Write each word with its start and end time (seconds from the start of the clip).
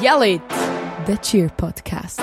Yell 0.00 0.36
It, 0.36 0.42
der 1.08 1.20
Cheer 1.20 1.48
Podcast. 1.56 2.20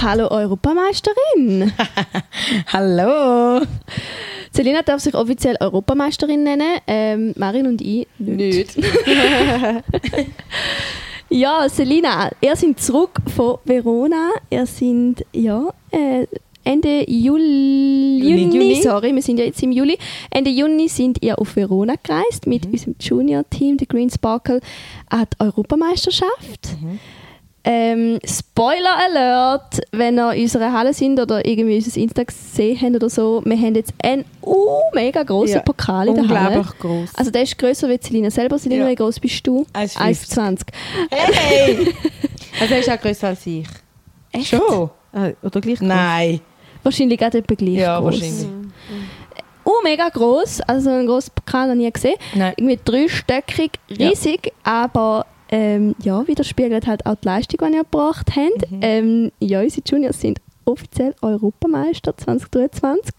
Hallo 0.00 0.28
Europameisterin! 0.30 1.72
Hallo! 2.72 3.66
Selina 4.52 4.82
darf 4.82 5.00
sich 5.00 5.14
offiziell 5.14 5.56
Europameisterin 5.58 6.44
nennen, 6.44 6.78
ähm, 6.86 7.34
Marin 7.36 7.66
und 7.66 7.80
ich 7.80 8.06
nicht. 8.18 8.76
ja, 11.28 11.68
Selina, 11.68 12.30
ihr 12.40 12.54
seid 12.54 12.78
zurück 12.78 13.18
von 13.34 13.58
Verona. 13.64 14.30
Ihr 14.50 14.66
seid 14.66 15.26
ja, 15.32 15.74
äh, 15.90 16.28
Ende 16.64 17.04
Juli, 17.10 18.18
Juni, 18.22 18.56
Juni. 18.56 18.82
sorry, 18.82 19.14
wir 19.14 19.22
sind 19.22 19.38
ja 19.38 19.44
jetzt 19.44 19.62
im 19.62 19.70
Juli. 19.72 19.98
Ende 20.30 20.50
Juni 20.50 20.88
sind 20.88 21.22
ihr 21.22 21.38
auf 21.38 21.56
Verona 21.56 21.94
gereist 22.02 22.46
mit 22.46 22.66
unserem 22.66 22.96
Junior-Team, 22.98 23.76
der 23.76 23.86
Green 23.86 24.08
Sparkle, 24.10 24.60
an 25.10 25.26
die 25.32 25.44
Europameisterschaft. 25.44 26.76
Ähm, 27.66 28.18
Spoiler 28.26 28.94
Alert, 29.06 29.80
wenn 29.92 30.18
ihr 30.18 30.32
in 30.34 30.42
unserer 30.42 30.70
Halle 30.72 30.92
sind 30.92 31.18
oder 31.18 31.46
irgendwie 31.46 31.76
unser 31.76 31.98
Insta 31.98 32.22
gesehen 32.22 32.78
habt 32.78 32.94
oder 32.96 33.08
so, 33.08 33.40
wir 33.44 33.56
haben 33.56 33.74
jetzt 33.74 33.94
einen 34.02 34.26
uh, 34.42 34.80
mega 34.92 35.22
grossen 35.22 35.54
Ja, 35.54 35.60
Pokal 35.60 36.08
in 36.08 36.14
der 36.14 36.28
Halle. 36.28 36.58
Unglaublich 36.58 36.78
groß. 36.78 37.14
Also 37.14 37.30
der 37.30 37.42
ist 37.42 37.56
grösser 37.56 37.88
als 37.88 38.06
Selina 38.06 38.30
selber. 38.30 38.58
Selina, 38.58 38.84
Ja. 38.84 38.90
wie 38.90 38.94
groß 38.96 39.18
bist 39.18 39.46
du? 39.46 39.64
1,50. 39.72 39.96
1,20. 39.98 40.60
Hey! 41.10 41.94
also 42.60 42.74
er 42.74 42.80
ist 42.80 42.90
auch 42.90 43.00
größer 43.00 43.28
als 43.28 43.46
ich. 43.46 43.66
Echt? 44.32 44.48
Schon? 44.48 44.90
Ah, 45.14 45.30
oder 45.42 45.60
gleich 45.62 45.78
groß? 45.78 45.88
Nein. 45.88 46.40
Wahrscheinlich 46.84 47.18
gerade 47.18 47.38
etwa 47.38 47.54
gleich 47.54 47.74
Ja, 47.74 47.98
groß. 47.98 48.04
wahrscheinlich. 48.04 48.46
Uh, 49.64 49.82
mega 49.82 50.08
groß. 50.08 50.60
Also 50.62 50.90
einen 50.90 51.06
grossen 51.06 51.32
Pokal 51.34 51.68
noch 51.68 51.74
nie 51.74 51.90
gesehen. 51.90 52.16
Nein. 52.34 52.52
Irgendwie 52.56 52.78
dreistöckig, 52.84 53.72
riesig, 53.90 54.52
aber 54.62 55.26
ähm, 55.48 55.94
ja, 56.02 56.26
widerspiegelt 56.26 56.86
halt 56.86 57.06
auch 57.06 57.16
die 57.16 57.26
Leistung, 57.26 57.66
die 57.66 57.76
ihr 57.76 57.84
gebracht 57.84 58.30
habt. 58.36 58.70
Mhm. 58.70 58.78
Ähm, 58.82 59.32
ja, 59.40 59.60
unsere 59.60 59.82
Juniors 59.86 60.20
sind 60.20 60.38
offiziell 60.66 61.14
Europameister 61.22 62.16
2023. 62.16 63.14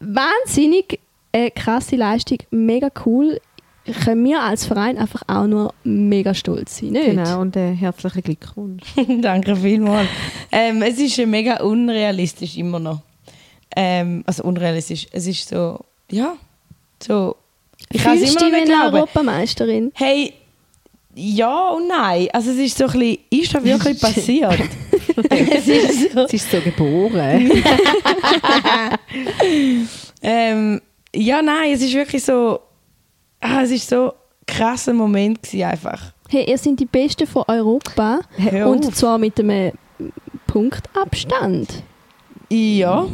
Wahnsinnig 0.00 1.00
äh, 1.32 1.50
krasse 1.50 1.96
Leistung, 1.96 2.38
mega 2.50 2.90
cool. 3.06 3.40
Können 4.04 4.24
wir 4.24 4.42
als 4.42 4.66
Verein 4.66 4.98
einfach 4.98 5.22
auch 5.26 5.46
nur 5.46 5.74
mega 5.84 6.34
stolz 6.34 6.78
sein, 6.78 6.90
nicht? 6.90 7.06
Genau, 7.06 7.40
und 7.40 7.56
äh, 7.56 7.74
herzlichen 7.74 8.22
Glückwunsch. 8.22 8.82
Danke 9.20 9.56
vielmals. 9.56 10.08
ähm, 10.52 10.82
es 10.82 10.98
ist 10.98 11.18
äh, 11.18 11.26
mega 11.26 11.62
unrealistisch 11.62 12.56
immer 12.56 12.78
noch. 12.78 13.00
Ähm, 13.74 14.22
also 14.26 14.44
unrealistisch. 14.44 15.06
Es 15.12 15.26
ist 15.26 15.48
so, 15.48 15.80
ja, 16.10 16.34
so. 17.02 17.36
Ich 17.90 18.02
kann 18.02 18.18
es 18.18 18.34
immer 18.34 18.50
noch 18.50 18.58
nicht. 18.58 18.70
Europameisterin? 18.70 19.92
Hey, 19.94 20.34
ja 21.14 21.70
und 21.70 21.88
nein. 21.88 22.28
Also 22.32 22.50
es 22.50 22.58
ist 22.58 22.78
so 22.78 22.84
ein 22.84 22.92
bisschen, 22.92 23.18
ist 23.30 23.54
das 23.54 23.64
wirklich 23.64 24.00
passiert? 24.00 24.60
es 25.30 25.66
ist 25.66 26.12
so. 26.12 26.26
Sie 26.28 26.36
ist 26.36 26.50
so 26.50 26.60
geboren. 26.60 27.50
Ähm, 30.22 30.80
ja, 31.14 31.42
nein, 31.42 31.72
es 31.72 31.82
ist 31.82 31.94
wirklich 31.94 32.22
so, 32.22 32.60
ah, 33.40 33.62
es 33.62 33.70
ist 33.70 33.88
so 33.88 34.12
ein 34.12 34.12
krasser 34.46 34.92
Moment 34.92 35.42
gewesen 35.42 35.64
einfach. 35.64 36.12
Hey, 36.28 36.48
ihr 36.48 36.58
seid 36.58 36.78
die 36.78 36.86
Besten 36.86 37.26
von 37.26 37.44
Europa 37.48 38.20
und 38.64 38.94
zwar 38.94 39.18
mit 39.18 39.38
einem 39.40 39.72
Punktabstand. 40.46 41.82
Ja. 42.50 43.06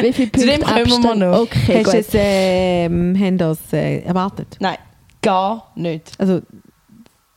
Wie 0.00 0.12
Zu 0.32 0.46
dem 0.46 0.60
Punkte 0.60 0.74
wir 0.74 0.82
Abstand? 0.82 1.20
noch. 1.20 1.40
Okay, 1.42 1.78
Hast 1.78 1.84
gut. 1.84 1.94
es, 1.94 2.08
ähm, 2.14 3.16
haben 3.18 3.36
das 3.38 3.58
äh, 3.72 4.00
erwartet? 4.00 4.56
Nein, 4.58 4.78
gar 5.20 5.70
nicht. 5.74 6.12
Also, 6.18 6.34
haben 6.34 6.42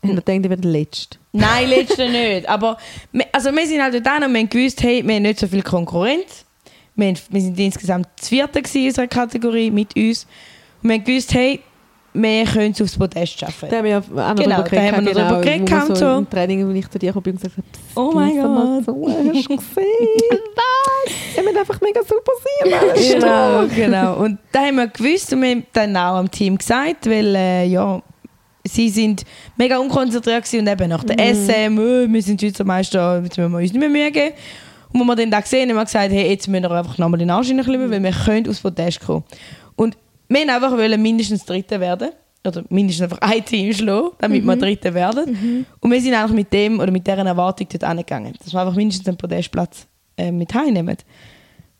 wir 0.01 0.15
gedacht, 0.15 0.37
ich 0.37 0.49
werde 0.49 0.61
der 0.61 0.71
Letzte? 0.71 1.17
Nein, 1.33 1.69
letzte 1.69 2.09
nicht. 2.09 2.47
Aber 2.47 2.77
wir, 3.11 3.25
also 3.31 3.51
wir 3.51 3.67
sind 3.67 3.81
halt 3.81 3.93
dort 3.93 4.25
und 4.25 4.33
wir 4.33 4.39
haben 4.39 4.49
gewusst, 4.49 4.81
hey, 4.83 5.05
wir 5.05 5.15
haben 5.15 5.23
nicht 5.23 5.39
so 5.39 5.47
viel 5.47 5.63
Konkurrenz. 5.63 6.45
Wir, 6.95 7.07
haben, 7.07 7.19
wir 7.29 7.41
sind 7.41 7.59
insgesamt 7.59 8.07
das 8.17 8.29
Vierte 8.29 8.59
in 8.59 8.85
unserer 8.85 9.07
Kategorie 9.07 9.71
mit 9.71 9.95
uns. 9.95 10.25
Und 10.81 10.89
wir 10.89 10.95
haben 10.95 11.03
gewusst, 11.03 11.33
hey, 11.33 11.59
wir 12.13 12.45
können 12.45 12.71
es 12.71 12.81
aufs 12.81 12.97
Podest 12.97 13.39
schaffen. 13.39 13.69
Da 13.69 13.77
haben 13.77 13.83
wir 13.85 13.91
ja 13.91 13.97
auch 13.99 14.35
Genau, 14.35 14.61
drüber 14.61 14.75
da 14.75 14.81
haben 14.91 15.05
wir 15.05 15.13
noch 15.13 15.27
drüber 15.29 15.41
geredet 15.41 15.71
wo 15.71 15.75
wir 15.75 15.81
und 15.81 15.87
so 15.87 15.95
so. 15.95 16.17
im 16.19 16.29
Training, 16.29 16.67
wo 16.67 16.71
ich 16.71 16.89
zu 16.89 16.99
dir 16.99 17.13
bin 17.13 17.33
und 17.33 17.41
gesagt 17.41 17.55
habe, 17.57 17.67
Oh 17.95 18.11
mein 18.13 18.35
Gott. 18.35 18.85
so, 18.85 19.07
hast 19.07 19.49
du 19.49 19.55
gesehen? 19.57 19.85
Was? 20.55 21.13
Er 21.35 21.43
wird 21.43 21.57
einfach 21.57 21.81
mega 21.81 22.01
super 22.01 22.31
sein. 22.43 22.73
genau, 23.19 23.65
genau. 23.75 24.23
Und 24.23 24.37
da 24.51 24.59
haben 24.61 24.75
wir 24.75 24.87
gewusst 24.87 25.33
und 25.33 25.41
wir 25.41 25.49
haben 25.51 25.65
dann 25.73 25.97
auch 25.97 26.17
am 26.17 26.29
Team 26.29 26.57
gesagt, 26.57 27.09
weil 27.09 27.35
äh, 27.35 27.65
ja, 27.65 28.01
sie 28.63 28.89
sind 28.89 29.23
mega 29.57 29.77
unkonzentriert 29.77 30.45
und 30.53 30.67
eben 30.67 30.89
nach 30.89 31.03
der 31.03 31.17
SM, 31.35 31.77
äh, 31.79 32.07
wir 32.11 32.21
sind 32.21 32.39
Schweizer 32.39 32.63
Meister, 32.63 33.21
jetzt 33.23 33.37
müssen 33.37 33.51
wir 33.51 33.57
uns 33.57 33.71
nicht 33.73 33.79
mehr 33.79 33.89
Mühe 33.89 34.11
geben. 34.11 34.35
Und 34.93 35.01
als 35.01 35.07
wir 35.09 35.15
dann 35.15 35.31
da 35.31 35.39
gesehen 35.39 35.61
haben, 35.63 35.69
haben 35.71 35.77
wir 35.77 35.85
gesagt, 35.85 36.11
hey, 36.11 36.29
jetzt 36.29 36.47
müssen 36.47 36.63
wir 36.63 36.71
einfach 36.71 36.97
nochmal 36.99 37.17
den 37.17 37.29
Arsch 37.31 37.47
hineinklimmen, 37.47 37.89
weil 37.89 38.03
wir 38.03 38.11
können 38.11 38.47
aufs 38.47 38.61
Podest 38.61 38.99
kommen. 39.01 39.23
Wir 40.33 40.39
wollten 40.39 40.49
einfach 40.49 40.71
wollen 40.71 41.01
mindestens 41.01 41.45
Dritte 41.45 41.79
werden. 41.79 42.09
Oder 42.45 42.63
mindestens 42.69 43.03
einfach 43.03 43.19
ein 43.21 43.45
Team 43.45 43.71
schlagen, 43.71 44.09
damit 44.19 44.43
wir 44.43 44.55
Dritte 44.57 44.93
werden. 44.93 45.65
Und 45.79 45.91
wir 45.91 46.01
sind 46.01 46.13
einfach 46.13 46.33
mit 46.35 46.51
dem 46.51 46.79
oder 46.79 46.91
mit 46.91 47.07
dieser 47.07 47.25
Erwartung 47.25 47.67
dort 47.71 47.83
angegangen. 47.85 48.33
Dass 48.43 48.51
wir 48.51 48.59
einfach 48.59 48.75
mindestens 48.75 49.07
einen 49.07 49.17
Podestplatz 49.17 49.87
äh, 50.17 50.31
mit 50.31 50.53
heimnehmen. 50.53 50.97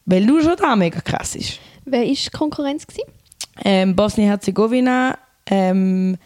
Weil 0.06 0.26
du 0.26 0.42
schon 0.42 0.56
da 0.56 0.76
mega 0.76 1.02
krass 1.02 1.36
ist. 1.36 1.60
Wer 1.86 2.02
war 2.02 2.08
die 2.08 2.30
Konkurrenz? 2.32 2.88
Gewesen? 2.88 3.10
Ähm, 3.66 3.96
Bosnien-Herzegowina, 3.96 5.18
ähm, 5.48 6.18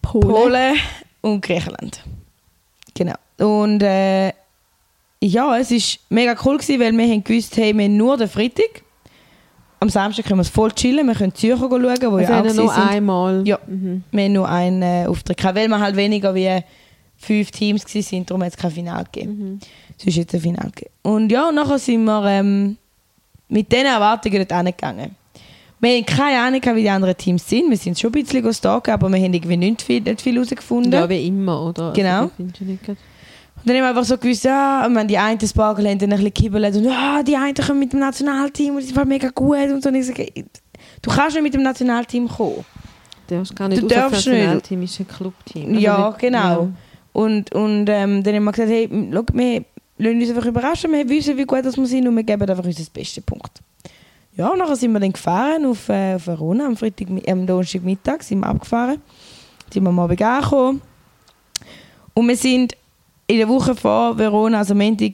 Polen. 0.00 0.76
und 1.20 1.40
Griechenland. 1.40 2.02
Genau. 2.94 3.14
Und 3.38 3.82
äh, 3.82 4.28
ja, 5.20 5.58
es 5.58 5.70
war 5.70 6.00
mega 6.10 6.36
cool, 6.44 6.58
gewesen, 6.58 6.80
weil 6.80 6.92
wir 6.92 7.08
haben 7.08 7.24
gewusst, 7.24 7.56
hey, 7.56 7.76
wir 7.76 7.84
haben 7.84 7.96
nur 7.96 8.16
den 8.16 8.28
Freitag. 8.28 8.83
Am 9.84 9.90
Samstag 9.90 10.24
können 10.24 10.38
wir 10.38 10.42
es 10.42 10.48
voll 10.48 10.72
chillen, 10.72 11.06
wir 11.06 11.14
können 11.14 11.34
Zürcher 11.34 11.58
schauen, 11.68 11.78
wo 11.80 12.16
Also, 12.16 12.32
ja 12.32 12.40
auch 12.40 12.44
nur 12.44 12.72
sind. 12.72 12.88
einmal. 12.88 13.42
Ja, 13.46 13.58
Mhm. 13.66 14.02
wir 14.10 14.24
haben 14.24 14.32
nur 14.32 14.48
einen 14.48 14.80
äh, 14.82 15.06
Auftritt 15.06 15.36
gehabt, 15.36 15.56
weil 15.58 15.68
wir 15.68 15.78
halt 15.78 15.94
weniger 15.94 16.34
wie 16.34 16.48
fünf 17.18 17.50
Teams 17.50 17.84
waren, 17.84 18.24
darum 18.26 18.42
hat 18.44 18.52
es 18.52 18.56
kein 18.56 18.70
Finale 18.70 19.04
gegeben. 19.12 19.60
Es 19.98 20.06
ist 20.06 20.16
jetzt 20.16 20.34
ein 20.34 20.40
Finale 20.40 20.70
gegeben. 20.70 20.90
Und 21.02 21.30
ja, 21.30 21.50
und 21.50 21.54
nachher 21.56 21.78
sind 21.78 22.02
wir 22.04 22.24
ähm, 22.26 22.78
mit 23.48 23.70
diesen 23.70 23.84
Erwartungen 23.86 24.38
dort 24.48 24.52
hingegangen. 24.64 25.16
Wir 25.80 25.96
haben 25.96 26.06
keine 26.06 26.40
Ahnung, 26.40 26.76
wie 26.76 26.82
die 26.82 26.88
anderen 26.88 27.14
Teams 27.16 27.46
sind. 27.46 27.68
Wir 27.68 27.76
sind 27.76 27.98
schon 27.98 28.08
ein 28.08 28.22
bisschen 28.22 28.42
gestalkt, 28.42 28.88
aber 28.88 29.10
wir 29.10 29.18
haben 29.22 29.34
irgendwie 29.34 29.58
nicht 29.58 29.82
viel, 29.82 30.00
nicht 30.00 30.22
viel 30.22 30.32
herausgefunden. 30.34 30.90
Ja, 30.92 31.06
wie 31.06 31.26
immer, 31.26 31.66
oder? 31.66 31.92
Genau. 31.92 32.30
Also, 32.38 32.96
das. 33.54 33.62
Und 33.62 33.68
dann 33.68 33.76
haben 33.76 33.82
wir 33.84 33.88
einfach 33.88 34.04
so 34.04 34.18
gewusst, 34.18 34.44
ja, 34.44 34.84
und 34.86 34.94
wenn 34.94 35.08
die 35.08 35.18
einen 35.18 35.40
Spargel 35.40 35.88
haben 35.88 35.98
dann 35.98 36.12
ein 36.12 36.18
bisschen 36.18 36.34
kibbelt 36.34 36.76
und 36.76 36.84
ja, 36.84 37.22
die 37.22 37.36
einen 37.36 37.54
kommen 37.54 37.78
mit 37.78 37.92
dem 37.92 38.00
Nationalteam 38.00 38.74
und 38.76 38.80
die 38.82 38.86
sind 38.92 39.04
mega 39.08 39.28
gut 39.30 39.70
und 39.70 39.82
so. 39.82 39.88
Und 39.88 39.94
ich 39.96 40.06
sage, 40.06 40.26
du 41.02 41.10
kannst 41.10 41.34
nicht 41.34 41.42
mit 41.42 41.54
dem 41.54 41.62
Nationalteam 41.62 42.28
kommen. 42.28 42.64
Du 43.26 43.36
darfst 43.36 43.56
gar 43.56 43.68
nicht 43.68 43.82
Du 43.82 43.86
das 43.86 43.96
darfst 43.98 44.26
nicht. 44.26 44.36
Nationalteam 44.36 44.82
ist 44.82 45.00
ein 45.00 45.08
Clubteam. 45.08 45.68
Also 45.68 45.80
ja, 45.80 46.08
nicht- 46.08 46.18
genau. 46.18 46.38
ja. 46.38 46.68
Und, 47.14 47.54
und 47.54 47.86
ähm, 47.88 48.22
dann 48.22 48.34
haben 48.34 48.44
wir 48.44 48.52
gesagt, 48.52 48.70
hey, 48.70 48.88
schau, 49.12 49.22
wir 49.32 49.64
lassen 49.98 50.20
uns 50.20 50.28
einfach 50.30 50.46
überraschen, 50.46 50.92
wir 50.92 51.08
wissen, 51.08 51.36
wie 51.36 51.44
gut 51.44 51.64
das 51.64 51.76
wir 51.76 51.86
sind 51.86 52.06
und 52.08 52.16
wir 52.16 52.24
geben 52.24 52.42
einfach 52.50 52.64
unseren 52.64 52.86
besten 52.92 53.22
Punkt. 53.22 53.62
Ja, 54.36 54.48
und 54.48 54.58
nachher 54.58 54.74
sind 54.76 54.92
wir 54.92 54.98
dann 54.98 55.12
gefahren 55.12 55.64
auf, 55.64 55.88
äh, 55.88 56.16
auf 56.16 56.26
Verona 56.26 56.66
am 56.66 56.76
Freitag, 56.76 57.08
äh, 57.08 57.30
am 57.30 57.46
Donnerstagmittag 57.46 58.22
sind 58.24 58.40
wir 58.40 58.48
abgefahren. 58.48 59.00
Sind 59.72 59.84
wir 59.84 59.88
am 59.90 59.98
Abend 60.00 60.20
angekommen. 60.20 60.82
Und 62.14 62.28
wir 62.28 62.36
sind 62.36 62.76
in 63.26 63.38
der 63.38 63.48
Woche 63.48 63.74
vor 63.74 64.16
Verona, 64.16 64.58
also 64.58 64.74
Montag, 64.74 65.12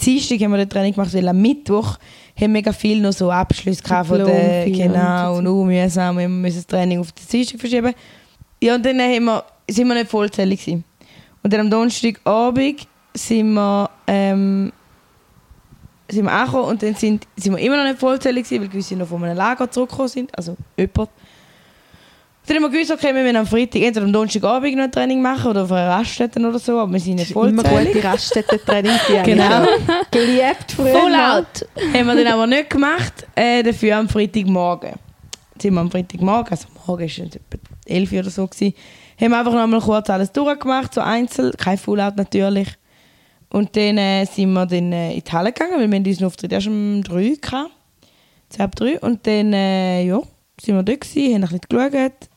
Dienstag 0.00 0.40
haben 0.40 0.52
wir 0.52 0.58
das 0.58 0.68
Training 0.68 0.94
gemacht, 0.94 1.12
weil 1.12 1.26
am 1.26 1.40
Mittwoch 1.40 1.98
haben 2.36 2.40
wir 2.40 2.48
mega 2.48 2.72
viel 2.72 3.00
noch 3.00 3.12
so 3.12 3.30
Abschlüsse 3.30 3.82
gehabt 3.82 4.08
von 4.08 4.24
der, 4.24 4.70
genau, 4.70 5.38
auch 5.38 5.64
mühsam, 5.64 6.18
wir 6.18 6.28
müssen 6.28 6.58
das 6.58 6.66
Training 6.66 7.00
auf 7.00 7.10
den 7.12 7.26
Dienstag 7.26 7.58
verschieben. 7.58 7.92
Ja, 8.62 8.74
und 8.76 8.86
dann 8.86 9.00
haben 9.00 9.24
wir, 9.24 9.44
sind 9.68 9.88
wir 9.88 9.94
nicht 9.94 10.10
vollzählig 10.10 10.60
gewesen. 10.60 10.84
Und 11.42 11.52
dann 11.52 11.60
am 11.60 11.70
Donnerstagabend 11.70 12.86
sind 13.14 13.52
wir, 13.54 13.90
ähm, 14.06 14.72
sind 16.08 16.24
wir 16.24 16.32
angekommen 16.32 16.64
und 16.68 16.82
dann 16.82 16.94
sind, 16.94 17.26
sind 17.36 17.56
wir 17.56 17.62
immer 17.62 17.76
noch 17.78 17.90
nicht 17.90 17.98
vollzählig 17.98 18.44
gewesen, 18.44 18.62
weil 18.62 18.68
gewisse 18.68 18.96
noch 18.96 19.08
von 19.08 19.24
einem 19.24 19.36
Lager 19.36 19.70
zurückgekommen 19.70 20.08
sind, 20.08 20.36
also 20.36 20.56
jemand. 20.76 21.10
Dann 22.48 22.56
haben 22.56 22.62
wir 22.64 22.70
gewusst, 22.70 22.90
okay, 22.90 23.14
wir 23.14 23.22
müssen 23.22 23.36
am 23.36 23.46
Freitag 23.46 23.82
entweder 23.82 24.06
am 24.06 24.12
Donnerstagabend 24.12 24.74
noch 24.76 24.84
ein 24.84 24.92
Training 24.92 25.20
machen 25.20 25.50
oder 25.50 25.64
auf 25.64 25.72
einer 25.72 25.90
Raststätte 25.90 26.40
oder 26.40 26.58
so, 26.58 26.78
aber 26.78 26.92
wir 26.92 27.00
sind 27.00 27.16
nicht 27.16 27.32
Immer 27.32 27.62
vollzählig. 27.62 27.92
gute 27.92 27.98
ich 28.88 29.22
Genau. 29.24 29.66
geliebt 30.10 30.72
früher. 30.74 30.94
Full 30.94 31.14
out! 31.14 31.68
haben 31.94 32.06
wir 32.06 32.14
dann 32.24 32.26
aber 32.32 32.46
nicht 32.46 32.70
gemacht, 32.70 33.26
äh, 33.34 33.62
dafür 33.62 33.98
am 33.98 34.08
Freitagmorgen. 34.08 34.92
Jetzt 35.54 35.62
sind 35.62 35.74
wir 35.74 35.80
am 35.80 35.90
Freitagmorgen, 35.90 36.50
also 36.50 36.66
morgen 36.86 37.00
war 37.02 37.06
es 37.06 37.18
etwa 37.18 37.58
11 37.86 38.12
Uhr 38.12 38.18
oder 38.20 38.30
so, 38.30 38.46
gewesen, 38.46 38.74
haben 39.20 39.30
wir 39.30 39.38
einfach 39.38 39.52
noch 39.52 39.66
mal 39.66 39.80
kurz 39.80 40.08
alles 40.08 40.32
durchgemacht, 40.32 40.94
so 40.94 41.02
einzeln, 41.02 41.52
kein 41.58 41.76
Full-Out 41.76 42.16
natürlich. 42.16 42.68
Und 43.50 43.76
dann 43.76 43.98
äh, 43.98 44.24
sind 44.24 44.52
wir 44.52 44.64
dann 44.66 44.92
äh, 44.92 45.14
in 45.14 45.22
die 45.24 45.32
Halle 45.32 45.52
gegangen, 45.52 45.78
weil 45.80 45.90
wir 45.90 45.98
hatten 45.98 46.08
unseren 46.08 46.26
Auftritt 46.26 46.52
erst 46.52 46.66
um 46.66 47.02
3 47.02 47.14
Uhr. 47.14 47.36
gehabt. 47.36 47.70
2 48.50 48.64
ab 48.64 48.74
3. 48.76 49.00
Und 49.00 49.26
dann, 49.26 49.52
äh, 49.52 50.02
ja, 50.04 50.20
sind 50.60 50.76
wir 50.76 50.82
dort 50.82 51.00
gewesen, 51.00 51.34
haben 51.34 51.44
ein 51.44 51.58
bisschen 51.60 51.90
geschaut. 51.92 52.28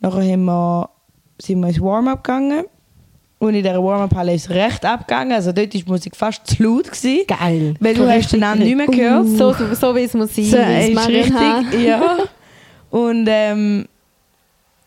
Nachher 0.00 0.22
haben 0.22 0.44
wir, 0.44 0.90
sind 1.40 1.60
wir 1.60 1.68
ins 1.68 1.80
Warm-up 1.80 2.24
gegangen. 2.24 2.64
Und 3.40 3.54
in 3.54 3.62
dieser 3.62 3.82
Warm-up-Halle 3.82 4.34
ist 4.34 4.46
es 4.46 4.50
recht 4.50 4.84
abgegangen. 4.84 5.32
Also 5.32 5.52
dort 5.52 5.72
war 5.72 5.80
die 5.80 5.84
Musik 5.86 6.16
fast 6.16 6.46
zu 6.46 6.62
laut. 6.62 6.86
Gewesen, 6.86 7.24
Geil. 7.26 7.74
weil 7.78 7.94
du 7.94 8.08
hast 8.08 8.32
den 8.32 8.40
Namen 8.40 8.62
nicht 8.62 8.76
mehr 8.76 8.86
gehört. 8.86 9.28
So, 9.28 9.52
so, 9.52 9.74
so 9.74 9.94
wie 9.94 10.02
es 10.02 10.14
muss 10.14 10.34
sein. 10.34 10.44
So, 10.44 10.56
ist 10.56 11.08
richtig, 11.08 11.80
ja. 11.86 12.18
Und 12.90 13.26
ähm, 13.28 13.86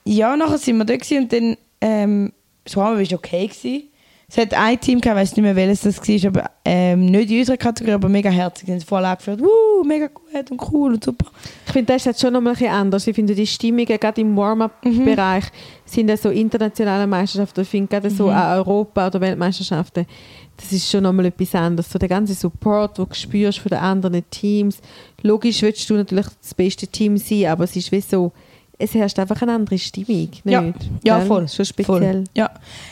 ja, 0.03 0.35
nachher 0.35 0.57
sind 0.57 0.77
wir 0.77 0.85
gewesen 0.85 1.19
und 1.19 1.33
dann, 1.33 1.57
ähm, 1.79 2.33
das 2.65 2.75
Warm 2.75 2.97
war 2.97 3.17
okay 3.17 3.47
gewesen. 3.47 3.83
Es 4.33 4.37
hat 4.37 4.53
ein 4.53 4.79
Team 4.79 5.01
gehabt, 5.01 5.17
ich 5.17 5.23
weiß 5.23 5.35
nicht 5.35 5.43
mehr 5.43 5.57
welches 5.57 5.81
das 5.81 5.97
war, 5.97 6.27
aber 6.29 6.51
ähm, 6.63 7.07
nicht 7.07 7.29
in 7.29 7.39
unserer 7.39 7.57
Kategorie, 7.57 7.95
aber 7.95 8.07
mega 8.07 8.29
herzig. 8.29 8.65
Sie 8.65 8.71
haben 8.71 8.79
voll 8.79 9.03
angeführt, 9.03 9.41
wuh, 9.41 9.83
mega 9.83 10.07
gut 10.07 10.51
und 10.51 10.71
cool 10.71 10.93
und 10.93 11.03
super. 11.03 11.25
Ich 11.65 11.73
finde, 11.73 11.91
das 11.91 12.03
ist 12.03 12.05
jetzt 12.05 12.21
schon 12.21 12.31
noch 12.31 12.39
mal 12.39 12.51
ein 12.51 12.55
bisschen 12.55 12.71
anders. 12.71 13.05
Ich 13.05 13.13
finde, 13.13 13.35
die 13.35 13.45
Stimmungen, 13.45 13.85
gerade 13.85 14.21
im 14.21 14.37
Warm-up-Bereich, 14.37 15.43
sind 15.83 16.07
ja 16.07 16.15
so 16.15 16.29
internationale 16.29 17.07
Meisterschaften. 17.07 17.59
Ich 17.59 17.67
finde, 17.67 17.89
gerade 17.89 18.09
so 18.09 18.31
auch 18.31 18.55
Europa- 18.55 19.07
oder 19.07 19.19
Weltmeisterschaften, 19.19 20.05
das 20.55 20.71
ist 20.71 20.89
schon 20.89 21.03
noch 21.03 21.11
mal 21.11 21.25
etwas 21.25 21.53
anderes. 21.53 21.91
So 21.91 21.99
der 21.99 22.07
ganze 22.07 22.33
Support, 22.33 22.99
den 22.99 23.09
du 23.09 23.13
spürst 23.13 23.59
von 23.59 23.69
den 23.69 23.79
anderen 23.79 24.23
Teams. 24.29 24.77
Logisch 25.23 25.61
willst 25.61 25.89
du 25.89 25.95
natürlich 25.95 26.27
das 26.41 26.53
beste 26.53 26.87
Team 26.87 27.17
sein, 27.17 27.47
aber 27.47 27.65
es 27.65 27.75
ist 27.75 27.91
wie 27.91 27.99
so, 27.99 28.31
es 28.81 28.93
herrscht 28.93 29.19
einfach 29.19 29.41
eine 29.41 29.53
andere 29.53 29.77
Stimmung. 29.77 30.07
Nicht? 30.07 30.41
Ja. 30.45 30.73
Ja, 31.03 31.21
voll. 31.21 31.47
Schon 31.47 31.65
speziell. 31.65 31.85
Voll. 31.85 32.23
Ja. 32.35 32.49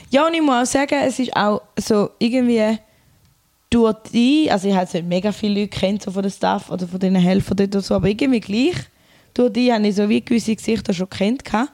ja, 0.09 0.27
und 0.27 0.33
ich 0.33 0.41
muss 0.41 0.55
auch 0.55 0.65
sagen, 0.65 0.95
es 1.05 1.19
ist 1.19 1.35
auch 1.35 1.61
so 1.77 2.11
irgendwie 2.19 2.77
durch 3.69 3.95
die, 4.11 4.49
also 4.51 4.67
ich 4.67 4.73
habe 4.73 4.83
jetzt 4.83 4.93
nicht 4.93 5.07
mega 5.07 5.31
viele 5.31 5.61
Leute 5.61 5.69
kennt, 5.69 6.03
so 6.03 6.11
von 6.11 6.23
den 6.23 6.31
Staff 6.31 6.71
oder 6.71 6.87
von 6.87 6.99
den 6.99 7.15
Helfern 7.15 7.57
dort 7.57 7.75
oder 7.75 7.81
so, 7.81 7.95
aber 7.95 8.07
irgendwie 8.07 8.39
gleich, 8.39 8.75
durch 9.33 9.53
die 9.53 9.71
habe 9.71 9.87
ich 9.87 9.95
so 9.95 10.09
wie 10.09 10.23
gewisse 10.23 10.55
Gesichter 10.55 10.93
schon 10.93 11.09
kennt. 11.09 11.45
gehabt. 11.45 11.71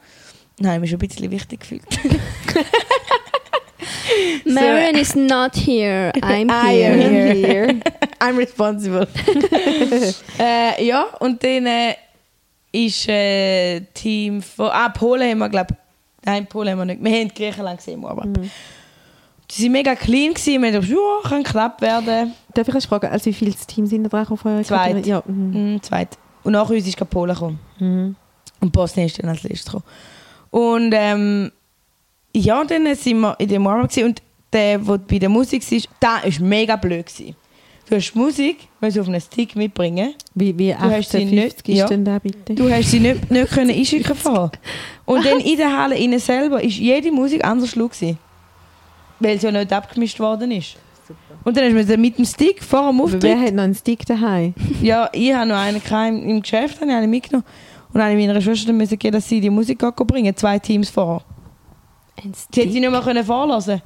Dann 0.57 0.67
habe 0.67 0.77
ich 0.77 0.81
mich 0.81 0.89
schon 0.91 1.01
ein 1.01 1.07
bisschen 1.07 1.31
wichtig 1.31 1.61
gefühlt. 1.61 1.83
Marion 4.45 4.95
is 4.95 5.15
not 5.15 5.55
here. 5.55 6.11
I'm 6.21 6.49
I 6.49 6.85
am 6.85 6.99
here. 6.99 7.33
here. 7.33 7.81
I'm 8.21 8.37
responsible. 8.37 9.07
äh, 10.39 10.85
ja, 10.85 11.07
und 11.19 11.43
dann 11.43 11.65
äh, 11.65 11.95
ist 12.75 13.07
äh, 13.07 13.81
Team 13.93 14.41
von. 14.41 14.69
Ah, 14.69 14.89
Polen 14.89 15.29
haben 15.29 15.39
wir, 15.39 15.49
glaube 15.49 15.75
Nein, 16.25 16.47
Polen 16.47 16.71
haben 16.71 16.79
wir 16.79 16.85
nicht. 16.85 17.03
Wir 17.03 17.11
haben 17.11 17.27
Griechenland 17.29 17.77
gesehen, 17.77 18.03
aber. 18.03 18.25
Die 19.51 19.63
waren 19.63 19.71
mega 19.71 19.95
clean, 19.95 20.33
gewesen. 20.33 20.61
wir 20.61 20.73
haben 20.73 20.81
gedacht, 20.81 20.89
ja, 20.89 21.29
kann 21.29 21.43
knapp 21.43 21.81
werden. 21.81 22.33
Darf 22.53 22.67
ich 22.67 22.73
erst 22.73 22.87
fragen, 22.87 23.07
also 23.07 23.25
wie 23.25 23.33
viele 23.33 23.53
Teams 23.53 23.91
sind 23.91 24.03
da 24.03 24.09
dran 24.09 24.27
auf 24.27 24.43
eurer 24.43 24.63
Zweit. 24.63 25.05
Ja. 25.05 25.21
Mhm. 25.25 25.73
Mhm, 25.73 25.83
zweit. 25.83 26.17
Und 26.43 26.53
nach 26.53 26.69
uns 26.69 26.87
ist 26.87 27.09
Polen 27.09 27.33
gekommen. 27.33 27.59
Mhm. 27.79 28.15
Und 28.59 28.71
Bosnien 28.71 29.05
ist 29.05 29.21
dann 29.21 29.29
als 29.29 29.43
letztes 29.43 29.65
gekommen. 29.65 29.83
Und 30.49 30.93
ähm, 30.95 31.51
ja, 32.35 32.63
dann 32.63 32.95
sind 32.95 33.19
wir 33.19 33.35
in 33.39 33.47
dem 33.47 33.63
gewesen. 33.63 34.05
und 34.05 34.21
der, 34.51 34.79
der 34.79 34.97
bei 34.97 35.19
der 35.19 35.29
Musik 35.29 35.63
war, 35.71 36.21
der 36.23 36.31
war 36.31 36.45
mega 36.45 36.75
blöd. 36.75 37.05
Gewesen. 37.05 37.35
Du 37.87 37.95
hast 37.95 38.15
Musik, 38.15 38.67
musst 38.81 38.95
du 38.97 39.01
auf 39.01 39.07
einen 39.07 39.21
Stick 39.21 39.55
mitbringen. 39.55 40.15
Wie, 40.33 40.57
wie 40.57 40.73
hast 40.75 41.11
sie 41.11 41.17
1850 41.19 41.67
nicht- 41.67 41.77
ja. 41.77 41.87
denn 41.87 42.03
da 42.03 42.17
bitte? 42.19 42.55
Du 42.55 42.69
hast 42.69 42.89
sie 42.89 42.99
nicht, 42.99 43.29
nicht 43.29 43.51
können 43.51 43.69
einschicken 43.75 44.15
vorher. 44.15 44.51
Und 45.05 45.23
dann 45.25 45.39
in 45.39 45.57
der 45.57 45.77
Halle 45.77 45.95
innen 45.97 46.19
selber 46.19 46.61
ist 46.63 46.77
jede 46.77 47.11
Musik 47.11 47.45
anders 47.45 47.75
laut 47.75 47.91
gewesen. 47.91 48.17
Weil 49.19 49.39
sie 49.39 49.45
ja 49.45 49.51
nicht 49.51 49.71
abgemischt 49.71 50.19
worden 50.19 50.51
ist. 50.51 50.77
Und 51.43 51.55
dann 51.55 51.75
hast 51.77 51.89
du 51.89 51.97
mit 51.97 52.17
dem 52.17 52.25
Stick 52.25 52.63
vor 52.63 52.89
dem 52.89 52.95
Aber 52.95 53.03
Auftritt... 53.03 53.23
wer 53.23 53.39
hat 53.39 53.53
noch 53.53 53.63
einen 53.63 53.75
Stick 53.75 54.03
daheim? 54.05 54.55
Ja, 54.81 55.07
ich 55.13 55.31
habe 55.33 55.47
noch 55.47 55.55
einen 55.57 55.79
im, 56.23 56.29
im 56.29 56.41
Geschäft, 56.41 56.81
habe 56.81 56.89
ich 56.89 56.97
einen 56.97 57.09
mitgenommen. 57.09 57.45
Und 57.93 57.99
dann 57.99 58.09
habe 58.09 58.19
ich 58.19 58.27
meiner 58.27 58.41
Schwester 58.41 58.67
dann 58.67 58.77
müssen 58.77 58.97
geben, 58.97 59.13
dass 59.13 59.29
sie 59.29 59.39
die 59.39 59.51
Musik 59.51 59.77
gehen 59.79 59.93
bringen, 60.07 60.35
zwei 60.35 60.57
Teams 60.57 60.89
vor. 60.89 61.23
Ein 62.21 62.33
Sie 62.33 62.61
hat 62.63 62.71
sie 62.71 62.79
nicht 62.79 62.89
mehr 62.91 63.01
können 63.01 63.23
vorlassen. 63.23 63.81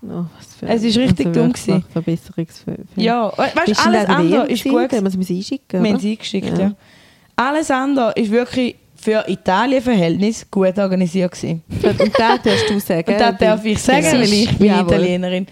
Oh, 0.00 0.24
Es 0.66 0.84
ist 0.84 0.96
richtig 0.96 1.32
dumm 1.32 1.34
wirklich 1.48 1.66
gewesen. 1.66 1.84
Verbesserungsfähig. 1.92 2.78
Ja, 2.96 3.32
we- 3.36 3.36
weißt 3.36 3.68
du, 3.68 3.86
alles 3.88 4.08
andere 4.08 4.46
ist 4.48 4.64
gut. 4.64 4.92
Haben 4.92 5.10
wir 5.10 5.18
müssen 5.18 5.36
einschicken, 5.36 5.82
Wir 5.82 5.90
haben 5.92 5.98
sie 6.00 6.12
eingeschickt, 6.12 6.56
Ja. 6.56 6.64
ja. 6.64 6.72
Alles 7.34 7.70
andere 7.70 8.12
ist 8.12 8.30
wirklich 8.30 8.76
für 9.00 9.24
Italien-Verhältnis 9.28 10.46
gut 10.50 10.78
organisiert 10.78 11.32
gewesen. 11.32 11.62
Und 11.82 12.00
das 12.00 12.42
darfst 12.42 12.70
du 12.70 12.80
sagen. 12.80 13.12
Und 13.12 13.20
das 13.20 13.36
darf 13.38 13.64
ich 13.64 13.80
sagen, 13.80 14.04
weil 14.06 14.32
ich 14.32 14.56
bin 14.58 14.66
Jawohl. 14.68 14.92
Italienerin. 14.94 15.46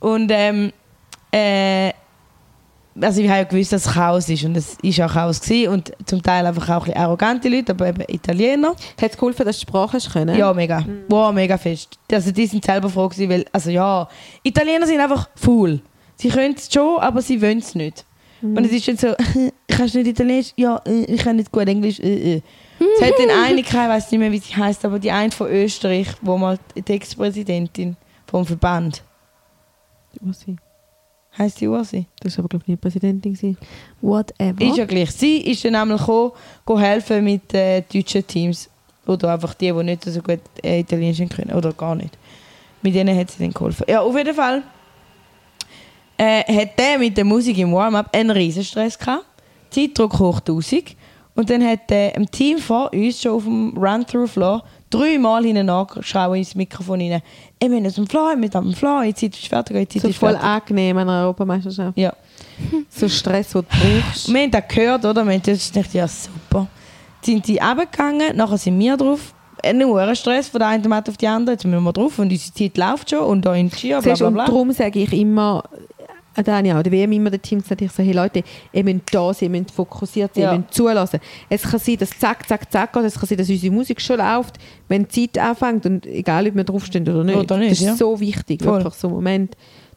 Und 0.00 0.30
ähm, 0.32 0.72
äh, 1.32 1.90
also 3.00 3.20
ich 3.20 3.28
habe 3.28 3.38
ja 3.38 3.44
gewusst, 3.44 3.72
dass 3.72 3.86
es 3.86 3.92
Chaos 3.92 4.28
ist 4.28 4.44
und 4.44 4.56
es 4.56 4.76
ist 4.82 5.00
auch 5.00 5.12
Chaos 5.12 5.40
gewesen 5.40 5.72
und 5.72 5.92
zum 6.06 6.22
Teil 6.22 6.46
einfach 6.46 6.68
auch 6.68 6.86
ein 6.86 6.94
arrogante 6.94 7.48
Leute, 7.48 7.72
aber 7.72 7.88
eben 7.88 8.04
Italiener. 8.08 8.74
Hat 9.00 9.10
es 9.10 9.16
geholfen, 9.16 9.46
dass 9.46 9.58
du 9.58 9.64
die 9.64 9.70
Sprache 9.70 9.98
können? 10.12 10.36
Ja, 10.36 10.52
mega. 10.52 10.84
Wow, 11.08 11.32
mega 11.32 11.56
fest. 11.56 11.98
Also 12.10 12.30
die 12.30 12.46
sind 12.46 12.64
selber 12.64 12.88
froh 12.88 13.08
gewesen, 13.08 13.30
weil, 13.30 13.44
also 13.52 13.70
ja, 13.70 14.08
Italiener 14.42 14.86
sind 14.86 15.00
einfach 15.00 15.28
faul. 15.34 15.80
Sie 16.16 16.28
können 16.28 16.54
es 16.56 16.72
schon, 16.72 17.00
aber 17.00 17.22
sie 17.22 17.40
wollen 17.40 17.58
es 17.58 17.74
nicht. 17.74 18.04
Und 18.42 18.64
es 18.64 18.72
ist 18.72 18.88
dann 18.88 18.96
so, 18.96 19.14
kannst 19.68 19.94
du 19.94 19.98
nicht 19.98 20.10
Italienisch? 20.10 20.52
Ja, 20.56 20.80
äh, 20.84 21.04
ich 21.04 21.22
kann 21.22 21.36
nicht 21.36 21.52
gut 21.52 21.68
Englisch. 21.68 22.00
Äh, 22.00 22.36
äh. 22.36 22.42
Es 22.78 23.06
hat 23.06 23.14
dann 23.18 23.30
eine, 23.30 23.60
ich 23.60 23.72
weiß 23.72 24.10
nicht 24.10 24.18
mehr, 24.18 24.32
wie 24.32 24.38
sie 24.38 24.56
heißt, 24.56 24.84
aber 24.84 24.98
die 24.98 25.12
eine 25.12 25.30
von 25.30 25.48
Österreich, 25.48 26.08
wo 26.20 26.36
mal 26.36 26.58
die 26.76 26.92
Ex-Präsidentin 26.92 27.96
vom 28.26 28.44
Verband. 28.44 29.04
Ursi. 30.20 30.56
Heißt 31.38 31.60
die 31.60 31.68
Ursi? 31.68 32.06
Das 32.20 32.36
war 32.36 32.44
aber, 32.44 32.50
glaube 32.50 32.64
ich, 32.64 32.68
nicht 32.68 32.80
Präsidentin. 32.80 33.32
Gewesen. 33.32 33.56
Whatever. 34.00 34.60
Ist 34.60 34.76
ja 34.76 34.84
gleich. 34.84 35.10
Sie 35.12 35.38
ist 35.38 35.64
dann 35.64 35.74
einmal 35.74 35.96
gekommen, 35.96 36.32
helfen 36.78 37.24
mit 37.24 37.54
äh, 37.54 37.82
deutschen 37.82 38.26
Teams. 38.26 38.68
Oder 39.06 39.32
einfach 39.32 39.54
die, 39.54 39.72
die 39.72 39.82
nicht 39.82 40.04
so 40.04 40.20
gut 40.20 40.40
äh, 40.62 40.80
Italienisch 40.80 41.28
können. 41.34 41.52
Oder 41.52 41.72
gar 41.72 41.94
nicht. 41.94 42.16
Mit 42.82 42.94
denen 42.94 43.18
hat 43.18 43.30
sie 43.30 43.38
dann 43.38 43.52
geholfen. 43.52 43.86
Ja, 43.88 44.02
auf 44.02 44.16
jeden 44.16 44.34
Fall 44.34 44.62
äh, 46.18 46.42
hat 46.44 46.78
der 46.78 46.98
mit 46.98 47.16
der 47.16 47.24
Musik 47.24 47.56
im 47.58 47.72
Warm-up 47.72 48.14
einen 48.14 48.30
riesen 48.30 48.64
Stress 48.64 48.98
gehabt. 48.98 49.24
Zeitdruck 49.70 50.18
hoch 50.18 50.38
1000. 50.38 50.96
Und 51.34 51.48
dann 51.48 51.64
hat 51.66 51.88
der 51.88 52.14
im 52.14 52.30
Team 52.30 52.58
vor 52.58 52.92
uns 52.92 53.22
schon 53.22 53.32
auf 53.32 53.44
dem 53.44 53.76
Run-Through-Floor 53.76 54.62
dreimal 54.90 55.44
hineingeschrien 55.44 56.34
ins 56.34 56.54
Mikrofon 56.54 57.00
rein. 57.00 57.22
«Ich 57.62 57.68
bin 57.68 57.86
aus 57.86 57.94
dem 57.94 58.08
Floor, 58.08 58.32
ich 58.34 58.40
bin 58.40 58.54
am 58.56 58.74
Floor, 58.74 59.04
die 59.04 59.14
Zeit 59.14 59.36
ist 59.36 59.46
fertig, 59.46 59.88
die 59.88 60.00
Zeit 60.00 60.02
So 60.02 60.08
ist 60.08 60.18
voll 60.18 60.30
fertig.» 60.32 60.48
angenehm 60.48 60.98
an 60.98 61.08
einer 61.08 61.22
Europameisterschaft. 61.22 61.96
Ja. 61.96 62.12
So 62.90 63.08
Stress, 63.08 63.50
den 63.52 63.62
du 63.62 63.68
brauchst. 63.68 64.32
Wir 64.32 64.42
haben 64.42 64.50
das 64.50 64.64
gehört, 64.68 65.04
oder? 65.04 65.24
Wir 65.24 65.34
haben 65.34 65.42
das 65.44 65.72
gedacht, 65.72 65.94
ja 65.94 66.08
super. 66.08 66.66
Jetzt 67.16 67.26
sind 67.26 67.46
die 67.46 67.58
runtergegangen, 67.58 68.36
nachher 68.36 68.58
sind 68.58 68.78
wir 68.80 68.96
drauf. 68.96 69.32
Ein 69.62 70.16
Stress 70.16 70.48
von 70.48 70.58
der 70.58 70.68
einen 70.70 70.82
Tomat 70.82 71.08
auf 71.08 71.16
die 71.16 71.28
andere. 71.28 71.54
Jetzt 71.54 71.64
müssen 71.64 71.84
wir 71.84 71.92
drauf 71.92 72.18
und 72.18 72.32
unsere 72.32 72.52
Zeit 72.52 72.76
läuft 72.76 73.10
schon 73.10 73.20
und 73.20 73.42
da 73.42 73.54
in 73.54 73.70
Chia, 73.70 74.00
bla 74.00 74.10
Siehst, 74.10 74.18
bla 74.18 74.26
und 74.26 74.34
bla. 74.34 74.44
darum 74.46 74.72
sage 74.72 74.98
ich 74.98 75.12
immer, 75.12 75.62
da 76.36 76.56
habe 76.56 76.66
ich 76.66 76.72
auch 76.72 76.82
der 76.82 76.92
WM 76.92 77.12
immer 77.12 77.30
den 77.30 77.42
Team 77.42 77.60
gesagt, 77.60 77.82
ich 77.82 77.92
so, 77.92 78.02
hey 78.02 78.12
Leute, 78.12 78.42
ihr 78.72 78.84
müsst 78.84 79.02
da 79.12 79.34
sein, 79.34 79.52
ihr 79.52 79.60
müsst 79.60 79.72
fokussiert 79.72 80.34
sein, 80.34 80.44
Ja. 80.44 80.52
ihr 80.52 80.58
müsst 80.58 80.74
zulassen. 80.74 81.20
Es 81.48 81.62
kann 81.62 81.78
sein, 81.78 81.96
dass 81.98 82.10
zack, 82.18 82.48
zack, 82.48 82.70
zack 82.72 82.92
geht, 82.92 83.04
es 83.04 83.18
kann 83.18 83.28
sein, 83.28 83.38
dass 83.38 83.50
unsere 83.50 83.72
Musik 83.72 84.00
schon 84.00 84.18
läuft, 84.18 84.58
wenn 84.88 85.06
die 85.08 85.30
Zeit 85.30 85.42
anfängt 85.44 85.84
und 85.86 86.06
egal, 86.06 86.46
ob 86.46 86.54
wir 86.54 86.64
draufstehen 86.64 87.08
oder 87.08 87.24
nicht. 87.24 87.36
Oder 87.36 87.58
nicht, 87.58 87.72
das 87.72 87.80
ist 87.80 87.86
ja. 87.86 87.96
so 87.96 88.18
wichtig, 88.18 88.62
Voll. 88.62 88.78
wirklich 88.78 88.94
so 88.94 89.08
ein 89.08 89.14
Moment, 89.14 89.56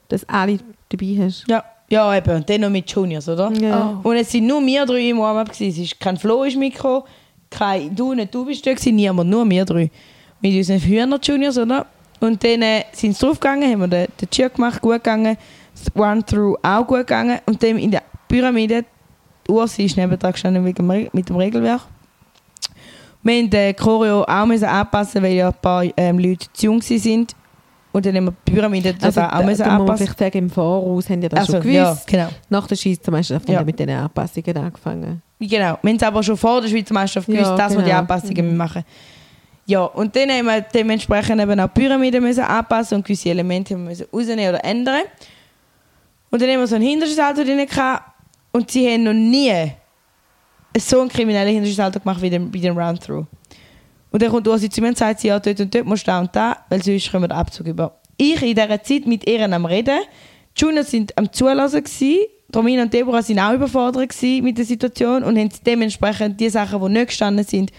dass 0.10 0.28
alle 0.28 0.60
dabei 0.90 1.18
hast. 1.26 1.46
Ja. 1.48 1.64
ja, 1.90 2.16
eben. 2.18 2.36
Und 2.36 2.50
dann 2.50 2.62
noch 2.62 2.70
mit 2.70 2.90
Juniors, 2.92 3.30
oder? 3.30 3.52
Ja. 3.54 4.00
Und 4.04 4.16
es 4.16 4.32
sind 4.32 4.48
nur 4.48 4.66
wir 4.66 4.86
drei 4.86 5.10
im 5.10 5.20
Warm-up. 5.20 5.52
Es 5.52 5.62
ist 5.62 6.00
kein 6.00 6.18
Flo 6.18 6.44
ist 6.44 6.58
mitgekommen, 6.58 7.04
kein 7.50 7.96
du 7.96 8.14
nicht 8.14 8.34
du 8.34 8.46
bist 8.46 8.66
da 8.66 8.72
niemand, 8.92 9.30
nur 9.30 9.50
wir 9.50 9.66
drei. 9.66 9.90
Mit 10.42 10.54
unseren 10.54 10.80
Hühner 10.80 11.20
Juniors, 11.22 11.58
oder? 11.58 11.86
Und 12.20 12.44
dann 12.44 12.62
äh, 12.62 12.84
sind 12.92 13.16
sie 13.16 13.26
draufgegangen, 13.26 13.72
haben 13.72 13.80
wir 13.80 13.88
den, 13.88 14.08
den 14.20 14.30
Cheer 14.30 14.50
gemacht, 14.50 14.82
gut 14.82 14.96
gegangen. 14.96 15.38
Das 15.76 15.92
Run-Through 15.96 16.58
auch 16.64 16.88
gut 16.88 17.00
gegangen. 17.00 17.40
Und 17.46 17.62
dann 17.62 17.78
in 17.78 17.92
der 17.92 18.04
Pyramide, 18.28 18.86
die 19.48 19.52
Ursi 19.52 19.84
ist 19.84 19.98
nebendran 19.98 20.32
gestanden 20.32 20.64
wegen 20.66 20.76
dem 20.78 20.90
Re- 20.90 21.10
mit 21.14 21.30
dem 21.30 21.36
Regelwerk. 21.36 21.82
Wir 23.22 23.34
mussten 23.34 23.50
den 23.50 23.76
Choreo 23.76 24.24
auch 24.24 24.46
müssen 24.46 24.66
anpassen, 24.66 25.22
weil 25.24 25.34
ja 25.34 25.48
ein 25.50 25.54
paar 25.62 25.84
ähm, 25.98 26.20
Leute 26.20 26.48
zu 26.54 26.68
jung 26.68 26.80
waren. 26.82 27.28
Und 27.92 28.06
dann 28.06 28.16
haben 28.16 28.26
wir 28.26 28.34
die 28.48 28.52
Pyramide 28.52 28.94
Also, 29.02 29.22
also, 29.22 29.22
auch 29.22 29.40
da, 29.40 29.46
müssen 29.46 29.64
da 29.64 29.72
muss 29.72 29.80
anpassen. 29.82 29.98
vielleicht 30.08 30.20
sagen, 30.20 30.38
im 30.38 30.50
Voraus 30.50 31.10
haben 31.10 31.22
die 31.22 31.30
das 31.30 31.46
schon 31.48 31.72
ja, 31.72 31.86
gewusst. 31.92 32.08
genau. 32.08 32.28
Nach 32.50 32.68
der 32.68 32.76
Schweizermeisterschaft 32.76 33.48
Ja. 33.50 33.56
haben 33.56 33.62
wir 33.62 33.66
mit 33.68 33.80
diesen 33.80 33.92
Anpassungen 33.92 34.58
angefangen. 34.58 35.22
Genau. 35.40 35.50
Wir 35.82 35.90
haben 35.90 35.96
es 35.96 36.04
aber 36.04 36.22
schon 36.24 36.38
vor 36.38 36.62
der 36.62 36.68
Schweizer 36.70 36.94
Meisterschaft 36.94 37.28
gewusst, 37.28 37.46
Ja, 37.52 37.56
dass 37.58 37.74
wir 37.74 37.80
die 37.80 37.86
genau. 37.90 38.00
Anpassungen 38.00 38.58
machen. 38.58 38.84
Ja, 39.68 39.84
und 39.86 40.16
dann 40.16 40.30
haben 40.30 40.46
wir 40.46 40.62
dementsprechend 40.62 41.42
eben 41.42 41.60
auch 41.60 41.70
die 41.70 41.82
Pyramide 41.82 42.22
müssen 42.22 42.44
anpassen 42.44 42.98
und 42.98 43.06
gewisse 43.06 43.30
Elemente 43.30 43.76
müssen 43.78 44.06
rausnehmen 44.14 44.50
oder 44.50 44.64
ändern. 44.64 45.02
Und 46.30 46.42
dann 46.42 46.50
haben 46.50 46.60
wir 46.60 46.68
so 46.68 46.76
ein 46.76 46.82
Hinterschalter 46.82 47.44
drin 47.44 47.66
gehabt 47.66 48.04
und 48.52 48.70
sie 48.72 48.88
haben 48.90 49.04
noch 49.04 49.14
nie 49.14 49.72
so 50.78 51.00
einen 51.00 51.10
kriminellen 51.10 51.54
Hinterschalter 51.54 52.00
gemacht 52.00 52.22
wie 52.22 52.30
den, 52.30 52.54
wie 52.54 52.60
den 52.60 52.78
Run-Through. 52.78 53.26
Und 54.12 54.22
dann 54.22 54.30
kommt 54.30 54.48
Ursi 54.48 54.70
zu 54.70 54.82
mir 54.82 54.90
und 54.90 54.98
sagt, 54.98 55.20
sie, 55.20 55.28
ja, 55.28 55.40
dort 55.40 55.60
und 55.60 55.74
dort 55.74 55.86
musst 55.86 56.08
du 56.08 56.12
da 56.12 56.20
und 56.20 56.36
da, 56.36 56.58
weil 56.70 56.82
sonst 56.82 57.12
kommen 57.12 57.24
wir 57.24 57.28
den 57.30 57.38
Abzug 57.38 57.68
über. 57.68 58.00
Ich 58.18 58.42
in 58.42 58.56
dieser 58.56 58.82
Zeit 58.82 59.06
mit 59.06 59.28
ihr 59.30 59.42
am 59.42 59.66
Reden, 59.66 60.00
die 60.58 60.62
Juniors 60.62 60.92
sind 60.92 61.18
am 61.18 61.32
Zulassen 61.32 61.84
gewesen, 61.84 62.20
Romina 62.56 62.84
und 62.84 62.94
Deborah 62.94 63.22
sind 63.22 63.40
auch 63.40 63.54
überfordert 63.54 64.14
mit 64.22 64.58
der 64.58 64.66
Situation 64.66 65.24
und 65.24 65.38
haben 65.38 65.50
dementsprechend 65.66 66.40
die 66.40 66.50
Sachen, 66.50 66.82
die 66.82 66.90
nicht 66.90 67.08
gestanden 67.08 67.44
sind, 67.44 67.72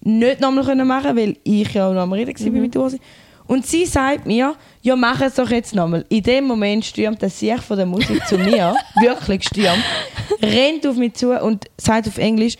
nicht 0.00 0.40
nochmal 0.40 0.64
können 0.64 0.86
machen 0.86 1.16
weil 1.16 1.36
ich 1.44 1.72
ja 1.74 1.88
auch 1.88 1.92
noch 1.92 2.02
am 2.02 2.12
Reden 2.12 2.38
war 2.38 2.50
Mhm. 2.50 2.60
mit 2.60 2.76
Ursi. 2.76 3.00
Und 3.46 3.66
sie 3.66 3.84
sagt 3.84 4.26
mir, 4.26 4.54
ja 4.84 4.94
mach 4.96 5.20
es 5.22 5.34
doch 5.34 5.50
jetzt 5.50 5.74
nochmal. 5.74 6.04
In 6.10 6.22
dem 6.22 6.44
Moment 6.44 6.84
stürmt 6.84 7.22
der 7.22 7.30
Sieg 7.30 7.60
von 7.60 7.78
der 7.78 7.86
Musik 7.86 8.24
zu 8.26 8.36
mir, 8.36 8.76
wirklich 9.00 9.40
gestürmt, 9.40 9.82
rennt 10.42 10.86
auf 10.86 10.96
mich 10.96 11.14
zu 11.14 11.32
und 11.40 11.64
sagt 11.78 12.06
auf 12.06 12.18
Englisch, 12.18 12.56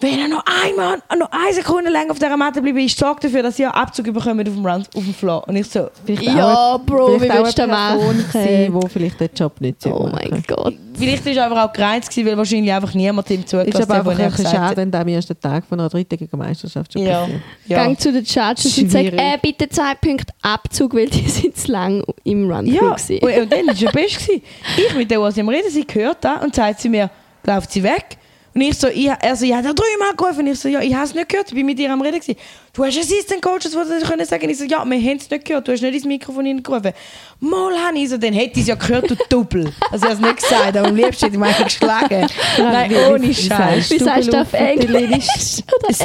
wenn 0.00 0.18
er 0.20 0.28
noch 0.28 0.44
einmal, 0.64 1.02
noch 1.18 1.28
eine 1.32 1.52
Sekunde 1.52 1.90
lang 1.90 2.08
auf 2.10 2.18
dieser 2.20 2.36
Matte 2.36 2.62
bleibt, 2.62 2.78
ich 2.78 2.94
sorge 2.94 3.20
dafür, 3.22 3.42
dass 3.42 3.58
ihr 3.58 3.74
Abzug 3.74 4.04
bekommt 4.12 4.48
auf 4.48 4.54
dem, 4.54 4.64
Run, 4.64 4.84
auf 4.94 5.04
dem 5.04 5.12
Floor. 5.14 5.46
Und 5.48 5.56
ich 5.56 5.66
so, 5.68 5.88
Vielleicht 6.06 6.22
Ja, 6.36 6.74
auch, 6.74 6.78
Bro, 6.80 7.18
vielleicht 7.18 7.24
wie 7.34 7.38
auch 7.38 7.44
willst 7.44 7.58
du 7.58 7.66
machen? 7.66 8.24
sein, 8.32 8.72
die 8.80 8.88
vielleicht 8.88 9.20
den 9.20 9.28
Job 9.34 9.60
nicht 9.60 9.82
so 9.82 9.90
Oh 9.92 10.08
mein. 10.12 10.44
Gott. 10.46 10.74
vielleicht 10.96 11.26
war 11.26 11.32
er 11.32 11.46
aber 11.46 11.64
auch 11.64 11.72
gereizt, 11.72 12.16
weil 12.16 12.36
wahrscheinlich 12.36 12.72
einfach 12.72 12.94
niemand 12.94 13.28
ihm 13.30 13.42
Ist 13.42 13.52
aber 13.54 13.64
hat, 13.96 14.04
wo 14.04 14.10
einfach 14.10 14.18
er 14.20 14.26
ein 14.26 14.32
schade, 14.36 14.58
hat. 14.60 14.76
wenn 14.76 14.94
am 14.94 15.08
ersten 15.08 15.40
Tag 15.40 15.64
von 15.68 15.80
einer 15.80 15.88
drittigen 15.88 16.28
Meisterschaft 16.38 16.92
schon 16.92 17.02
Ja, 17.02 17.20
passiert. 17.22 17.40
ja. 17.66 17.84
Gang 17.84 18.00
zu 18.00 18.12
den 18.12 18.24
Judges 18.24 18.78
und 18.78 18.90
sag, 18.92 19.04
äh, 19.04 19.38
bitte 19.42 19.68
zwei 19.68 19.94
Punkte 19.96 20.32
Abzug, 20.42 20.94
weil 20.94 21.08
die 21.08 21.28
sind 21.28 21.56
zu 21.56 21.72
lang 21.72 22.04
im 22.22 22.48
Run 22.48 22.66
Ja, 22.66 22.90
gewesen. 22.94 23.18
und, 23.18 23.36
und 23.42 23.52
dann 23.52 23.66
war 23.66 23.74
es 23.74 23.80
ja 23.80 23.90
best. 23.90 24.20
gewesen. 24.26 24.42
Ich 24.76 24.94
mit 24.94 25.10
der 25.10 25.20
Ursi 25.20 25.40
am 25.40 25.48
Reden, 25.48 25.70
sie 25.70 25.84
hört 25.92 26.18
das 26.24 26.40
und 26.44 26.54
sagt 26.54 26.78
sie 26.80 26.88
mir, 26.88 27.10
läuft 27.44 27.72
sie 27.72 27.82
weg. 27.82 28.16
Und 28.58 28.64
ich 28.64 28.76
so, 28.76 28.88
ich, 28.88 29.08
also, 29.08 29.44
ich 29.44 29.52
habe 29.52 29.72
dreimal 29.72 30.16
gerufen. 30.16 30.40
Und 30.40 30.48
ich 30.48 30.58
so, 30.58 30.68
ja, 30.68 30.80
ich 30.80 30.92
habe 30.92 31.04
es 31.04 31.14
nicht 31.14 31.28
gehört, 31.28 31.46
ich 31.46 31.54
bin 31.54 31.64
mit 31.64 31.78
ihr 31.78 31.92
am 31.92 32.02
Reden. 32.02 32.18
Gewesen. 32.18 32.36
Du 32.72 32.84
hast 32.84 32.98
Assistant 32.98 33.40
Coaches, 33.40 33.70
die 33.70 33.76
das 33.76 34.10
können 34.10 34.26
sagen. 34.26 34.50
Ich 34.50 34.58
so, 34.58 34.64
ja, 34.64 34.84
wir 34.84 34.98
haben 34.98 35.16
es 35.16 35.30
nicht 35.30 35.44
gehört, 35.44 35.68
du 35.68 35.72
hast 35.72 35.80
nicht 35.80 35.94
ins 35.94 36.04
Mikrofon 36.04 36.44
hineingerufen. 36.44 36.90
Mal 37.38 37.78
habe 37.78 37.96
ich 37.96 38.08
so, 38.08 38.16
dann 38.16 38.32
hätte 38.32 38.54
ich 38.54 38.62
es 38.62 38.66
ja 38.66 38.74
gehört, 38.74 39.10
du 39.10 39.14
Doppel. 39.28 39.72
Also 39.92 40.06
ich 40.06 40.12
habe 40.12 40.14
es 40.14 40.18
nicht 40.18 40.36
gesagt, 40.42 40.76
aber 40.76 40.88
am 40.88 40.96
liebsten 40.96 41.26
hätte 41.26 41.36
ich 41.36 41.40
mich 41.40 41.64
geschlagen. 41.66 42.26
Nein, 42.58 42.92
ohne 43.08 43.32
Scheiß. 43.32 43.90
Wie 43.92 43.98
sagst 43.98 44.32
du 44.32 44.40
auf 44.40 44.52
Englisch? 44.52 45.26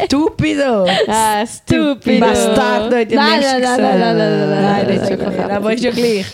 Stupido. 0.05 0.85
Ah, 1.07 1.43
stupid. 1.47 2.19
Bastard, 2.19 2.91
Leute, 2.91 3.13
ich 3.13 3.15
Nein, 3.15 3.31
am 3.33 3.39
liebsten 3.39 3.61
nein, 3.61 3.61
nein, 3.61 3.61
gesagt. 3.61 3.81
nein, 3.81 3.99
nein, 3.99 4.17
nein, 4.17 4.39
nein, 4.39 4.49
Nein, 4.49 4.61
nein, 4.61 4.85
das 4.85 4.95
ist 4.95 5.01
nein, 5.01 5.09
schon 5.09 5.27
nein, 5.27 5.35
klar. 5.47 5.57
Aber 5.57 5.73
ist 5.73 5.83
ja 5.83 5.91
gleich. 5.91 6.25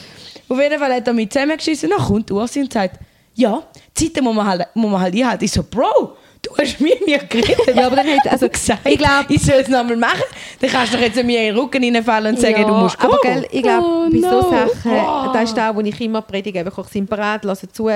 Auf 0.49 0.59
jeden 0.59 0.79
Fall 0.79 0.93
hat 0.95 1.07
er 1.07 1.13
mich 1.13 1.29
zusammengeschissen. 1.29 1.89
Dann 1.89 1.99
kommt 1.99 2.29
Ursi 2.29 2.59
und 2.59 2.73
sagt, 2.73 2.99
ja, 3.39 3.63
die 3.97 4.11
Zeiten 4.13 4.23
muss 4.23 4.35
man 4.35 4.45
halt, 4.47 4.67
muss 4.73 4.91
man 4.91 5.01
halt 5.01 5.15
einhalten. 5.15 5.43
Ich 5.45 5.51
so, 5.51 5.63
Bro, 5.63 6.17
du 6.41 6.49
hast 6.57 6.79
mir 6.79 6.95
nicht 7.05 7.29
geredet. 7.29 7.75
Ja, 7.75 7.87
aber 7.87 7.95
dann 7.97 8.07
hat- 8.07 8.31
also, 8.31 8.49
gesagt, 8.49 8.81
ich 8.87 8.97
glaub- 8.97 9.29
ich 9.29 9.41
soll 9.41 9.55
es 9.55 9.67
nochmal 9.67 9.95
machen. 9.97 10.23
Dann 10.59 10.69
kannst 10.69 10.93
du 10.93 10.97
doch 10.97 11.03
jetzt 11.03 11.17
in 11.17 11.25
mir 11.27 11.39
in 11.41 11.55
den 11.55 11.57
Rücken 11.57 11.83
reinfallen 11.83 12.35
und 12.35 12.41
sagen, 12.41 12.61
ja, 12.61 12.67
du 12.67 12.73
musst 12.73 12.97
gehen. 12.99 13.09
aber 13.09 13.19
gell, 13.21 13.47
ich 13.51 13.61
glaube, 13.63 13.85
Oh, 13.87 14.09
bei 14.09 14.17
no. 14.17 14.41
so 14.41 14.49
Sachen, 14.49 14.91
Oh. 14.91 15.31
das 15.33 15.43
ist 15.45 15.57
das, 15.57 15.75
wo 15.75 15.79
ich 15.81 16.01
immer 16.01 16.21
predige, 16.21 16.59
einfach 16.59 16.87
sind 16.87 17.09
bereit, 17.09 17.43
hören 17.43 17.57
zu, 17.71 17.89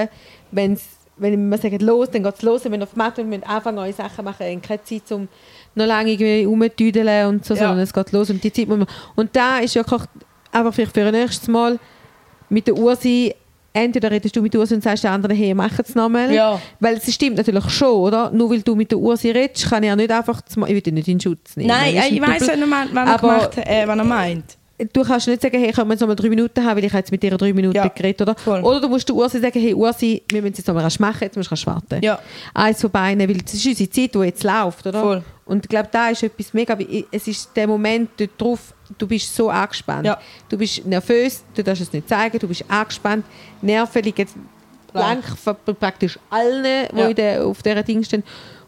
wenn's, 0.51 0.81
wenn 1.17 1.49
wir 1.49 1.57
sagen, 1.57 1.79
los, 1.79 2.09
dann 2.11 2.23
geht 2.23 2.33
es 2.35 2.41
los, 2.41 2.63
wenn 2.65 2.71
wir 2.73 2.83
auf 2.83 2.89
die 2.93 2.97
Matte 2.97 3.17
wir 3.17 3.25
müssen 3.25 3.43
anfangen, 3.43 3.75
neue 3.75 3.93
Sachen 3.93 4.25
machen, 4.25 4.45
haben 4.45 4.61
keine 4.61 4.83
Zeit, 4.83 5.11
um 5.11 5.27
noch 5.75 5.85
lange 5.85 6.11
irgendwie 6.11 6.43
rumzutüdeln 6.45 7.27
und 7.27 7.45
so, 7.45 7.53
Ja. 7.53 7.59
sondern 7.61 7.79
es 7.79 7.93
geht 7.93 8.11
los 8.11 8.29
und 8.29 8.43
die 8.43 8.51
Zeit 8.51 8.67
muss 8.67 8.77
man, 8.79 8.87
und 9.15 9.35
da 9.35 9.59
ist 9.59 9.75
wirklich 9.75 10.01
einfach 10.51 10.73
vielleicht 10.73 10.93
für 10.93 11.05
ein 11.05 11.11
nächstes 11.11 11.47
Mal 11.47 11.77
mit 12.49 12.65
der 12.67 12.75
Ursi, 12.75 13.33
entweder 13.73 14.11
redest 14.11 14.35
du 14.35 14.41
mit 14.41 14.53
der 14.53 14.61
Ursi 14.61 14.75
und 14.75 14.83
sagst 14.83 15.03
der 15.03 15.11
anderen, 15.11 15.35
hey, 15.35 15.53
mach 15.53 15.77
es 15.79 15.95
nochmal. 15.95 16.31
Ja. 16.33 16.61
Weil 16.79 16.95
es 16.97 17.13
stimmt 17.13 17.37
natürlich 17.37 17.69
schon, 17.69 17.89
oder? 17.97 18.31
Nur 18.31 18.49
weil 18.49 18.61
du 18.61 18.75
mit 18.75 18.91
der 18.91 18.99
Ursi 18.99 19.31
redest, 19.31 19.69
kann 19.69 19.83
er 19.83 19.95
nicht 19.95 20.11
einfach, 20.11 20.41
ich 20.49 20.55
will 20.57 20.81
dich 20.81 20.93
nicht 20.93 21.07
in 21.07 21.19
Schutz 21.19 21.55
nehmen. 21.57 21.67
Nein, 21.69 21.95
ich 21.95 22.21
weiß, 22.21 22.39
Doppel- 22.45 22.61
was 22.93 23.09
er, 23.09 23.23
was 23.23 23.57
er 23.57 23.83
äh, 23.83 23.87
was 23.87 23.97
er 23.97 24.03
meint. 24.03 24.57
Du 24.91 25.03
kannst 25.03 25.27
nicht 25.27 25.41
sagen, 25.41 25.59
hey, 25.59 25.71
können 25.71 25.87
wir 25.87 25.93
jetzt 25.93 26.01
noch 26.01 26.07
mal 26.07 26.15
drei 26.15 26.29
Minuten 26.29 26.63
haben, 26.65 26.77
weil 26.77 26.83
ich 26.85 26.93
jetzt 26.93 27.11
mit 27.11 27.21
dir 27.21 27.37
drei 27.37 27.53
Minuten 27.53 27.75
Ja, 27.75 27.87
geredet, 27.87 28.21
oder? 28.21 28.35
voll. 28.35 28.61
Oder 28.61 28.81
du 28.81 28.89
musst 28.89 29.07
der 29.07 29.15
Ursi 29.15 29.39
sagen, 29.39 29.59
hey 29.59 29.73
Ursi, 29.73 30.23
wir 30.29 30.41
müssen 30.41 30.55
jetzt 30.57 30.67
noch 30.67 30.75
mal 30.75 30.81
rasch 30.83 30.99
machen, 30.99 31.19
jetzt 31.21 31.35
musst 31.37 31.49
du 31.49 31.51
rasch 31.53 31.65
warten. 31.67 32.01
Ja. 32.03 32.19
Eins 32.53 32.81
von 32.81 32.89
beiden, 32.89 33.27
weil 33.27 33.37
das 33.37 33.53
ist 33.53 33.65
unsere 33.65 33.89
Zeit, 33.89 34.15
die 34.15 34.19
jetzt 34.19 34.43
läuft, 34.43 34.85
oder? 34.87 35.01
Voll. 35.01 35.23
Und 35.45 35.65
ich 35.65 35.69
glaube, 35.69 35.89
da 35.91 36.09
ist 36.09 36.23
etwas 36.23 36.53
mega, 36.53 36.77
es 37.11 37.27
ist 37.27 37.49
der 37.55 37.67
Moment 37.67 38.09
dort 38.17 38.31
drauf, 38.37 38.73
du 38.97 39.05
bist 39.07 39.35
so 39.35 39.49
angespannt. 39.49 40.05
Ja. 40.05 40.17
Du 40.49 40.57
bist 40.57 40.85
nervös, 40.85 41.43
du 41.53 41.63
darfst 41.63 41.81
es 41.83 41.93
nicht 41.93 42.07
zeigen, 42.07 42.39
du 42.39 42.47
bist 42.47 42.63
angespannt, 42.69 43.25
Nerven 43.61 44.03
liegen 44.03 44.27
blank 44.91 45.23
von 45.37 45.55
praktisch 45.79 46.17
allen, 46.29 46.87
die 47.15 47.21
Ja. 47.21 47.43
auf 47.43 47.61
dieser 47.61 47.83
Ding 47.83 48.03
stehen. 48.03 48.23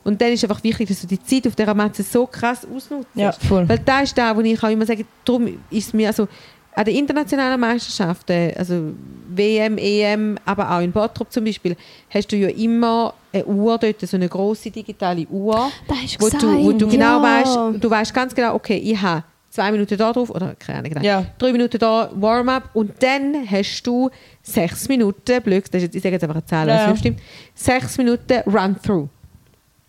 Und 0.05 0.21
dann 0.21 0.31
ist 0.31 0.43
einfach 0.43 0.63
wichtig, 0.63 0.87
dass 0.87 1.01
du 1.01 1.07
die 1.07 1.21
Zeit 1.21 1.47
auf 1.47 1.55
dieser 1.55 1.73
Matze 1.73 2.03
so 2.03 2.27
krass 2.27 2.65
ausnutzt. 2.65 3.09
Ja, 3.15 3.31
voll. 3.31 3.67
Weil 3.67 3.79
da 3.79 4.01
ist 4.01 4.15
da, 4.15 4.35
wo 4.35 4.41
ich 4.41 4.63
auch 4.63 4.69
immer 4.69 4.85
sage, 4.85 5.03
darum 5.25 5.49
ist 5.71 5.93
mir 5.95 6.07
also 6.07 6.27
an 6.75 6.85
den 6.85 6.95
internationalen 6.95 7.59
Meisterschaften, 7.59 8.51
also 8.55 8.93
WM, 9.29 9.77
EM, 9.77 10.37
aber 10.45 10.69
auch 10.69 10.81
in 10.81 10.91
Bottrop 10.91 11.31
zum 11.31 11.45
Beispiel, 11.45 11.75
hast 12.09 12.31
du 12.31 12.35
ja 12.35 12.49
immer 12.49 13.13
eine 13.33 13.45
Uhr 13.45 13.77
dort, 13.77 14.01
so 14.01 14.15
eine 14.15 14.29
große 14.29 14.69
digitale 14.69 15.25
Uhr, 15.27 15.71
Das 15.87 16.19
wo 16.19 16.29
du, 16.29 16.63
wo 16.63 16.71
du 16.73 16.87
genau 16.87 17.23
ja. 17.23 17.41
weißt, 17.73 17.83
du 17.83 17.89
weißt 17.89 18.13
ganz 18.13 18.35
genau, 18.35 18.53
okay, 18.55 18.77
ich 18.77 19.01
habe 19.01 19.23
zwei 19.49 19.71
Minuten 19.71 19.97
da 19.97 20.11
drauf 20.11 20.29
oder 20.29 20.53
keine 20.55 20.79
Ahnung, 20.79 21.01
Ja. 21.01 21.25
drei 21.37 21.51
Minuten 21.53 21.79
da 21.79 22.11
Warm-up 22.13 22.69
und 22.73 22.91
dann 23.01 23.49
hast 23.49 23.81
du 23.83 24.09
sechs 24.43 24.87
Minuten, 24.89 25.41
blöd, 25.41 25.63
das 25.71 25.81
ist 25.81 25.83
jetzt, 25.83 25.95
ich 25.95 26.03
sage 26.03 26.13
jetzt 26.15 26.23
einfach 26.23 26.35
eine 26.35 26.45
Zahl, 26.45 26.67
Ja, 26.67 26.89
nicht 26.89 26.99
stimmt, 26.99 27.21
sechs 27.55 27.97
Minuten 27.97 28.41
Run-Through. 28.45 29.07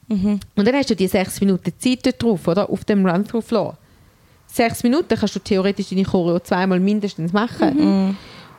Mhm. 0.09 0.41
Und 0.55 0.67
dann 0.67 0.75
hast 0.75 0.91
du 0.91 0.97
die 0.97 1.09
sechs 1.09 1.41
Minuten 1.41 1.73
Zeit 1.79 2.05
dort 2.05 2.23
drauf, 2.23 2.49
oder? 2.49 2.71
Auf 2.71 2.85
dem 2.85 3.05
Run-Through-Floor. 3.07 3.77
Sechs 4.47 4.83
Minuten 4.83 5.17
kannst 5.17 5.35
du 5.35 5.41
theoretisch 5.41 5.89
deine 5.91 6.05
Choreo 6.05 6.39
zweimal 6.41 6.81
mindestens 6.81 7.33
machen. 7.33 7.77
Mhm. 7.77 8.17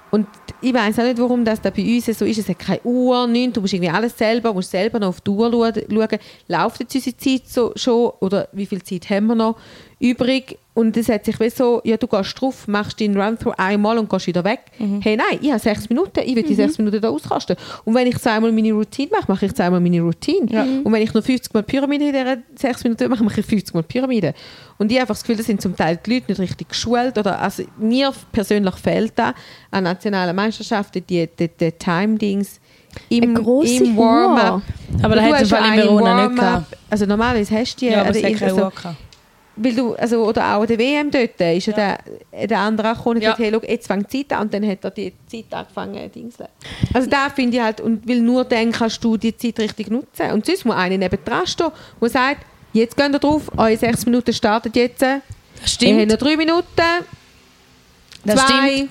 Und 0.10 0.28
ich 0.62 0.74
weiß 0.74 1.00
auch 1.00 1.04
nicht, 1.04 1.20
warum 1.20 1.44
das 1.44 1.62
da 1.62 1.70
bei 1.70 1.84
uns 1.84 2.06
so 2.06 2.24
ist. 2.24 2.38
Es 2.38 2.48
hat 2.48 2.60
keine 2.60 2.82
Uhr, 2.84 3.28
nichts. 3.28 3.54
Du 3.54 3.62
musst 3.62 3.74
irgendwie 3.74 3.92
alles 3.92 4.18
selber, 4.18 4.54
musst 4.54 4.72
selber 4.72 5.00
noch 5.00 5.10
auf 5.10 5.22
die 5.22 5.32
Uhr 5.32 5.52
schauen. 5.52 6.20
Läuft 6.48 6.80
jetzt 6.80 6.96
unsere 6.96 7.18
Zeit 7.18 7.48
so, 7.48 7.74
schon? 7.76 8.12
Oder 8.22 8.48
wie 8.54 8.66
viel 8.66 8.82
Zeit 8.82 9.10
haben 9.10 9.28
wir 9.28 9.36
noch 9.36 9.58
übrig? 10.00 10.58
Und 10.78 10.96
es 10.96 11.10
hat 11.10 11.26
sich 11.26 11.40
wie 11.40 11.50
so, 11.50 11.82
ja, 11.84 11.98
du 11.98 12.06
gehst 12.06 12.40
drauf, 12.40 12.68
machst 12.68 13.02
deinen 13.02 13.20
Run-Through 13.20 13.56
einmal 13.58 13.98
und 13.98 14.08
gehst 14.12 14.28
wieder 14.28 14.44
weg. 14.44 14.60
Hey, 15.02 15.18
nein, 15.18 15.40
ich 15.42 15.50
habe 15.50 15.60
sechs 15.60 15.90
Minuten, 15.90 16.20
ich 16.24 16.36
will 16.36 16.44
die 16.44 16.54
sechs 16.54 16.78
Minuten 16.78 17.02
da 17.02 17.10
auskosten. 17.10 17.56
Und 17.84 17.96
wenn 17.96 18.06
ich 18.06 18.20
zweimal 18.20 18.52
meine 18.52 18.72
Routine 18.74 19.10
mache, 19.12 19.26
mache 19.28 19.48
ich 19.48 19.56
zweimal 19.56 19.80
meine 19.80 20.02
Routine. 20.02 20.46
Und 20.84 20.92
wenn 20.94 21.02
ich 21.02 21.12
noch 21.16 21.24
50 21.24 21.52
Mal 21.52 21.64
Pyramide 21.64 22.10
in 22.10 22.14
diesen 22.14 22.44
sechs 22.56 22.84
Minuten 22.84 23.10
mache, 23.10 23.24
mache 23.24 23.40
ich 23.40 23.46
50 23.48 23.74
Mal 23.74 23.82
Pyramide. 23.82 24.36
Und 24.78 24.92
ich 24.92 24.98
habe 25.00 25.02
einfach 25.06 25.16
das 25.16 25.24
Gefühl, 25.24 25.38
das 25.38 25.48
sind 25.48 25.64
zum 25.64 25.76
Teil 25.76 25.98
die 26.06 26.14
Leute 26.14 26.26
nicht 26.32 26.40
richtig 26.42 26.70
geschult. 26.70 27.18
Oder, 27.18 27.42
also 27.42 27.64
mir 27.80 28.14
persönlich 28.32 28.76
fehlt 28.76 29.14
da 29.16 29.34
an 29.72 29.84
nationalen 29.86 30.36
Meisterschaften 30.36 31.04
die, 31.10 31.28
die, 31.28 31.48
die 31.60 31.72
Time-Dings 31.72 32.60
im, 33.10 33.36
im 33.36 33.98
Warm-up. 33.98 34.62
Aber 35.02 35.16
da 35.16 35.22
Du 35.28 35.34
hat 35.34 35.42
es 35.42 35.52
im 35.52 35.58
ja 35.58 35.76
Verona 35.76 36.28
nicht 36.28 36.40
gehabt. 36.40 36.78
Also 36.88 37.06
normalerweise 37.08 37.56
hast 37.58 37.76
du 37.78 37.86
die. 37.88 37.92
Ja, 37.92 38.02
aber 38.02 38.10
also 38.10 38.20
es 38.20 38.26
hat 38.26 38.32
ich- 38.32 38.38
keine 38.40 38.52
also, 38.52 38.64
Uhr 38.66 38.72
gehabt. 38.72 38.98
Weil 39.58 39.74
du, 39.76 39.94
also, 39.96 40.24
oder 40.26 40.56
auch 40.56 40.66
der 40.66 40.78
WM 40.80 41.10
dort, 41.12 41.40
ist 41.40 41.68
ja, 41.68 41.74
der, 42.32 42.48
der 42.48 42.60
andere 42.60 42.92
auch 42.92 42.98
gekommen 42.98 43.18
und 43.18 43.24
Ja. 43.24 43.34
gesagt, 43.34 43.52
hey, 43.52 43.60
schau, 43.62 43.68
jetzt 43.72 43.88
fängt 43.88 44.14
die 44.14 44.28
Zeit 44.28 44.38
an 44.38 44.44
und 44.46 44.54
dann 44.54 44.68
hat 44.70 44.84
er 44.84 44.92
die 44.92 45.14
Zeit 45.28 45.46
angefangen 45.52 45.96
zu 46.14 46.20
dingseln. 46.20 46.50
Also 46.94 47.10
da 47.10 47.30
finde 47.30 47.58
ich 47.58 47.64
halt, 47.64 47.82
und 47.82 48.08
weil 48.08 48.20
nur 48.22 48.46
dann 48.46 48.72
kannst 48.72 49.04
du 49.04 49.18
die 49.18 49.36
Zeit 49.36 49.60
richtig 49.60 49.90
nutzen. 49.90 50.32
Und 50.32 50.46
sonst 50.46 50.66
muss 50.66 50.76
einer 50.76 50.98
neben 50.98 51.18
dran 51.26 51.46
stehen, 51.48 51.72
der 52.02 52.10
sagt, 52.10 52.46
jetzt 52.74 52.96
geht 52.96 53.12
ihr 53.14 53.20
drauf, 53.20 53.52
eure 53.58 53.76
sechs 53.78 54.06
Minuten 54.06 54.34
startet 54.34 54.76
jetzt. 54.76 55.02
Das 55.02 55.22
Wir 55.62 55.68
stimmt. 55.68 56.02
haben 56.02 56.08
noch 56.10 56.18
drei 56.18 56.38
Minuten, 56.38 56.66
Das 58.26 58.36
zwei, 58.46 58.72
stimmt. 58.76 58.90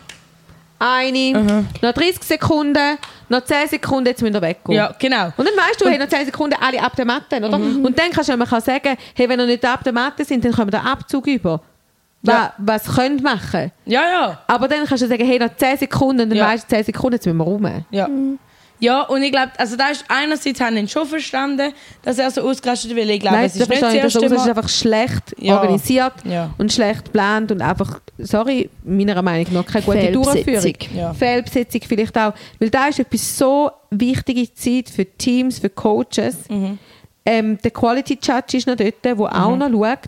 Eine, 0.78 1.38
Mhm. 1.38 1.68
noch 1.82 1.92
30 1.92 2.22
Sekunden, 2.22 2.98
noch 3.28 3.44
10 3.44 3.68
Sekunden, 3.68 4.06
jetzt 4.06 4.22
müsst 4.22 4.34
ihr 4.34 4.42
weggehen. 4.42 4.76
Ja, 4.76 4.94
genau. 4.98 5.26
Und 5.36 5.46
dann 5.48 5.56
weißt 5.56 5.80
du, 5.80 5.88
hey, 5.88 5.98
noch 5.98 6.08
10 6.08 6.26
Sekunden 6.26 6.56
alle 6.60 6.82
ab 6.82 6.94
der 6.96 7.04
Matte, 7.04 7.36
oder? 7.38 7.58
Mhm. 7.58 7.84
Und 7.84 7.98
dann 7.98 8.10
kannst 8.10 8.28
du 8.30 8.36
man 8.36 8.48
kann 8.48 8.60
sagen, 8.60 8.96
hey, 9.14 9.28
wenn 9.28 9.40
ihr 9.40 9.46
nicht 9.46 9.64
ab 9.64 9.82
der 9.84 9.92
Matte 9.92 10.24
sind, 10.24 10.44
dann 10.44 10.52
kommen 10.52 10.70
wir 10.72 10.78
den 10.78 10.86
Abzug 10.86 11.26
über. 11.26 11.60
Ja. 12.22 12.52
Was 12.58 12.84
könnt 12.94 13.20
ihr 13.20 13.24
machen? 13.24 13.70
Ja, 13.84 14.02
ja. 14.02 14.40
Aber 14.48 14.66
dann 14.68 14.84
kannst 14.86 15.02
du 15.04 15.06
sagen, 15.08 15.24
hey, 15.24 15.38
noch 15.38 15.54
10 15.56 15.76
Sekunden, 15.78 16.22
und 16.22 16.30
dann 16.30 16.38
Ja. 16.38 16.48
weißt 16.48 16.64
du, 16.64 16.74
10 16.76 16.84
Sekunden, 16.84 17.14
jetzt 17.14 17.26
müssen 17.26 17.38
wir 17.38 17.44
rum. 17.44 17.84
Ja. 17.90 18.08
Ja, 18.78 19.02
und 19.02 19.22
ich 19.22 19.32
glaube, 19.32 19.52
also 19.56 19.74
da 19.76 19.88
ist 19.88 20.04
einerseits 20.08 20.60
haben 20.60 20.76
ihn 20.76 20.86
schon 20.88 21.06
verstanden, 21.06 21.72
dass 22.02 22.18
er 22.18 22.30
so 22.30 22.42
ausgerastet 22.42 22.94
will. 22.94 23.08
Ich 23.10 23.20
glaube, 23.20 23.36
Nein, 23.36 23.46
es 23.46 23.54
das 23.54 23.62
ist 23.62 23.68
nicht 23.70 23.82
das 23.82 23.92
das 23.94 24.02
erste 24.02 24.26
es 24.26 24.32
ist 24.32 24.38
Mal. 24.38 24.48
einfach 24.50 24.68
schlecht 24.68 25.22
Ja. 25.38 25.54
organisiert 25.56 26.12
Ja. 26.24 26.50
und 26.58 26.70
schlecht 26.72 27.06
geplant 27.06 27.50
und 27.52 27.62
einfach, 27.62 28.00
sorry, 28.18 28.68
meiner 28.84 29.22
Meinung 29.22 29.46
nach 29.52 29.64
keine 29.66 29.84
gute. 29.84 30.12
Durchführung. 30.12 30.74
Ja. 30.94 31.14
Fehlbesetzung 31.14 31.80
vielleicht 31.88 32.18
auch. 32.18 32.34
Weil 32.58 32.68
da 32.70 32.88
ist 32.88 32.98
etwas 32.98 33.38
so 33.38 33.70
wichtige 33.90 34.52
Zeit 34.52 34.90
für 34.90 35.06
Teams, 35.06 35.58
für 35.58 35.70
Coaches. 35.70 36.36
Mhm. 36.50 36.78
Ähm, 37.24 37.58
der 37.64 37.70
Quality 37.70 38.18
Judge 38.22 38.58
ist 38.58 38.66
noch 38.66 38.76
dort, 38.76 39.04
der 39.04 39.18
auch 39.18 39.56
noch 39.56 39.70
schaut. 39.70 39.98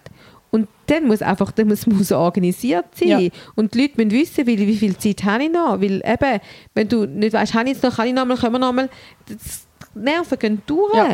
Und 0.50 0.68
dann 0.86 1.06
muss 1.06 1.22
einfach 1.22 1.52
dann 1.52 1.68
muss, 1.68 1.86
muss 1.86 2.12
organisiert 2.12 2.86
sein. 2.94 3.08
Ja. 3.08 3.30
Und 3.54 3.74
die 3.74 3.82
Leute 3.82 3.94
müssen 3.96 4.10
wissen, 4.10 4.46
wie, 4.46 4.58
wie 4.58 4.76
viel 4.76 4.96
Zeit 4.96 5.24
habe 5.24 5.44
ich 5.44 5.50
noch. 5.50 5.80
Weil 5.80 6.02
eben, 6.04 6.40
wenn 6.74 6.88
du 6.88 7.06
nicht 7.06 7.32
weißt, 7.32 7.54
habe 7.54 7.68
ich 7.68 7.74
jetzt 7.74 7.82
noch, 7.82 7.96
kann 7.96 8.08
ich 8.08 8.14
noch 8.14 8.24
mal, 8.24 8.36
können 8.36 8.54
wir 8.54 8.58
noch 8.58 8.72
mal, 8.72 8.88
das, 9.26 9.67
Nerven 10.02 10.38
gehen 10.38 10.62
durch. 10.66 10.94
Ja. 10.94 11.04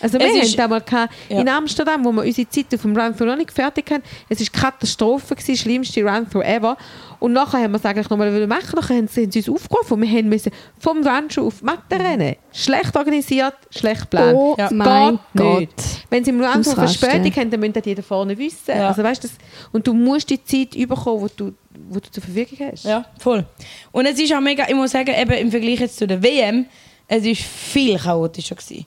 Also 0.00 0.18
Es 0.18 0.32
wir 0.34 0.42
ist- 0.42 0.58
haben 0.58 0.70
gehabt, 0.84 1.12
Ja. 1.28 1.40
in 1.40 1.48
Amsterdam, 1.48 2.04
wo 2.04 2.12
wir 2.12 2.22
unsere 2.22 2.48
Zeit 2.48 2.66
auf 2.74 2.82
dem 2.82 2.96
Run-Through 2.96 3.26
noch 3.26 3.36
nicht 3.36 3.50
fertig 3.52 3.90
hatten. 3.90 4.02
Es 4.28 4.40
war 4.40 4.60
Katastrophe, 4.70 5.34
gewesen, 5.34 5.56
schlimmste 5.56 6.02
Run-Through 6.04 6.42
ever. 6.44 6.76
Und 7.18 7.32
nachher 7.32 7.60
haben 7.62 7.72
wir 7.72 7.78
es 7.78 7.84
eigentlich 7.84 8.10
nochmal 8.10 8.46
machen 8.46 8.74
Nachher 8.76 8.96
haben 8.96 9.08
sie, 9.08 9.22
haben 9.22 9.32
sie 9.32 9.38
uns 9.38 9.48
aufgerufen 9.48 9.94
und 9.94 10.02
wir 10.02 10.18
haben 10.18 10.28
müssen 10.28 10.52
vom 10.78 10.98
Run-Through 11.06 11.46
auf 11.46 11.58
die 11.60 11.64
Matte 11.64 11.98
rennen. 11.98 12.36
Schlecht 12.52 12.94
organisiert, 12.96 13.54
schlecht 13.70 14.02
geplant. 14.02 14.34
Oh 14.36 14.54
Ja. 14.58 14.68
mein 14.72 15.18
Gott. 15.34 15.60
nicht. 15.60 15.72
Wenn 16.10 16.24
sie 16.24 16.30
im 16.30 16.42
Run-Through. 16.42 16.74
Verspätung 16.74 17.32
haben, 17.36 17.50
dann 17.50 17.60
müssen 17.60 17.72
das 17.72 17.84
jeder 17.86 18.02
vorne 18.02 18.36
wissen. 18.36 18.56
Ja. 18.76 18.88
Also, 18.88 19.02
weißt, 19.02 19.24
das, 19.24 19.32
und 19.72 19.86
du 19.86 19.94
musst 19.94 20.28
die 20.30 20.42
Zeit 20.44 20.74
überkommen, 20.74 21.26
die 21.28 21.36
du, 21.36 21.52
wo 21.88 21.98
du 22.00 22.10
zur 22.10 22.22
Verfügung 22.22 22.58
hast. 22.70 22.84
Ja, 22.84 23.04
voll. 23.18 23.44
Und 23.92 24.06
es 24.06 24.18
ist 24.20 24.32
auch 24.34 24.40
mega, 24.40 24.64
ich 24.68 24.74
muss 24.74 24.90
sagen, 24.92 25.14
eben 25.18 25.32
im 25.32 25.50
Vergleich 25.50 25.80
jetzt 25.80 25.96
zu 25.98 26.06
der 26.06 26.22
WM, 26.22 26.66
es 27.08 27.24
ist 27.24 27.42
viel 27.42 27.98
chaotischer 27.98 28.54
gewesen. 28.54 28.86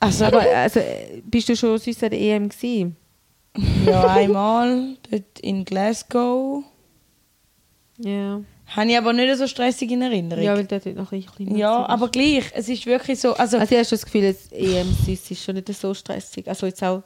Also, 0.00 0.24
Aber 0.26 0.40
also, 0.40 0.80
bist 1.24 1.48
du 1.48 1.56
schon 1.56 1.78
sonst 1.78 2.02
an 2.02 2.10
der 2.10 2.20
EM 2.20 2.48
gewesen? 2.48 2.96
ja, 3.86 4.06
einmal 4.08 4.96
dort 5.10 5.38
in 5.40 5.64
Glasgow. 5.64 6.64
Ja. 7.98 8.40
Habe 8.66 8.90
ich 8.90 8.98
aber 8.98 9.12
nicht 9.12 9.36
so 9.36 9.46
stressig 9.46 9.90
in 9.90 10.02
Erinnerung. 10.02 10.42
Ja, 10.42 10.52
Ja, 10.52 10.56
weil 10.58 10.64
dort 10.66 10.86
noch 10.96 11.12
ein 11.12 11.20
bisschen 11.22 11.56
Zeit 11.56 11.64
aber 11.64 12.08
gleich. 12.08 12.44
Es 12.54 12.68
ist 12.68 12.86
wirklich 12.86 13.20
so. 13.20 13.34
Also, 13.34 13.58
Also 13.58 13.72
ich 13.72 13.78
habe 13.78 13.84
schon 13.84 13.98
das 13.98 14.04
Gefühl, 14.04 14.32
das 14.32 14.50
EM 14.52 14.96
ist 15.06 15.44
schon 15.44 15.54
nicht 15.54 15.68
so 15.68 15.94
stressig. 15.94 16.48
Also 16.48 16.66
jetzt 16.66 16.82
auch... 16.82 17.02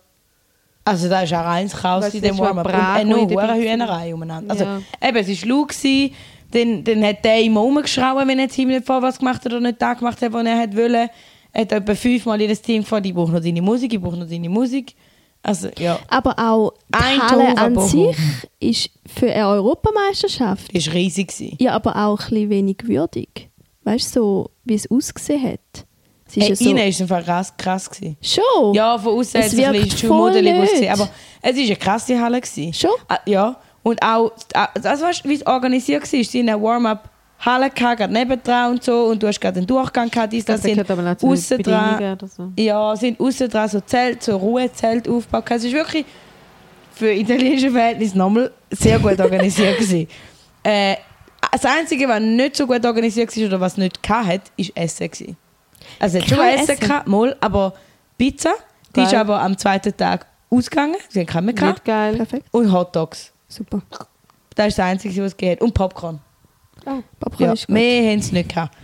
also 0.85 1.09
da 1.09 1.23
ist 1.23 1.33
auch 1.35 1.45
reins 1.45 1.75
Chaos 1.77 2.15
in 2.15 2.23
dem 2.23 2.39
Warm-up. 2.39 2.67
Und 2.67 2.75
eine 2.75 3.35
war. 3.35 3.55
Hühnerei 3.57 4.15
umeinander. 4.15 4.53
Also, 4.53 4.65
Ja. 4.65 4.81
eben, 5.03 5.17
es 5.19 5.43
war 5.43 5.49
laut. 5.49 5.69
gewesen. 5.69 6.15
Dann, 6.53 6.83
dann 6.85 7.05
hat 7.05 7.25
der 7.25 7.43
immer 7.43 7.61
rumgeschrauen, 7.61 8.27
wenn 8.27 8.39
er 8.39 8.47
das 8.47 8.57
Team 8.57 8.69
nicht 8.69 8.87
vorwärts 8.87 9.19
gemacht 9.19 9.45
hat 9.45 9.47
oder 9.53 9.61
nicht 9.61 9.81
das 9.83 9.99
gemacht 9.99 10.21
hat, 10.23 10.33
was 10.33 10.47
er 10.47 10.59
hat 10.59 10.75
wollte. 10.77 11.11
Er 11.53 11.61
hat 11.63 11.73
etwa 11.73 11.95
fünfmal 11.95 12.41
jedes 12.41 12.63
Team 12.63 12.83
gefragt, 12.83 13.07
ich 13.07 13.15
brauche 13.15 13.33
noch 13.33 13.41
deine 13.41 13.61
Musik, 13.63 13.93
ich 13.93 14.01
brauche 14.01 14.17
noch 14.17 14.29
deine 14.29 14.49
Musik. 14.49 14.95
Also, 15.43 15.69
ja. 15.79 15.99
Aber 16.09 16.39
auch 16.39 16.73
die 16.89 16.99
Ein 16.99 17.21
Halle 17.23 17.55
Tor 17.55 17.59
an 17.59 17.79
sich 17.81 18.17
ist 18.61 18.91
für 19.07 19.33
eine 19.33 19.47
Europameisterschaft 19.49 20.75
Das 20.75 20.87
war 20.89 20.95
riesig. 20.95 21.29
gewesen. 21.29 21.57
ja 21.61 21.73
aber 21.73 21.97
auch 21.97 22.19
ein 22.21 22.29
bisschen 22.29 22.51
wenig 22.51 22.77
würdig. 22.85 23.49
Weißt 23.85 24.15
du, 24.17 24.21
so, 24.21 24.51
wie 24.65 24.75
es 24.75 24.91
ausgesehen 24.91 25.43
hat. 25.53 25.87
Es 26.27 26.37
ist 26.37 26.43
Hey, 26.43 26.49
ja 26.51 26.57
so, 26.57 26.65
innen 26.71 26.79
war 26.79 26.87
es 26.89 27.01
einfach 27.01 27.25
krass, 27.25 27.57
krass. 27.57 27.89
Gewesen. 27.91 28.17
schon. 28.21 28.75
Ja, 28.75 28.99
von 28.99 29.15
außen 29.19 29.41
hat 29.41 29.47
es 29.53 29.59
ein 29.59 29.73
bisschen 29.73 30.11
ausgesehen. 30.13 30.93
Aber 30.93 31.09
es 31.41 31.57
war 31.57 31.63
eine 31.65 31.77
krasse 31.77 32.21
Halle. 32.21 32.41
Gewesen. 32.41 32.75
Schon? 32.75 32.91
Ah, 33.09 33.19
ja. 33.27 33.57
Und 33.83 34.03
auch, 34.03 34.33
also 34.55 35.05
weißt 35.07 35.25
wie 35.25 35.35
es 35.35 35.47
organisiert 35.47 36.03
war? 36.03 36.07
Sie 36.07 36.23
hatten 36.23 36.49
eine 36.49 36.63
Warm-up-Halle, 36.63 37.71
gehabt, 37.71 37.99
gerade 37.99 38.13
nebendran 38.13 38.73
und 38.73 38.85
so. 38.85 39.07
Und 39.07 39.23
du 39.23 39.29
hast 39.29 39.41
gerade 39.41 39.59
einen 39.59 39.67
Durchgang 39.67 40.11
gehabt. 40.11 40.33
Dies, 40.33 40.45
das 40.45 40.63
sind 40.63 40.79
aussen 41.23 41.63
dran. 41.63 42.19
So. 42.27 42.53
Ja, 42.57 42.95
sind 42.97 43.19
außen 43.21 43.49
dran 43.49 43.69
so 43.69 43.81
Zelt, 43.81 44.23
so 44.23 44.37
Ruhezelt 44.37 45.09
aufgebaut. 45.09 45.45
Es 45.51 45.65
ist 45.65 45.73
wirklich 45.73 46.05
für 46.93 47.13
italienische 47.13 47.71
Verhältnisse 47.71 48.19
nochmal 48.19 48.51
sehr 48.71 48.99
gut 48.99 49.21
organisiert. 49.21 49.79
gewesen. 49.79 50.09
Äh, 50.63 50.97
das 51.53 51.65
Einzige, 51.65 52.09
was 52.09 52.21
nicht 52.21 52.57
so 52.57 52.67
gut 52.67 52.85
organisiert 52.85 53.35
war 53.37 53.47
oder 53.47 53.61
was 53.61 53.77
nicht 53.77 54.01
hatte, 54.09 54.51
war 54.57 54.67
Essen. 54.75 55.11
Gewesen. 55.11 55.37
Also 55.99 56.19
es 56.19 56.25
hat 56.25 56.31
schon 56.31 56.47
Essen, 56.47 56.71
Essen? 56.71 56.89
gehabt, 56.89 57.07
mal, 57.07 57.37
aber 57.41 57.75
Pizza, 58.17 58.55
die 58.95 59.03
ist 59.03 59.15
aber 59.15 59.41
am 59.41 59.57
zweiten 59.57 59.97
Tag 59.97 60.27
ausgegangen. 60.51 60.97
Sie 61.09 61.21
haben 61.21 61.27
keine 61.27 61.47
mehr 61.47 61.55
gehabt. 61.55 61.75
Nicht 61.79 61.85
geil. 61.85 62.17
Perfekt. 62.17 62.47
Und 62.51 62.73
Hotdogs. 62.73 63.33
Super. 63.49 63.83
Das 64.55 64.69
ist 64.69 64.79
das 64.79 64.87
Einzige, 64.87 65.23
was 65.23 65.33
es 65.33 65.37
geht. 65.37 65.61
Und 65.61 65.73
Popcorn. 65.73 66.21
Popcorn 67.19 67.47
Ja, 67.47 67.53
ist 67.53 67.67
gut. 67.67 67.75
mehr 67.75 68.13
haben 68.13 68.23
sie 68.23 68.33
nicht 68.35 68.49
gehabt. 68.49 68.77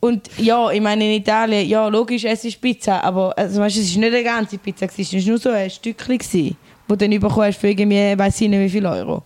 Und 0.00 0.30
ja, 0.38 0.70
ich 0.70 0.80
meine, 0.80 1.04
in 1.04 1.20
Italien, 1.20 1.68
ja, 1.68 1.86
logisch, 1.88 2.24
es 2.24 2.44
ist 2.44 2.60
Pizza, 2.60 3.04
aber 3.04 3.36
also, 3.36 3.60
weißt, 3.60 3.76
es 3.76 3.94
war 3.94 4.00
nicht 4.00 4.14
eine 4.14 4.24
ganze 4.24 4.56
Pizza, 4.56 4.86
es 4.86 5.12
war 5.12 5.20
nur 5.20 5.38
so 5.38 5.50
ein 5.50 5.68
Stückchen, 5.68 6.16
gewesen, 6.16 6.56
wo 6.88 6.96
du 6.96 7.06
dann 7.06 7.20
bekommen 7.20 7.46
hast 7.46 7.58
für 7.58 7.68
irgendwie, 7.68 8.18
weiß 8.18 8.40
ich 8.40 8.48
nicht 8.48 8.60
wie 8.60 8.70
viel 8.70 8.86
Euro. 8.86 9.22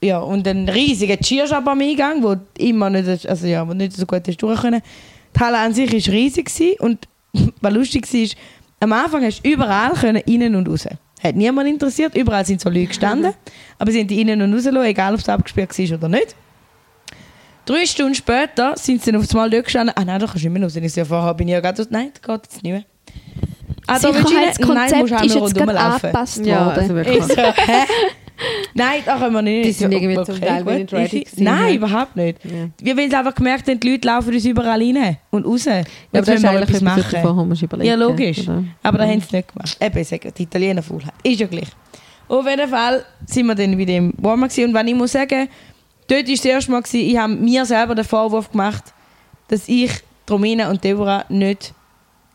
Ja, 0.00 0.18
und 0.18 0.46
ein 0.46 0.68
riesiger 0.68 1.16
Cheershop 1.16 1.66
am 1.66 1.80
Eingang, 1.80 2.22
wo 2.22 2.36
immer 2.58 2.88
nicht, 2.90 3.26
also 3.26 3.46
ja, 3.48 3.66
wo 3.66 3.72
nicht 3.74 3.94
so 3.94 4.06
gut 4.06 4.22
hast 4.28 4.36
durch 4.36 4.60
können. 4.60 4.80
Die 5.34 5.40
Halle 5.40 5.58
an 5.58 5.74
sich 5.74 5.90
war 5.90 6.14
riesig 6.14 6.46
gewesen 6.46 6.76
und 6.78 7.08
was 7.60 7.72
lustig 7.72 8.12
war, 8.12 8.20
ist, 8.20 8.36
am 8.78 8.92
Anfang 8.92 9.24
hast 9.24 9.42
du 9.44 9.50
überall 9.50 9.94
können, 9.94 10.22
innen 10.26 10.54
und 10.54 10.68
raus. 10.68 10.86
Hat 11.24 11.36
niemand 11.36 11.68
interessiert, 11.68 12.14
überall 12.14 12.44
sind 12.44 12.60
so 12.60 12.68
Leute 12.68 12.86
gestanden, 12.88 13.32
aber 13.78 13.90
sie 13.90 14.00
haben 14.00 14.08
die 14.08 14.20
innen 14.20 14.42
und 14.42 14.52
raus 14.52 14.64
gelassen, 14.64 14.86
egal 14.86 15.14
ob 15.14 15.20
es 15.20 15.28
abgesperrt 15.28 15.78
war 15.78 15.96
oder 15.98 16.08
nicht. 16.08 16.36
Drei 17.64 17.86
Stunden 17.86 18.14
später 18.14 18.74
sind 18.76 19.02
sie 19.02 19.10
dann 19.10 19.22
auf 19.22 19.30
einmal 19.30 19.48
dort 19.48 19.64
gestanden. 19.64 19.94
Ah 19.96 20.04
nein, 20.04 20.20
da 20.20 20.26
kannst 20.26 20.44
du 20.44 20.48
nicht 20.50 20.58
mehr 20.58 20.62
raus. 20.64 20.76
Ich 20.76 20.96
ja, 20.96 21.04
vorher 21.06 21.32
bin 21.32 21.48
ich 21.48 21.52
ja 21.52 21.60
gerade 21.60 21.82
so, 21.82 21.88
nein, 21.88 22.10
das 22.12 22.20
geht 22.22 22.44
jetzt 22.52 22.62
nicht 22.62 22.72
mehr. 22.72 22.84
Ah, 23.86 23.98
da? 23.98 24.12
Nein, 24.12 24.26
Sicherheitskonzept 24.26 24.96
musst 25.00 25.10
du 25.12 25.14
ist 25.16 25.22
jetzt 25.22 25.32
gerade 25.32 25.38
rundherum 25.40 25.74
laufen. 25.74 26.06
angepasst 26.06 26.46
Ja, 26.46 26.66
worden. 26.66 26.78
also 26.80 26.94
wirklich. 26.94 27.16
Ich 27.18 27.24
so, 27.24 27.36
hä? 27.36 27.84
Nein, 28.74 29.02
da 29.06 29.16
können 29.18 29.32
wir 29.34 29.42
nicht. 29.42 29.64
Die 29.66 29.72
sind 29.72 29.92
Ja, 29.92 29.98
irgendwie 29.98 30.24
zum 30.24 30.40
Teil 30.40 30.64
gut. 30.64 30.72
nicht 30.74 30.92
ready 30.92 31.20
gewesen, 31.20 31.44
Nein, 31.44 31.68
ja. 31.68 31.74
überhaupt 31.74 32.16
nicht. 32.16 32.38
Ja. 32.44 32.50
Wir 32.80 32.92
haben 32.96 33.14
einfach 33.14 33.34
gemerkt, 33.34 33.68
haben, 33.68 33.78
die 33.80 33.90
Leute 33.92 34.08
laufen 34.08 34.34
uns 34.34 34.44
überall 34.44 34.80
rein 34.82 35.16
und 35.30 35.46
raus. 35.46 35.64
Ja, 35.66 35.72
aber 35.78 35.84
das 36.12 36.28
ist 36.28 36.42
wir 36.42 36.50
eigentlich 36.50 36.68
etwas 36.70 36.80
machen. 36.82 37.18
vorher 37.22 37.44
musst 37.44 37.62
überlegen 37.62 37.88
Ja, 37.88 37.94
logisch. 37.94 38.40
oder? 38.40 38.64
Aber 38.82 38.98
da 38.98 39.04
haben 39.06 39.20
sie 39.20 39.36
nicht 39.36 39.52
gemacht. 39.52 39.76
Eben, 39.80 39.98
ich 39.98 40.08
sage, 40.08 40.32
die 40.32 40.42
Italiener 40.42 40.82
Faulheit. 40.82 41.12
Ist 41.22 41.40
ja 41.40 41.46
gleich. 41.46 41.68
Auf 42.26 42.48
jeden 42.48 42.68
Fall 42.68 43.04
sind 43.26 43.46
wir 43.46 43.54
dann 43.54 43.78
wieder 43.78 43.96
im 43.96 44.12
Warmer 44.16 44.48
gewesen. 44.48 44.68
Und 44.70 44.74
wenn 44.74 44.88
ich 44.88 44.94
muss 44.94 45.12
sagen, 45.12 45.48
dort 46.08 46.26
war 46.26 46.34
das 46.34 46.44
erste 46.44 46.70
Mal, 46.72 46.82
gewesen, 46.82 47.08
ich 47.08 47.16
habe 47.16 47.32
mir 47.34 47.64
selber 47.64 47.94
den 47.94 48.04
Vorwurf 48.04 48.50
gemacht, 48.50 48.82
dass 49.48 49.68
ich 49.68 49.92
Romina 50.28 50.70
und 50.70 50.82
Deborah 50.82 51.24
nicht 51.28 51.72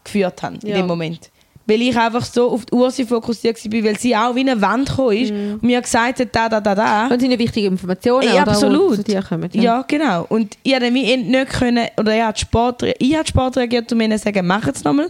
geführt 0.03 0.41
habe 0.43 0.55
in 0.63 0.73
dem 0.75 0.87
Moment. 0.87 1.29
Weil 1.69 1.81
ich 1.83 1.95
einfach 1.95 2.25
so 2.25 2.49
auf 2.49 2.65
die 2.65 2.73
Ursi 2.73 3.05
fokussiert 3.05 3.63
war, 3.63 3.83
weil 3.83 3.99
sie 3.99 4.15
auch 4.15 4.33
wie 4.33 4.39
eine 4.39 4.59
Wand 4.59 4.89
gekommen 4.89 5.17
ist 5.17 5.31
und 5.31 5.63
mir 5.63 5.81
gesagt 5.81 6.19
hat, 6.19 6.27
da, 6.35 6.49
da, 6.49 6.59
da, 6.59 6.73
da. 6.75 7.07
Und 7.07 7.19
sind 7.19 7.31
ja 7.31 7.37
wichtige 7.39 7.67
Informationen, 7.67 8.27
Ja, 8.33 8.43
absolut. 8.43 8.95
zu 8.95 9.03
dir 9.03 9.21
kommen. 9.21 9.49
Ja. 9.53 9.83
genau. 9.87 10.25
Und 10.29 10.57
ich 10.63 10.73
hätte 10.73 10.89
mich 10.91 11.15
nicht 11.15 11.49
können, 11.51 11.87
oder 11.97 12.15
ich 12.15 12.21
habe 12.23 12.37
Sport, 12.37 12.83
ich 12.97 13.15
habe 13.15 13.27
Sport 13.27 13.57
reagiert, 13.57 13.91
um 13.93 14.01
ihnen 14.01 14.17
zu 14.17 14.23
sagen, 14.25 14.45
mach 14.47 14.67
es 14.67 14.83
nochmal. 14.83 15.09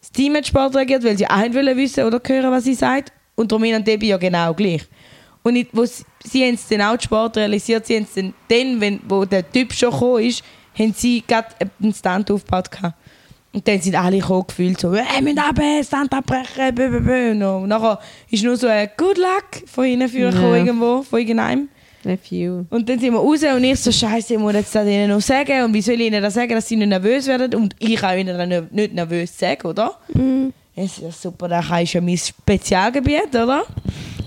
Das 0.00 0.10
Team 0.10 0.34
hat 0.34 0.46
Sport 0.46 0.74
reagiert, 0.74 1.04
weil 1.04 1.16
sie 1.18 1.26
auch 1.28 1.36
nicht 1.36 1.54
wollen 1.54 1.76
wissen 1.76 2.04
oder 2.04 2.20
hören, 2.26 2.50
was 2.50 2.64
sie 2.64 2.74
sagt. 2.74 3.12
Und 3.34 3.52
Romina 3.52 3.76
und 3.76 3.86
Debbie 3.86 4.08
ja 4.08 4.16
genau 4.16 4.54
gleich. 4.54 4.82
Und 5.42 5.56
ich, 5.56 5.68
wo 5.72 5.84
sie, 5.84 6.04
sie 6.24 6.44
haben 6.44 6.54
es 6.54 6.66
dann 6.68 6.82
auch 6.82 7.00
Sport 7.00 7.36
realisiert, 7.36 7.86
sie 7.86 7.96
haben 7.96 8.04
es 8.04 8.14
dann, 8.14 8.34
dann 8.48 8.80
wenn, 8.80 9.00
wo 9.08 9.24
der 9.24 9.50
Typ 9.50 9.72
schon 9.72 9.90
gekommen 9.90 10.24
ist, 10.24 10.42
haben 10.78 10.92
sie 10.94 11.22
gerade 11.26 11.48
einen 11.82 11.94
Stand 11.94 12.30
aufgebaut 12.30 12.70
gehabt. 12.70 12.94
Und 13.52 13.66
dann 13.66 13.80
sind 13.80 13.96
alle 13.96 14.18
gekommen, 14.18 14.44
gefühlt 14.46 14.80
so, 14.80 14.94
«Hey, 14.94 15.24
wir 15.24 15.34
müssen 15.34 15.38
runter, 15.44 15.82
Stand 15.84 16.12
abbrechen, 16.12 16.72
bö, 16.74 16.88
bö, 16.88 17.00
bö.» 17.00 17.30
Und 17.32 17.68
nachher 17.68 17.98
ist 18.30 18.44
nur 18.44 18.56
so 18.56 18.68
ein 18.68 18.88
«Good 18.96 19.18
luck» 19.18 19.66
von 19.66 19.84
ihnen 19.86 20.08
für 20.08 20.30
Ja. 20.30 20.54
irgendwo, 20.56 21.02
von 21.02 21.18
irgendeinem. 21.18 21.68
A 22.06 22.16
few. 22.16 22.64
Und 22.70 22.88
dann 22.88 22.98
sind 22.98 23.12
wir 23.12 23.18
raus 23.18 23.42
und 23.42 23.62
ich 23.64 23.78
so, 23.78 23.92
Scheiße, 23.92 24.34
ich 24.34 24.40
muss 24.40 24.54
jetzt 24.54 24.74
das 24.74 24.86
ihnen 24.86 25.10
noch 25.10 25.20
sagen. 25.20 25.64
Und 25.64 25.74
wie 25.74 25.82
soll 25.82 25.96
ich 26.00 26.06
ihnen 26.06 26.22
das 26.22 26.32
sagen, 26.34 26.52
dass 26.54 26.66
sie 26.66 26.76
nicht 26.76 26.88
nervös 26.88 27.26
werden? 27.26 27.54
Und 27.54 27.74
ich 27.78 27.96
kann 27.96 28.18
ihnen 28.18 28.38
dann 28.38 28.68
nicht- 28.70 28.94
nervös 28.94 29.36
sagen, 29.38 29.66
oder? 29.66 29.96
Mhm. 30.14 30.52
Ich 30.76 30.92
so, 30.92 31.04
ja, 31.06 31.10
super, 31.12 31.48
das 31.48 31.66
ist 31.82 31.92
ja 31.92 32.00
mein 32.00 32.16
Spezialgebiet, 32.16 33.28
oder? 33.34 33.64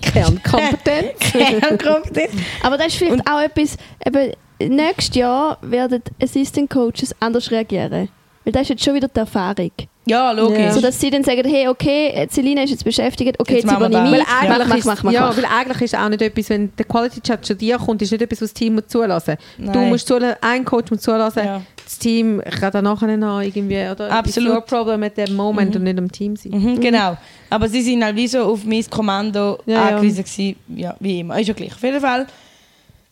Kernkompetenz. 0.02 1.18
Kernkompetenz. 1.32 2.30
Aber 2.62 2.76
das 2.76 2.88
ist 2.88 2.96
vielleicht 2.96 3.28
auch 3.28 3.40
etwas, 3.40 3.76
eben, 4.06 4.32
nächstes 4.76 5.16
Jahr 5.16 5.58
werden 5.62 6.02
Assistant 6.22 6.70
Coaches 6.70 7.14
anders 7.20 7.50
reagieren. 7.50 8.08
Weil 8.44 8.52
das 8.52 8.62
ist 8.62 8.68
jetzt 8.70 8.84
schon 8.84 8.94
wieder 8.94 9.08
die 9.08 9.18
Erfahrung. 9.18 9.70
ja, 10.06 10.30
logisch. 10.32 10.58
Ja. 10.58 10.72
So 10.72 10.80
dass 10.82 11.00
sie 11.00 11.08
dann 11.10 11.24
sagen, 11.24 11.48
hey, 11.48 11.66
okay, 11.68 12.26
Selina 12.30 12.62
ist 12.62 12.70
jetzt 12.70 12.84
beschäftigt, 12.84 13.40
okay, 13.40 13.54
Jetzt 13.54 13.62
jetzt, 13.64 13.72
machen 13.72 13.84
wir 13.92 13.98
übernehme 14.00 14.18
ich. 14.18 14.26
Weil 14.26 14.48
Ja. 14.48 14.54
eigentlich, 14.56 14.84
mach, 14.84 14.96
mach, 14.96 15.02
mach, 15.04 15.10
ist, 15.12 15.14
ja, 15.14 15.26
mach. 15.28 15.36
weil 15.38 15.44
eigentlich 15.46 15.82
ist 15.82 15.96
auch 15.96 16.08
nicht 16.10 16.20
etwas, 16.22 16.50
wenn 16.50 16.76
der 16.76 16.84
Quality 16.84 17.20
Chat 17.22 17.44
zu 17.46 17.54
dir 17.56 17.78
kommt, 17.78 18.02
ist 18.02 18.12
nicht 18.12 18.20
etwas, 18.20 18.42
was 18.42 18.50
das 18.50 18.54
Team 18.54 18.74
muss 18.74 18.86
zulassen 18.88 19.36
muss. 19.56 19.72
Du 19.72 19.78
musst 19.80 20.06
zulassen, 20.06 20.36
ein 20.42 20.64
Coach 20.66 20.90
muss 20.90 21.00
zulassen, 21.00 21.42
Ja. 21.44 21.62
das 21.82 21.98
Team 21.98 22.42
kann 22.60 22.70
dann 22.72 22.84
nachher 22.84 23.16
noch 23.16 23.40
irgendwie, 23.40 23.76
oder 23.90 24.10
Absolut. 24.12 24.48
it's 24.50 24.56
your 24.56 24.60
problem 24.60 25.02
at 25.04 25.14
that 25.14 25.30
moment 25.30 25.74
und 25.76 25.84
nicht 25.84 25.96
am 25.98 26.12
Team 26.12 26.36
sein. 26.36 26.52
Mhm, 26.52 26.80
genau. 26.80 27.16
Aber 27.48 27.66
sie 27.68 27.80
sind 27.80 28.04
halt 28.04 28.14
wie 28.16 28.28
so 28.28 28.40
auf 28.42 28.62
mein 28.64 28.84
Kommando 28.90 29.58
Ja, 29.64 29.74
ja. 29.74 29.88
angewiesen 29.96 30.24
gewesen. 30.24 30.56
Ja, 30.76 30.94
wie 31.00 31.20
immer. 31.20 31.40
Ist 31.40 31.46
ja 31.48 31.54
gleich. 31.54 31.72
Auf 31.74 31.82
jeden 31.82 32.00
Fall 32.02 32.26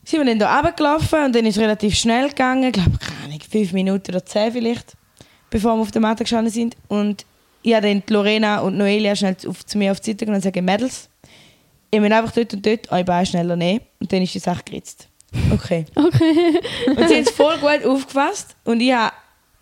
sind 0.05 0.18
wir 0.21 0.27
dann 0.27 0.38
da 0.38 0.57
runtergelaufen 0.57 1.25
und 1.25 1.35
dann 1.35 1.47
ist 1.47 1.57
es 1.57 1.62
relativ 1.62 1.95
schnell 1.95 2.29
gegangen. 2.29 2.64
Ich 2.64 2.73
glaube, 2.73 2.99
keine 2.99 3.25
Ahnung, 3.25 3.38
fünf 3.51 3.73
Minuten 3.73 4.11
oder 4.11 4.27
zehn 4.27 4.53
vielleicht, 4.53 4.92
bevor 5.52 5.76
wir 5.76 5.82
auf 5.82 5.92
der 5.92 6.00
Matte 6.00 6.24
gestanden 6.24 6.52
sind. 6.52 6.76
Und 6.88 7.24
ich 7.62 7.74
habe 7.74 7.86
dann 7.86 8.02
Lorena 8.08 8.60
und 8.60 8.76
Noelia 8.76 9.14
schnell 9.14 9.36
auf, 9.46 9.64
zu 9.64 9.78
mir 9.78 9.92
auf 9.92 10.00
die 10.00 10.10
Seite 10.10 10.24
genommen 10.24 10.42
und 10.42 10.52
gesagt, 10.52 10.64
Mädels, 10.64 11.08
ich 11.92 12.02
will 12.02 12.12
einfach 12.12 12.32
dort 12.32 12.54
und 12.54 12.66
dort 12.66 12.90
eure 12.90 13.04
Beine 13.04 13.26
schneller 13.26 13.54
nehmen. 13.54 13.82
Und 14.00 14.12
dann 14.12 14.22
ist 14.22 14.34
die 14.34 14.40
Sache 14.40 14.62
geritzt. 14.64 15.08
Okay. 15.52 15.84
Okay. 15.94 16.60
Und 16.88 17.08
sie 17.08 17.14
haben 17.14 17.22
es 17.22 17.30
voll 17.30 17.56
gut 17.58 17.84
aufgefasst. 17.86 18.56
Und 18.64 18.80
ich 18.80 18.92
habe 18.92 19.12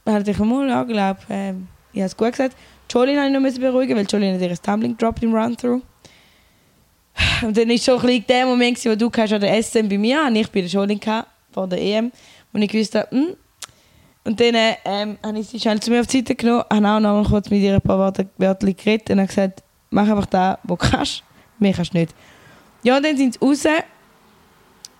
hatte 0.06 0.30
ich 0.30 0.38
mal 0.38 0.68
ja, 0.68 0.82
glaube 0.84 1.20
ähm, 1.28 1.68
ich 1.92 2.00
habe 2.00 2.06
es 2.06 2.16
gut 2.16 2.32
gesagt. 2.32 2.56
Jolene 2.90 3.18
habe 3.18 3.28
ich 3.28 3.34
noch 3.34 3.40
müssen 3.40 3.60
beruhigen, 3.60 3.96
weil 3.96 4.06
Jolene 4.06 4.34
hat 4.34 4.42
ihr 4.42 4.56
Tumbling 4.56 4.96
gedroppt 4.96 5.22
im 5.22 5.34
Run-Through. 5.34 5.82
Und 7.42 7.56
dann 7.56 7.68
war 7.68 7.78
so 7.78 7.98
ein 7.98 8.24
der 8.26 8.46
Moment, 8.46 8.84
wo 8.84 8.94
du 8.94 9.08
an 9.08 9.40
der 9.40 9.62
SM 9.62 9.88
bei 9.88 9.98
mir 9.98 10.24
und 10.26 10.36
ich 10.36 10.50
bei 10.50 10.60
der 10.60 10.70
Jolene 10.70 11.24
vor 11.52 11.66
der 11.66 11.80
EM. 11.80 12.10
Und 12.52 12.62
ich 12.62 12.72
wusste, 12.72 13.06
hm, 13.10 13.36
Und 14.24 14.38
dann 14.38 14.54
ähm, 14.84 15.18
habe 15.24 15.38
ich 15.38 15.48
sie 15.48 15.58
schnell 15.58 15.80
zu 15.80 15.90
mir 15.90 16.00
auf 16.00 16.06
die 16.06 16.18
Seite 16.18 16.34
genommen, 16.34 16.64
habe 16.70 16.88
auch 16.88 17.00
noch 17.00 17.22
mal 17.22 17.24
kurz 17.24 17.48
mit 17.50 17.62
ihr 17.62 17.74
ein 17.74 17.80
paar 17.80 17.98
Worte 17.98 18.28
Wörter 18.36 18.72
geredet 18.72 19.10
und 19.10 19.18
habe 19.18 19.28
gesagt, 19.28 19.62
mach 19.90 20.08
einfach 20.08 20.26
das, 20.26 20.58
was 20.62 20.78
du 20.78 20.90
kannst, 20.90 21.24
mehr 21.58 21.72
kannst 21.72 21.94
du 21.94 21.98
nicht. 21.98 22.14
Ja, 22.82 22.96
und 22.96 23.04
dann 23.04 23.16
sind 23.16 23.34
sie 23.34 23.40
raus 23.40 23.64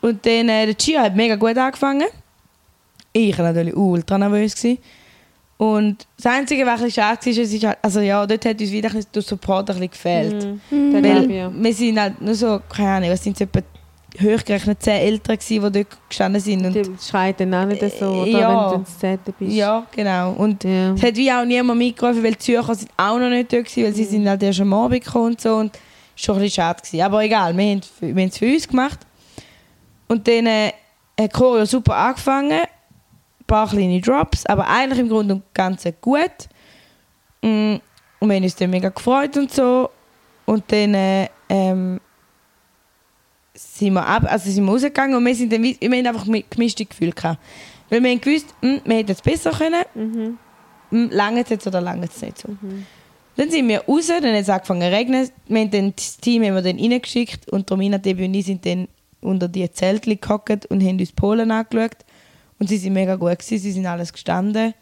und 0.00 0.24
dann, 0.24 0.48
äh, 0.48 0.66
der 0.66 0.74
Gio 0.74 0.98
hat 0.98 1.14
mega 1.14 1.36
gut 1.36 1.58
angefangen. 1.58 2.06
Ich 3.12 3.36
war 3.36 3.46
natürlich 3.46 3.76
ultra 3.76 4.16
nervös. 4.18 4.54
Gewesen. 4.54 4.78
Und 5.58 6.06
das 6.16 6.32
Einzige, 6.32 6.64
was 6.64 6.80
ein 6.80 6.86
bisschen 6.86 7.02
schade 7.02 7.26
war, 7.26 7.42
ist, 7.42 7.64
halt, 7.64 7.78
also 7.82 8.00
ja, 8.00 8.26
dort 8.26 8.44
hat 8.46 8.60
uns 8.60 8.70
wieder 8.70 8.88
ein 8.88 8.94
bisschen 8.94 9.12
der 9.12 9.22
Support 9.22 9.68
ein 9.68 9.76
bisschen 9.76 9.90
gefehlt. 9.90 10.60
Mhm. 10.70 10.92
Der 10.92 11.02
Weil 11.02 11.52
wir 11.62 11.74
sind 11.74 12.00
halt 12.00 12.20
nur 12.20 12.34
so, 12.34 12.60
keine 12.68 12.88
Ahnung, 12.88 13.10
was 13.10 13.22
sind 13.22 13.34
es 13.34 13.42
etwa 13.42 13.60
hochgerechnet 14.20 14.82
zehn 14.82 15.00
Eltern 15.00 15.36
gewesen, 15.36 15.62
die 15.72 15.82
dort 15.84 15.98
gestanden 16.08 16.40
sind. 16.40 16.66
Und, 16.66 16.74
Die 16.74 16.84
schreit 17.00 17.38
dann 17.40 17.54
auch 17.54 17.66
nicht 17.66 17.98
so, 17.98 18.06
oder, 18.06 18.26
Ja. 18.30 18.72
wenn 18.72 18.78
du 18.80 18.90
Zehnte 18.98 19.32
bist. 19.32 19.52
ja, 19.52 19.86
genau. 19.94 20.32
Und 20.32 20.64
Ja. 20.64 20.92
es 20.94 21.02
hat 21.02 21.16
wie 21.16 21.30
auch 21.30 21.44
niemand 21.44 21.78
mitgerufen, 21.78 22.22
weil 22.22 22.32
die 22.32 22.38
Zürcher 22.38 22.74
sind 22.74 22.90
auch 22.96 23.18
noch 23.18 23.28
nicht 23.28 23.52
dort 23.52 23.64
gewesen, 23.66 23.84
weil 23.84 23.92
sie 23.94 24.04
sind 24.04 24.28
halt 24.28 24.42
erst 24.42 24.60
am 24.60 24.72
Abend 24.72 25.04
gekommen 25.04 25.26
und 25.26 25.40
so. 25.40 25.54
Und 25.56 25.72
war 25.74 25.80
schon 26.16 26.36
ein 26.36 26.42
bisschen 26.42 26.62
schade. 26.62 26.80
Gewesen. 26.82 27.00
Aber 27.02 27.22
egal, 27.22 27.56
wir 27.56 27.64
haben 27.70 27.80
wir 28.00 28.08
haben 28.10 28.28
es 28.28 28.38
für 28.38 28.46
uns 28.52 28.68
gemacht. 28.68 28.98
Und 30.08 30.26
dann 30.26 30.46
äh, 30.46 30.72
hat 31.20 31.32
Choreo 31.32 31.64
super 31.64 31.96
angefangen. 31.96 32.50
Ein 32.60 33.46
paar 33.46 33.68
kleine 33.68 34.00
Drops, 34.00 34.44
aber 34.46 34.66
eigentlich 34.68 34.98
im 35.00 35.08
Grunde 35.08 35.34
und 35.34 35.54
Ganzen 35.54 35.94
gut. 36.00 36.22
Mm, 37.42 37.76
Und 38.18 38.28
wir 38.28 38.36
haben 38.36 38.42
uns 38.44 38.54
dann 38.56 38.70
mega 38.70 38.88
gefreut 38.90 39.36
und 39.36 39.52
so. 39.52 39.88
Und 40.46 40.64
dann 40.70 40.94
äh, 40.94 41.28
ähm, 41.48 42.00
sind 43.78 43.92
wir, 43.94 44.06
ab, 44.06 44.24
also 44.26 44.50
sind 44.50 44.64
wir 44.64 44.72
rausgegangen 44.72 45.16
und 45.16 45.24
wir, 45.26 45.34
sind 45.34 45.52
dann, 45.52 45.62
wir 45.62 45.74
haben 45.80 46.06
einfach 46.06 46.26
mi- 46.26 46.44
gemischte 46.48 46.84
Gefühle 46.84 47.12
gehabt. 47.12 47.38
Weil 47.88 48.02
wir 48.02 48.10
haben 48.10 48.20
gewusst, 48.20 48.46
mm, 48.62 48.76
wir 48.84 48.96
hätten 48.96 49.10
es 49.12 49.20
besser 49.22 49.50
können. 49.50 49.82
Mhm. 49.94 50.38
Mm, 50.90 51.08
Lange 51.10 51.42
es 51.42 51.48
jetzt 51.50 51.66
oder 51.66 51.80
lange 51.80 52.06
es 52.06 52.20
nicht 52.22 52.38
so. 52.38 52.48
Dann 53.36 53.50
sind 53.50 53.68
wir 53.68 53.80
raus, 53.82 54.06
dann 54.08 54.24
hat 54.24 54.42
es 54.42 54.48
angefangen 54.48 54.82
zu 54.82 54.90
regnen. 54.96 55.28
Wir 55.46 55.60
haben 55.60 55.70
dann 55.70 55.92
das 55.96 56.16
Team 56.18 56.42
haben 56.44 56.54
wir 56.54 56.62
dann 56.62 56.78
reingeschickt 56.78 57.48
und 57.50 57.70
Romina, 57.70 57.98
Debbie 57.98 58.24
und 58.26 58.34
ich 58.34 58.46
sind 58.46 58.64
dann 58.66 58.88
unter 59.20 59.48
die 59.48 59.70
Zelte 59.70 60.14
gehockt 60.16 60.66
und 60.66 60.82
haben 60.82 60.98
uns 60.98 61.12
Polen 61.12 61.50
angeschaut. 61.50 61.96
Und 62.58 62.68
sie 62.68 62.76
sind 62.76 62.92
mega 62.92 63.16
gut 63.16 63.38
gewesen, 63.38 63.58
sie 63.58 63.72
sind 63.72 63.86
alles 63.86 64.12
gestanden. 64.12 64.74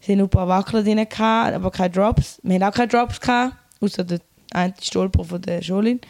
Sie 0.00 0.12
hatten 0.12 0.22
ein 0.22 0.28
paar 0.28 0.48
Wackler 0.48 0.82
drin, 0.82 0.96
gehabt, 1.08 1.54
aber 1.54 1.70
keine 1.70 1.90
Drops. 1.90 2.40
Wir 2.42 2.56
haben 2.56 2.62
auch 2.64 2.74
keine 2.74 2.88
Drops, 2.88 3.20
gehabt, 3.20 3.54
außer 3.80 4.04
der 4.04 4.18
eine 4.52 4.74
Stolper 4.82 5.24
von 5.24 5.40
der 5.40 5.62
Scholin. 5.62 6.00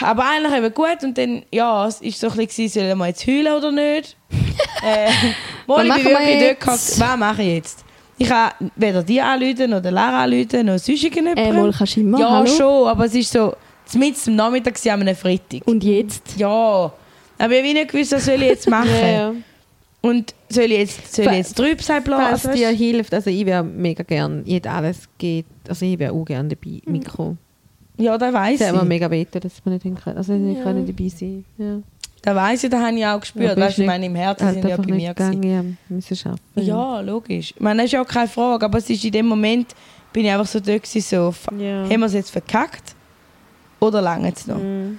Aber 0.00 0.24
eigentlich 0.28 0.54
eben 0.54 0.74
gut 0.74 1.02
und 1.02 1.16
dann, 1.16 1.42
ja, 1.52 1.86
es 1.86 2.02
war 2.02 2.10
so 2.10 2.28
ein 2.30 2.46
bisschen, 2.46 2.68
sollen 2.68 2.98
wir 2.98 3.06
jetzt 3.06 3.26
heulen 3.26 3.52
oder 3.54 3.72
nicht? 3.72 4.16
äh, 4.84 5.08
Was 5.66 5.84
ich 5.84 5.94
bin 5.94 6.04
wirklich 6.04 6.28
dort 6.28 6.40
jetzt? 6.40 6.60
gehockt, 6.60 7.00
was 7.00 7.16
mache 7.16 7.42
ich 7.42 7.54
jetzt? 7.54 7.84
Ich 8.16 8.28
kann 8.28 8.52
weder 8.76 9.02
die 9.02 9.20
anrufen 9.20 9.70
noch 9.70 9.82
den 9.82 9.94
Lara 9.94 10.24
anrufen, 10.24 10.66
noch 10.66 10.78
sonst 10.78 11.02
irgendjemanden. 11.02 11.44
Äh, 11.44 11.52
mal 11.52 11.72
kannst 11.72 11.96
du 11.96 12.00
immer, 12.00 12.18
ja, 12.18 12.30
hallo? 12.30 12.46
schon, 12.46 12.88
aber 12.88 13.04
es 13.06 13.14
ist 13.14 13.32
so, 13.32 13.54
mitten 13.94 14.30
am 14.30 14.36
Nachmittag 14.36 14.84
war 14.84 14.94
an 14.94 15.00
einem 15.02 15.16
Freitag. 15.16 15.66
Und 15.66 15.82
jetzt? 15.82 16.36
Ja, 16.36 16.92
aber 17.38 17.52
ich 17.52 17.62
habe 17.62 17.72
nicht 17.72 17.90
gewusst, 17.90 18.12
was 18.12 18.24
soll 18.24 18.42
ich 18.42 18.48
jetzt 18.48 18.68
machen. 18.68 18.90
Ja, 19.00 19.08
ja. 19.08 19.34
Und 20.00 20.34
soll 20.50 20.64
ich 20.64 20.78
jetzt, 20.78 21.14
soll 21.14 21.26
ich 21.28 21.32
jetzt 21.32 21.56
Trübsal 21.56 22.02
blasen? 22.02 22.52
dir 22.52 22.68
hilft, 22.68 23.14
also 23.14 23.30
ich 23.30 23.46
wäre 23.46 23.64
mega 23.64 24.02
gern, 24.02 24.42
ich 24.44 24.56
hätte 24.56 24.70
alles 24.70 25.08
geht, 25.16 25.46
also 25.66 25.86
ich 25.86 25.98
wäre 25.98 26.12
auch 26.12 26.26
gerne 26.26 26.50
dabei, 26.50 26.82
Mikro. 26.84 27.38
Ja, 27.96 28.18
da 28.18 28.32
weiss 28.32 28.60
Es 28.60 28.66
hat 28.68 28.74
mir 28.74 28.82
ich. 28.82 28.88
mega 28.88 29.10
wehgetan, 29.10 29.40
dass 29.42 29.64
wir 29.64 29.72
nicht 29.72 29.82
können, 30.02 30.16
also 30.16 30.32
nicht 30.32 30.62
können 30.62 30.86
dabei 30.86 31.08
sein 31.08 31.44
ja. 31.58 31.76
Da 32.22 32.34
weiss 32.34 32.64
ich, 32.64 32.70
da 32.70 32.80
habe 32.86 32.96
ich 32.98 33.04
auch 33.06 33.20
gespürt. 33.20 33.56
Weißt 33.60 33.78
ich 33.78 33.86
meine, 33.86 34.06
im 34.06 34.14
Herzen 34.14 34.46
Halt 34.46 34.54
sind 34.62 34.68
ja 34.70 34.76
bei 34.78 34.82
mir. 34.94 35.12
Gewesen. 35.14 35.40
gegangen, 35.42 35.78
ja, 35.88 35.94
müssen 35.94 36.18
arbeiten. 36.28 36.40
Ja, 36.66 37.00
logisch. 37.00 37.52
Ich 37.54 37.60
meine, 37.60 37.82
das 37.82 37.86
ist 37.86 37.92
ja 37.92 38.02
auch 38.02 38.06
keine 38.08 38.28
Frage, 38.28 38.64
aber 38.64 38.78
es 38.78 38.88
ist 38.88 39.04
in 39.04 39.12
dem 39.12 39.26
Moment, 39.26 39.74
bin 40.12 40.24
ich 40.24 40.30
einfach 40.32 40.46
so 40.46 40.58
dort 40.58 40.82
gewesen, 40.84 41.00
so, 41.02 41.34
Ja. 41.62 41.82
haben 41.84 42.00
wir 42.00 42.06
es 42.06 42.14
jetzt 42.14 42.30
verkackt 42.30 42.94
oder 43.78 44.00
lange 44.00 44.32
es 44.32 44.46
noch? 44.46 44.56
Mhm. 44.58 44.98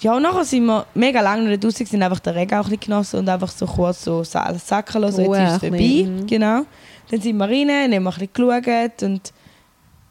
Ja, 0.00 0.16
und 0.16 0.22
nachher 0.22 0.44
sind 0.44 0.66
wir 0.66 0.84
mega 0.94 1.20
lange 1.20 1.48
nicht 1.48 1.62
draußen, 1.62 1.86
sind 1.86 2.02
einfach 2.02 2.18
den 2.18 2.34
Regen 2.34 2.54
auch 2.54 2.64
ein 2.64 2.70
bisschen 2.70 2.80
genossen 2.80 3.18
und 3.20 3.28
einfach 3.28 3.50
so 3.52 3.64
kurz 3.66 4.02
so 4.04 4.24
sacken 4.24 5.00
lassen, 5.00 5.24
so 5.24 5.34
jetzt 5.34 5.48
ist 5.48 5.52
es 5.52 5.58
vorbei. 5.68 6.04
mhm. 6.06 6.26
Genau. 6.26 6.62
Dann 7.10 7.20
sind 7.20 7.36
wir 7.36 7.44
rein, 7.48 7.70
haben 7.70 7.90
wir 7.90 7.96
ein 7.98 8.04
bisschen 8.04 8.28
geschaut 8.32 9.02
und 9.04 9.32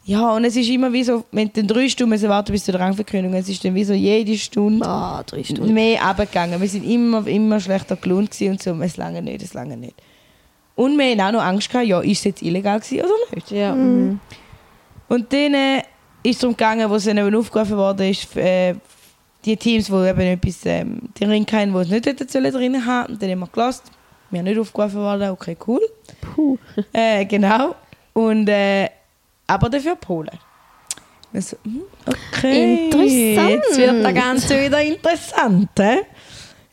ja, 0.05 0.31
und 0.31 0.43
es 0.43 0.55
ist 0.55 0.69
immer 0.69 0.91
wie 0.91 1.03
so, 1.03 1.23
wenn 1.31 1.47
du 1.47 1.53
dann 1.61 1.67
drei 1.67 1.87
Stunden 1.87 2.09
müssen 2.09 2.27
warten 2.29 2.51
bis 2.51 2.65
zur 2.65 2.75
Rangverkündung, 2.75 3.33
es 3.35 3.47
ist 3.47 3.63
dann 3.63 3.73
wie 3.75 3.83
so 3.85 3.93
jede 3.93 4.37
Stunde 4.37 4.85
Ah, 4.85 5.23
drei 5.23 5.43
Stunden. 5.43 5.73
mehr 5.73 6.01
runtergegangen. 6.01 6.59
Wir 6.59 6.67
sind 6.67 6.83
immer, 6.83 7.25
immer 7.27 7.59
schlechter 7.59 7.95
gelohnt 7.95 8.31
gewesen 8.31 8.51
und 8.51 8.61
so, 8.61 8.73
es 8.81 8.97
lange 8.97 9.21
nicht, 9.21 9.41
es 9.41 9.53
lange 9.53 9.77
nicht. 9.77 9.95
Und 10.75 10.97
wir 10.97 11.05
haben 11.11 11.21
auch 11.21 11.31
noch 11.31 11.43
Angst 11.43 11.69
gehabt, 11.69 11.87
ja, 11.87 12.01
ist 12.01 12.17
es 12.19 12.23
jetzt 12.23 12.41
illegal 12.41 12.79
gewesen 12.79 13.01
oder 13.05 13.35
nicht? 13.35 13.51
Ja. 13.51 13.75
Mhm. 13.75 14.19
Und 15.07 15.31
dann 15.31 15.53
äh, 15.53 15.77
ist 16.23 16.35
es 16.35 16.39
darum 16.39 16.57
gegangen, 16.57 16.89
wo 16.89 16.95
es 16.95 17.05
dann 17.05 17.17
eben 17.17 17.35
aufgerufen 17.35 17.77
worden 17.77 18.09
ist, 18.09 18.35
äh, 18.35 18.73
die 19.45 19.55
Teams, 19.57 19.85
die 19.87 19.93
eben 19.93 20.19
etwas 20.21 20.65
ähm, 20.65 20.99
drin 21.13 21.45
hatten, 21.51 21.73
die 21.73 21.79
es 21.79 21.89
nicht 21.89 22.05
hätten 22.05 22.27
sollen 22.27 22.51
drin 22.51 22.85
haben. 22.85 23.13
Und 23.13 23.21
dann 23.21 23.29
haben 23.29 23.39
wir 23.39 23.47
gelassen. 23.47 23.83
Wir 24.31 24.39
haben 24.39 24.45
nicht 24.45 24.57
aufgerufen 24.57 24.99
worden, 25.01 25.29
okay, 25.29 25.55
cool. 25.67 25.81
Puh. 26.21 26.57
Äh, 26.91 27.25
genau. 27.25 27.75
Und, 28.13 28.49
äh, 28.49 28.89
aber 29.47 29.69
dafür 29.69 29.95
Polen. 29.95 30.37
Wir 31.31 31.41
so, 31.41 31.57
hm, 31.63 31.81
okay. 32.05 32.85
Interessant. 32.85 33.49
Jetzt 33.49 33.77
wird 33.77 34.05
das 34.05 34.13
Ganze 34.13 34.61
wieder 34.61 34.81
interessant. 34.81 35.69
He? 35.77 35.99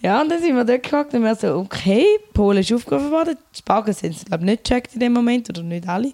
Ja, 0.03 0.23
und 0.23 0.31
dann 0.31 0.41
sind 0.41 0.55
wir 0.55 0.65
dort 0.65 0.83
gehockt 0.83 1.15
und 1.15 1.23
wir 1.23 1.35
so, 1.35 1.57
okay, 1.57 2.05
Polen 2.33 2.59
ist 2.59 2.73
aufgerufen 2.73 3.11
worden. 3.11 3.37
Die 3.55 3.59
Sparken 3.59 3.93
sind 3.93 4.17
es, 4.17 4.25
glaube 4.25 4.45
ich, 4.45 4.51
nicht 4.51 4.65
gecheckt 4.65 4.95
in 4.95 5.01
dem 5.01 5.13
Moment, 5.13 5.49
oder 5.51 5.63
nicht 5.63 5.89
alle. 5.89 6.13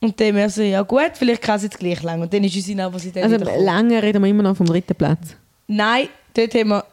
Und 0.00 0.20
dann 0.20 0.34
wir 0.34 0.50
so, 0.50 0.62
ja 0.62 0.82
gut, 0.82 1.12
vielleicht 1.14 1.42
kann 1.42 1.56
es 1.56 1.62
jetzt 1.62 1.78
gleich 1.78 2.02
lang. 2.02 2.20
Und 2.20 2.32
dann 2.32 2.44
ist 2.44 2.54
unsere 2.54 2.76
Nervosität 2.76 3.22
Also 3.22 3.36
lange 3.36 4.02
reden 4.02 4.22
wir 4.22 4.28
immer 4.28 4.42
noch 4.42 4.56
vom 4.56 4.66
dritten 4.66 4.94
Platz. 4.94 5.36
Nein, 5.66 6.08
dort 6.34 6.54
haben 6.54 6.68
wir 6.68 6.84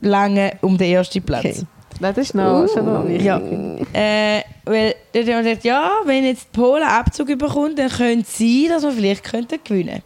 lange 0.00 0.58
um 0.60 0.76
den 0.76 0.92
ersten 0.92 1.22
Platz. 1.22 1.44
Okay. 1.44 1.66
Das 2.00 2.16
ist 2.16 2.34
noch, 2.34 2.66
schon 2.72 2.86
noch 2.86 3.06
wichtig. 3.06 3.26
Ja, 3.26 3.38
äh, 3.92 4.42
weil 4.64 4.94
dort 5.12 5.26
haben 5.26 5.36
wir 5.36 5.42
gesagt, 5.42 5.64
ja, 5.64 5.90
wenn 6.04 6.24
jetzt 6.24 6.48
die 6.52 6.58
Polen 6.58 6.82
Abzug 6.82 7.26
bekommt, 7.38 7.78
dann 7.78 7.90
könnte 7.90 8.20
es 8.26 8.38
sein, 8.38 8.66
dass 8.70 8.82
wir 8.82 8.92
vielleicht 8.92 9.24
könnten 9.24 9.58
gewinnen 9.62 10.02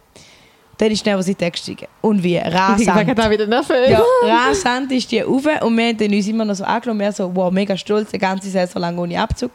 Dann 0.77 0.91
ist 0.91 1.05
die 1.05 1.09
Nervosität 1.09 1.53
gestiegen. 1.53 1.87
Und 2.01 2.21
wie? 2.21 2.35
Ich 2.37 2.45
Rasant. 2.53 3.19
auch 3.19 3.29
wieder 3.29 3.47
nervös. 3.47 3.89
Ja, 3.89 4.03
rasant 4.23 4.91
ist 4.91 5.09
die 5.11 5.19
rauf 5.19 5.45
und 5.61 5.77
wir 5.77 5.87
haben 5.87 5.97
dann 5.97 6.13
uns 6.13 6.27
immer 6.27 6.43
noch 6.43 6.55
so 6.55 6.65
angenommen, 6.65 6.99
wir 6.99 7.11
so, 7.13 7.33
wow, 7.33 7.51
mega 7.51 7.77
stolz, 7.77 8.11
die 8.11 8.17
ganze 8.19 8.49
Saison 8.49 8.81
lang 8.81 8.97
ohne 8.97 9.19
Abzug. 9.19 9.51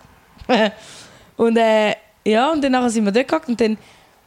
und 1.36 1.56
äh, 1.56 1.94
ja, 2.24 2.50
und 2.50 2.64
dann 2.64 2.72
nachher 2.72 2.90
sind 2.90 3.04
wir 3.04 3.12
dort 3.12 3.28
gegangen 3.28 3.44
und 3.48 3.60
dann 3.60 3.78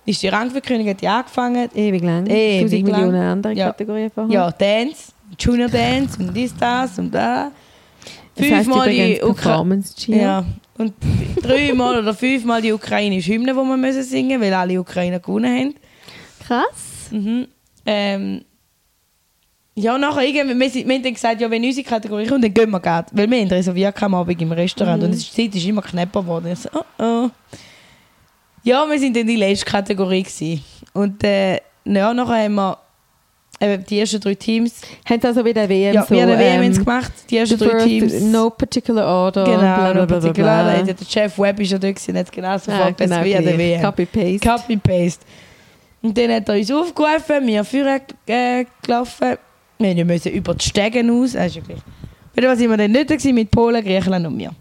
ist 0.05 0.21
die 0.21 0.27
Rangverkündung 0.27 0.87
hat 0.89 1.01
die 1.01 1.07
angefangen. 1.07 1.69
Ewig 1.73 2.03
lang. 2.03 2.27
Ewig 2.27 2.71
1000 2.73 2.89
lang. 2.89 3.01
Millionen 3.01 3.27
andere 3.27 3.53
Ja. 3.53 3.67
Kategorien 3.67 4.11
vorher. 4.13 4.33
Ja, 4.33 4.51
Dance, 4.51 5.13
Junior 5.39 5.69
Dance 5.69 6.19
und 6.19 6.33
dies, 6.35 6.53
das 6.57 6.99
und 6.99 7.11
da. 7.13 7.51
Das 8.35 8.47
Fünfmal 8.47 8.89
die 8.89 9.21
Ukra 9.21 9.33
Performance 9.33 9.95
Cheer. 9.95 10.17
Ja. 10.17 10.45
Und 10.77 10.93
dreimal 11.41 11.99
oder 11.99 12.13
fünfmal 12.13 12.61
die 12.61 12.73
ukrainische 12.73 13.33
Hymne, 13.33 13.53
die 13.53 13.57
wir 13.57 13.77
müssen 13.77 14.03
singen 14.03 14.41
weil 14.41 14.53
alle 14.53 14.79
Ukrainer 14.79 15.19
gewonnen 15.19 15.55
haben. 15.55 15.75
Krass. 16.45 17.11
Mhm. 17.11 17.47
Ähm, 17.85 18.41
ja, 19.75 19.97
nachher 19.97 20.23
irgendwie, 20.23 20.59
wir, 20.59 20.87
wir 20.87 20.95
haben 20.95 21.03
dann 21.03 21.13
gesagt, 21.13 21.41
ja, 21.41 21.49
wenn 21.49 21.63
unsere 21.63 21.87
Kategorie 21.87 22.27
kommt, 22.27 22.43
dann 22.43 22.53
gehen 22.53 22.69
wir 22.69 22.79
gerade. 22.79 23.07
Weil 23.11 23.29
wir 23.29 23.39
haben 23.39 23.47
reserviert 23.47 24.01
am 24.03 24.15
Abend 24.15 24.41
im 24.41 24.51
Restaurant 24.51 25.03
und 25.03 25.11
es 25.11 25.17
ist, 25.17 25.37
die 25.37 25.49
Zeit 25.49 25.55
ist 25.55 25.67
immer 25.67 25.81
knapper 25.81 26.21
geworden. 26.21 26.51
Ich 26.51 26.59
so, 26.59 26.69
oh 26.73 27.03
oh. 27.03 27.29
Ja, 28.63 28.89
wir 28.89 28.99
sind 28.99 29.17
in 29.17 29.27
die 29.27 29.35
letzte 29.35 29.65
Kategorie 29.65 30.23
gewesen. 30.23 30.63
Und 30.93 31.23
äh, 31.23 31.59
ja, 31.85 32.13
nachher 32.13 32.43
haben 32.43 32.55
wir 32.55 32.77
eben 33.59 33.85
die 33.85 33.99
ersten 33.99 34.19
drei 34.19 34.35
Teams, 34.35 34.81
Haben 35.09 35.21
sie 35.21 35.27
also 35.27 35.43
bei 35.43 35.53
der 35.53 35.69
WM 35.69 35.93
ja, 35.95 36.03
so... 36.03 36.09
wir 36.13 36.21
haben 36.23 36.29
eine 36.31 36.39
WM 36.39 36.61
ähm, 36.63 36.73
gemacht, 36.73 37.11
die 37.29 37.37
ersten 37.37 37.57
drei 37.57 37.83
Teams. 37.85 38.21
No 38.21 38.49
particular 38.49 39.05
order. 39.05 39.43
Genau, 39.45 39.57
bla, 39.59 39.75
bla, 39.75 39.87
no 39.87 39.93
bla, 39.93 40.05
bla, 40.05 40.19
particular. 40.19 40.63
bla. 40.63 40.83
Da 40.83 40.93
Der 40.93 41.05
Chef 41.05 41.37
Web 41.39 41.59
ist 41.59 41.71
ja 41.71 41.77
dort 41.77 41.95
gewesen, 41.95 42.17
hat 42.17 42.31
genau 42.31 42.57
so 42.57 42.71
Ah, 42.71 42.77
vorgelesen 42.77 43.09
genau, 43.15 43.25
wie 43.25 43.35
an 43.35 43.43
der. 43.45 43.57
WM. 43.57 43.81
Copy-paste. 43.81 44.39
Copy-Paste. 44.49 45.25
Und 46.01 46.17
dann 46.17 46.31
hat 46.31 46.49
er 46.49 46.55
uns 46.55 46.69
aufgerufen, 46.71 47.47
wir 47.47 47.63
führen 47.63 48.01
äh, 48.27 48.65
gelaufen. 48.81 49.37
Wir 49.79 50.05
müssen 50.05 50.31
über 50.33 50.53
die 50.53 50.65
Stegen 50.65 51.09
aus, 51.09 51.31
das 51.33 51.47
ist 51.47 51.55
ja 51.55 51.61
gleich. 51.61 52.57
Sind 52.57 52.69
wir 52.69 52.77
dann 52.77 52.91
nicht 52.91 53.07
gewesen, 53.07 53.35
mit 53.35 53.51
Polen, 53.51 53.83
Griechenland 53.83 54.27
und 54.27 54.35
mir. 54.35 54.51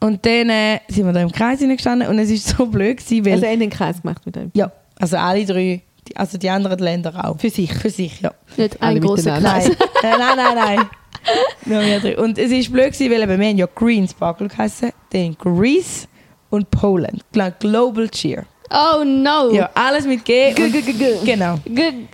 Und 0.00 0.24
dann 0.26 0.50
äh, 0.50 0.80
sind 0.88 1.06
wir 1.06 1.12
da 1.12 1.22
im 1.22 1.32
Kreis 1.32 1.60
hineingestanden 1.60 2.08
und 2.08 2.18
es 2.18 2.30
war 2.30 2.56
so 2.58 2.66
blöd, 2.70 2.98
gewesen, 2.98 3.24
weil... 3.24 3.32
Also 3.34 3.46
in 3.46 3.60
den 3.60 3.70
Kreis 3.70 4.02
gemacht 4.02 4.20
mit 4.26 4.36
einem. 4.36 4.50
ja, 4.54 4.70
also 4.98 5.16
alle 5.16 5.46
drei, 5.46 5.80
die, 6.08 6.16
also 6.16 6.38
die 6.38 6.48
anderen 6.50 6.78
Länder 6.78 7.12
auch. 7.24 7.38
Für 7.38 7.50
sich. 7.50 7.72
Für 7.72 7.90
sich, 7.90 8.20
ja. 8.20 8.32
Nicht 8.56 8.80
Alle 8.82 8.96
ein 8.96 9.00
großer. 9.00 9.38
Kreis. 9.40 9.68
Nein, 9.68 9.76
äh, 10.14 10.18
nein, 10.18 10.36
nein, 10.36 10.54
nein. 10.56 10.90
Nur 11.64 11.80
wir 11.80 12.00
drei. 12.00 12.18
Und 12.18 12.38
es 12.38 12.50
war 12.50 12.72
blöd, 12.72 12.92
gewesen, 12.92 13.10
weil 13.12 13.22
eben, 13.22 13.40
wir 13.40 13.48
haben 13.48 13.56
ja 13.58 13.66
Green 13.74 14.06
Sparkle 14.06 14.48
geheißen, 14.48 14.90
dann 15.12 15.36
Greece 15.38 16.06
und 16.50 16.70
Poland. 16.70 17.22
Global 17.58 18.08
Cheer. 18.10 18.44
Oh 18.70 19.04
no. 19.04 19.52
Ja, 19.52 19.70
alles 19.74 20.04
mit 20.06 20.24
G. 20.24 20.48
und, 20.54 21.24
genau. 21.24 21.58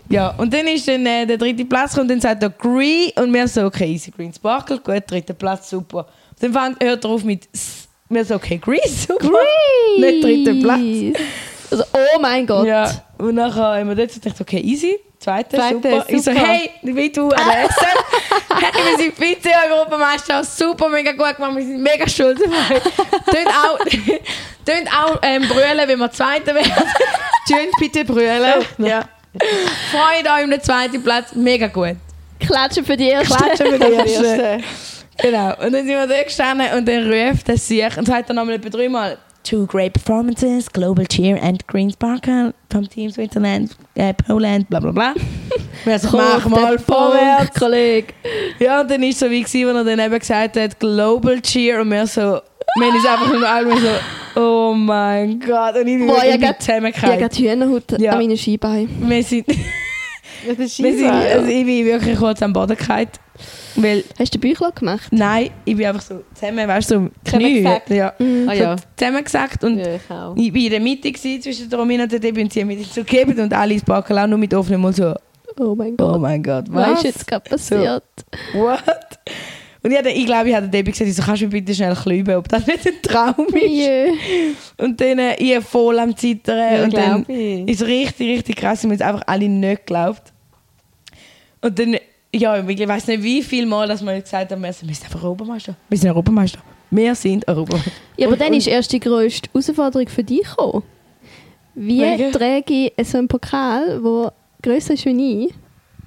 Ja, 0.09 0.35
und 0.37 0.53
dann 0.53 0.67
ist 0.67 0.87
dann 0.87 1.07
äh, 1.07 1.25
der 1.27 1.39
dritte 1.39 1.65
Platz 1.65 1.91
gekommen 1.93 2.03
und 2.03 2.09
dann 2.09 2.21
sagt 2.21 2.43
er 2.43 2.51
Green 2.51 3.11
und 3.17 3.33
wir 3.33 3.47
so, 3.49 3.65
okay, 3.65 3.93
easy, 3.93 4.11
Green 4.11 4.33
Sparkle, 4.33 4.79
gut, 4.79 5.03
dritter 5.07 5.35
Platz, 5.35 5.71
super. 5.71 6.07
Dann 6.41 6.53
fängt, 6.53 6.83
hört 6.83 7.05
er 7.05 7.11
auf 7.11 7.25
mit 7.25 7.49
S- 7.53 7.89
mir 8.09 8.25
so, 8.25 8.35
okay, 8.35 8.59
Grease, 8.59 9.07
super. 9.09 9.31
Nicht 9.99 10.25
dritter 10.25 10.55
Platz. 10.61 11.21
Also, 11.71 11.85
oh 11.93 12.21
mein 12.21 12.47
Gott. 12.47 12.67
Ja, 12.67 12.91
und 13.19 13.35
nachher 13.35 13.79
haben 13.79 13.89
wir 13.89 13.95
dort 13.95 14.13
gedacht, 14.13 14.41
okay, 14.41 14.61
easy. 14.61 14.99
Zweite, 15.19 15.57
Zweite, 15.57 15.75
super. 15.75 16.05
Ich 16.09 16.23
so, 16.23 16.33
super. 16.33 16.45
hey, 16.47 16.71
wie 16.83 17.13
du 17.13 17.29
SM. 17.29 17.37
hey, 18.59 18.85
wir 18.91 18.99
sind 18.99 19.15
Vize-Europameister, 19.19 20.43
super, 20.43 20.89
mega 20.89 21.13
gut 21.13 21.37
gemacht, 21.37 21.57
wir 21.57 21.63
sind 21.63 21.83
mega 21.83 22.09
stolz 22.09 22.41
dabei. 22.41 22.81
Tönt 23.27 23.49
auch, 23.49 23.79
tönt 24.65 24.89
auch 24.89 25.19
ähm, 25.21 25.47
brüllen, 25.47 25.87
wenn 25.87 25.99
wir 25.99 26.11
Zweite 26.11 26.55
werden. 26.55 26.73
Tönt 27.47 27.73
bitte 27.79 28.05
brüllen. 28.05 28.65
ja. 28.79 29.05
Freut 29.91 30.27
euch 30.27 30.45
um 30.45 30.51
den 30.51 30.63
zweiten 30.63 31.03
Platz, 31.03 31.35
mega 31.35 31.67
gut. 31.67 31.97
Klatschen 32.41 32.85
für 32.85 32.97
die 32.97 33.09
erste. 33.09 33.37
Klatschen 33.37 33.67
für 33.67 33.79
die. 33.79 33.93
Erste. 33.93 34.61
Genau. 35.19 35.49
Und 35.57 35.73
dann 35.73 35.87
sind 35.87 35.89
wir 35.89 36.07
da 36.07 36.23
gestanden 36.23 36.67
und 36.77 36.89
dann 36.89 37.13
ruft 37.13 37.49
er 37.49 37.59
sich 37.59 37.97
und 37.97 38.07
sagt 38.07 38.31
dann 38.31 38.37
nochmal 38.37 38.55
etwa 38.55 38.71
dreimal 38.71 39.19
Two 39.51 39.67
great 39.67 39.93
performances, 39.95 40.69
Global 40.73 41.05
Cheer 41.05 41.37
and 41.43 41.67
Green 41.67 41.91
Sparkle 41.91 42.55
vom 42.71 42.89
Team 42.89 43.11
Switzerland, 43.11 43.77
äh, 43.97 44.15
Poland, 44.15 44.69
bla 44.69 44.79
bla 44.79 44.93
bla. 44.93 45.15
So, 45.99 46.17
mach 46.17 46.47
mal 46.47 46.79
vorwärts. 46.79 47.59
Kollege. 47.59 48.15
Ja, 48.61 48.83
und 48.83 48.89
dann 48.89 49.01
war 49.03 49.09
es 49.09 49.19
so 49.19 49.29
wie, 49.29 49.43
gewesen, 49.43 49.75
als 49.77 49.89
er 49.89 49.97
dann 49.97 50.07
eben 50.07 50.19
gesagt 50.21 50.57
hat, 50.57 50.79
Global 50.79 51.41
Cheer 51.41 51.81
und 51.81 51.91
wir 51.91 52.07
so, 52.07 52.21
wir 52.77 52.87
haben 52.87 52.95
uns 52.97 53.07
einfach 53.07 53.33
nur 53.33 53.49
alle 53.49 53.73
so, 54.35 54.41
oh 54.41 54.73
mein 54.73 55.41
Gott. 55.41 55.75
Und 55.75 55.87
ich 55.89 55.99
bin 55.99 56.07
Boah, 56.07 56.23
ich 56.25 56.41
grad- 56.41 56.63
Ich 56.63 56.71
habe 56.71 57.29
Hühnerhaut 57.37 57.99
Ja. 57.99 58.13
an 58.13 58.19
meinen 58.19 58.37
Skibeinen. 58.37 58.89
Wir 59.11 59.25
sind, 59.25 59.49
wir 60.47 60.69
sind, 60.69 61.11
also 61.11 61.49
ich 61.49 61.65
bin 61.67 61.87
wirklich 61.87 62.17
kurz 62.17 62.41
am 62.41 62.53
Boden 62.53 62.77
gefallen. 62.77 63.09
Weil, 63.77 64.05
Hast 64.19 64.35
du 64.35 64.39
den 64.39 64.51
Bäuchlein 64.51 64.73
gemacht? 64.75 65.09
nein, 65.13 65.51
ich 65.65 65.77
bin 65.77 65.87
einfach 65.87 66.03
so 66.03 66.23
zusammen, 66.35 66.67
weißt 66.69 66.91
du, 66.91 66.95
so. 66.95 67.11
Zusammengesackt? 67.25 67.91
Ja. 67.91 68.13
Ah 68.49 68.53
ja. 68.55 68.77
So 68.79 68.85
zusammengesackt 68.97 69.65
und 69.65 69.79
ja, 69.79 69.95
ich 69.95 70.11
auch. 70.11 70.37
ich 70.37 70.53
war 70.55 70.61
in 70.61 70.71
der 70.71 70.81
Mitte 70.81 71.13
gewesen, 71.13 71.43
zwischen 71.43 71.71
der 71.71 71.79
Romina 71.79 72.03
und 72.05 72.13
der 72.13 72.19
Debbie 72.21 72.43
und 72.43 72.53
sie 72.53 72.61
haben 72.61 72.69
mich 72.69 72.87
so 72.89 73.03
gegeben 73.05 73.39
und 73.41 73.53
alle 73.53 73.75
ins 73.75 73.85
Backen 73.85 74.19
auch 74.19 74.27
nur 74.27 74.39
mit 74.39 74.53
offenem 74.55 74.81
Mund 74.81 74.97
so, 74.97 75.15
Oh 75.59 75.75
mein 75.75 75.93
oh 75.95 75.97
Gott. 75.97 76.21
mein 76.21 76.43
Gott, 76.43 76.65
Was 76.69 76.89
was? 76.91 76.99
ist 76.99 77.05
jetzt 77.05 77.27
gerade 77.27 77.49
passiert? 77.49 78.05
What? 78.55 78.83
Und 79.83 79.91
ich, 79.93 79.97
hatte- 79.99 80.11
ich 80.11 80.27
glaube, 80.27 80.49
ich 80.51 80.55
habe 80.55 80.69
Debbie 80.69 80.91
gesagt, 80.91 81.09
ich 81.09 81.17
so, 81.17 81.23
kannst 81.23 81.41
du 81.41 81.47
mir 81.47 81.53
bitte 81.53 81.75
schnell 81.75 81.95
klüben, 81.95 82.35
ob 82.37 82.49
das 82.49 82.67
nicht 82.67 82.87
ein 82.87 83.01
Traum 83.03 83.47
ist. 83.55 83.63
Jö. 83.65 84.13
Und 84.77 85.01
dann 85.01 85.19
äh, 85.19 85.37
ich 85.39 85.59
voll 85.65 85.99
am 85.99 86.15
Zittern 86.17 86.59
Ja, 86.77 86.85
und 86.85 86.95
dann 86.95 87.25
ich. 87.29 87.67
ist 87.69 87.81
es 87.81 87.87
richtig, 87.87 88.29
richtig 88.39 88.57
krass 88.57 88.83
wir 88.83 88.91
haben 88.91 88.95
es 88.97 89.01
einfach 89.01 89.23
alle 89.27 89.49
nicht 89.49 89.87
geglaubt. 89.87 90.33
Und 91.63 91.79
dann, 91.79 91.97
ja, 92.35 92.69
ich 92.69 92.89
weiß 92.89 93.07
nicht, 93.09 93.23
wie 93.23 93.43
viel 93.43 93.67
Mal, 93.67 93.89
dass 93.89 94.03
wir 94.03 94.21
gesagt 94.21 94.53
haben, 94.53 94.63
wir 94.63 94.73
sind 94.73 94.89
einfach 94.91 95.23
Europameister. 95.23 95.75
Wir 95.89 95.99
sind 95.99 96.11
Europameister. 96.11 96.59
Wir 96.91 97.15
sind 97.15 97.47
Europameister. 97.49 97.91
Ja, 98.17 98.27
aber 98.27 98.35
Und- 98.35 98.41
dann 98.41 98.55
ist 98.55 98.67
erst 98.67 98.93
die 98.93 99.01
grösste 99.01 99.49
Herausforderung 99.53 100.09
für 100.09 100.25
dich 100.25 100.43
gekommen. 100.43 100.83
Wie 101.75 102.01
Welche? 102.01 102.31
trage 102.33 102.93
ich 102.97 103.09
so 103.09 103.19
einen 103.19 103.29
Pokal, 103.29 104.01
der 104.03 104.33
grösser 104.63 104.95
ist 104.95 105.07
wie 105.07 105.45
ich, 105.47 105.55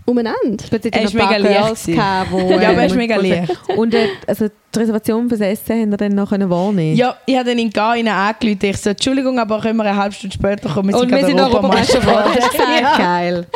umeinander? 0.05 0.65
Er 0.91 1.03
ist 1.03 1.13
mega 1.13 1.37
leicht 1.37 1.87
Ja, 1.87 2.25
aber 2.31 2.81
er 2.81 2.85
ist 2.85 2.95
mega 2.95 3.15
leicht. 3.15 3.53
Und 3.75 3.93
äh, 3.93 4.07
also 4.27 4.47
die 4.73 4.79
Reservation 4.79 5.29
fürs 5.29 5.41
Essen 5.41 5.81
haben 5.81 5.91
wir 5.91 5.97
dann 5.97 6.15
noch 6.15 6.29
können 6.29 6.49
wahrnehmen 6.49 6.95
Ja, 6.95 7.15
ich 7.25 7.35
habe 7.35 7.49
dann 7.49 7.59
in 7.59 7.69
Gain 7.69 8.07
angerufen. 8.07 8.59
Ich 8.61 8.77
so, 8.77 8.89
Entschuldigung, 8.89 9.37
aber 9.39 9.59
können 9.61 9.77
wir 9.77 9.85
eine 9.85 9.95
halbe 9.95 10.15
Stunde 10.15 10.33
später 10.33 10.69
kommen? 10.69 10.89
Wir 10.89 10.97
Und 10.99 11.11
wir 11.11 11.25
sind 11.25 11.39
Europameister 11.39 11.99
geworden. 11.99 12.31
Das 12.35 12.45
ist 12.53 12.59
Ja. 12.81 12.97
geil. 12.97 13.47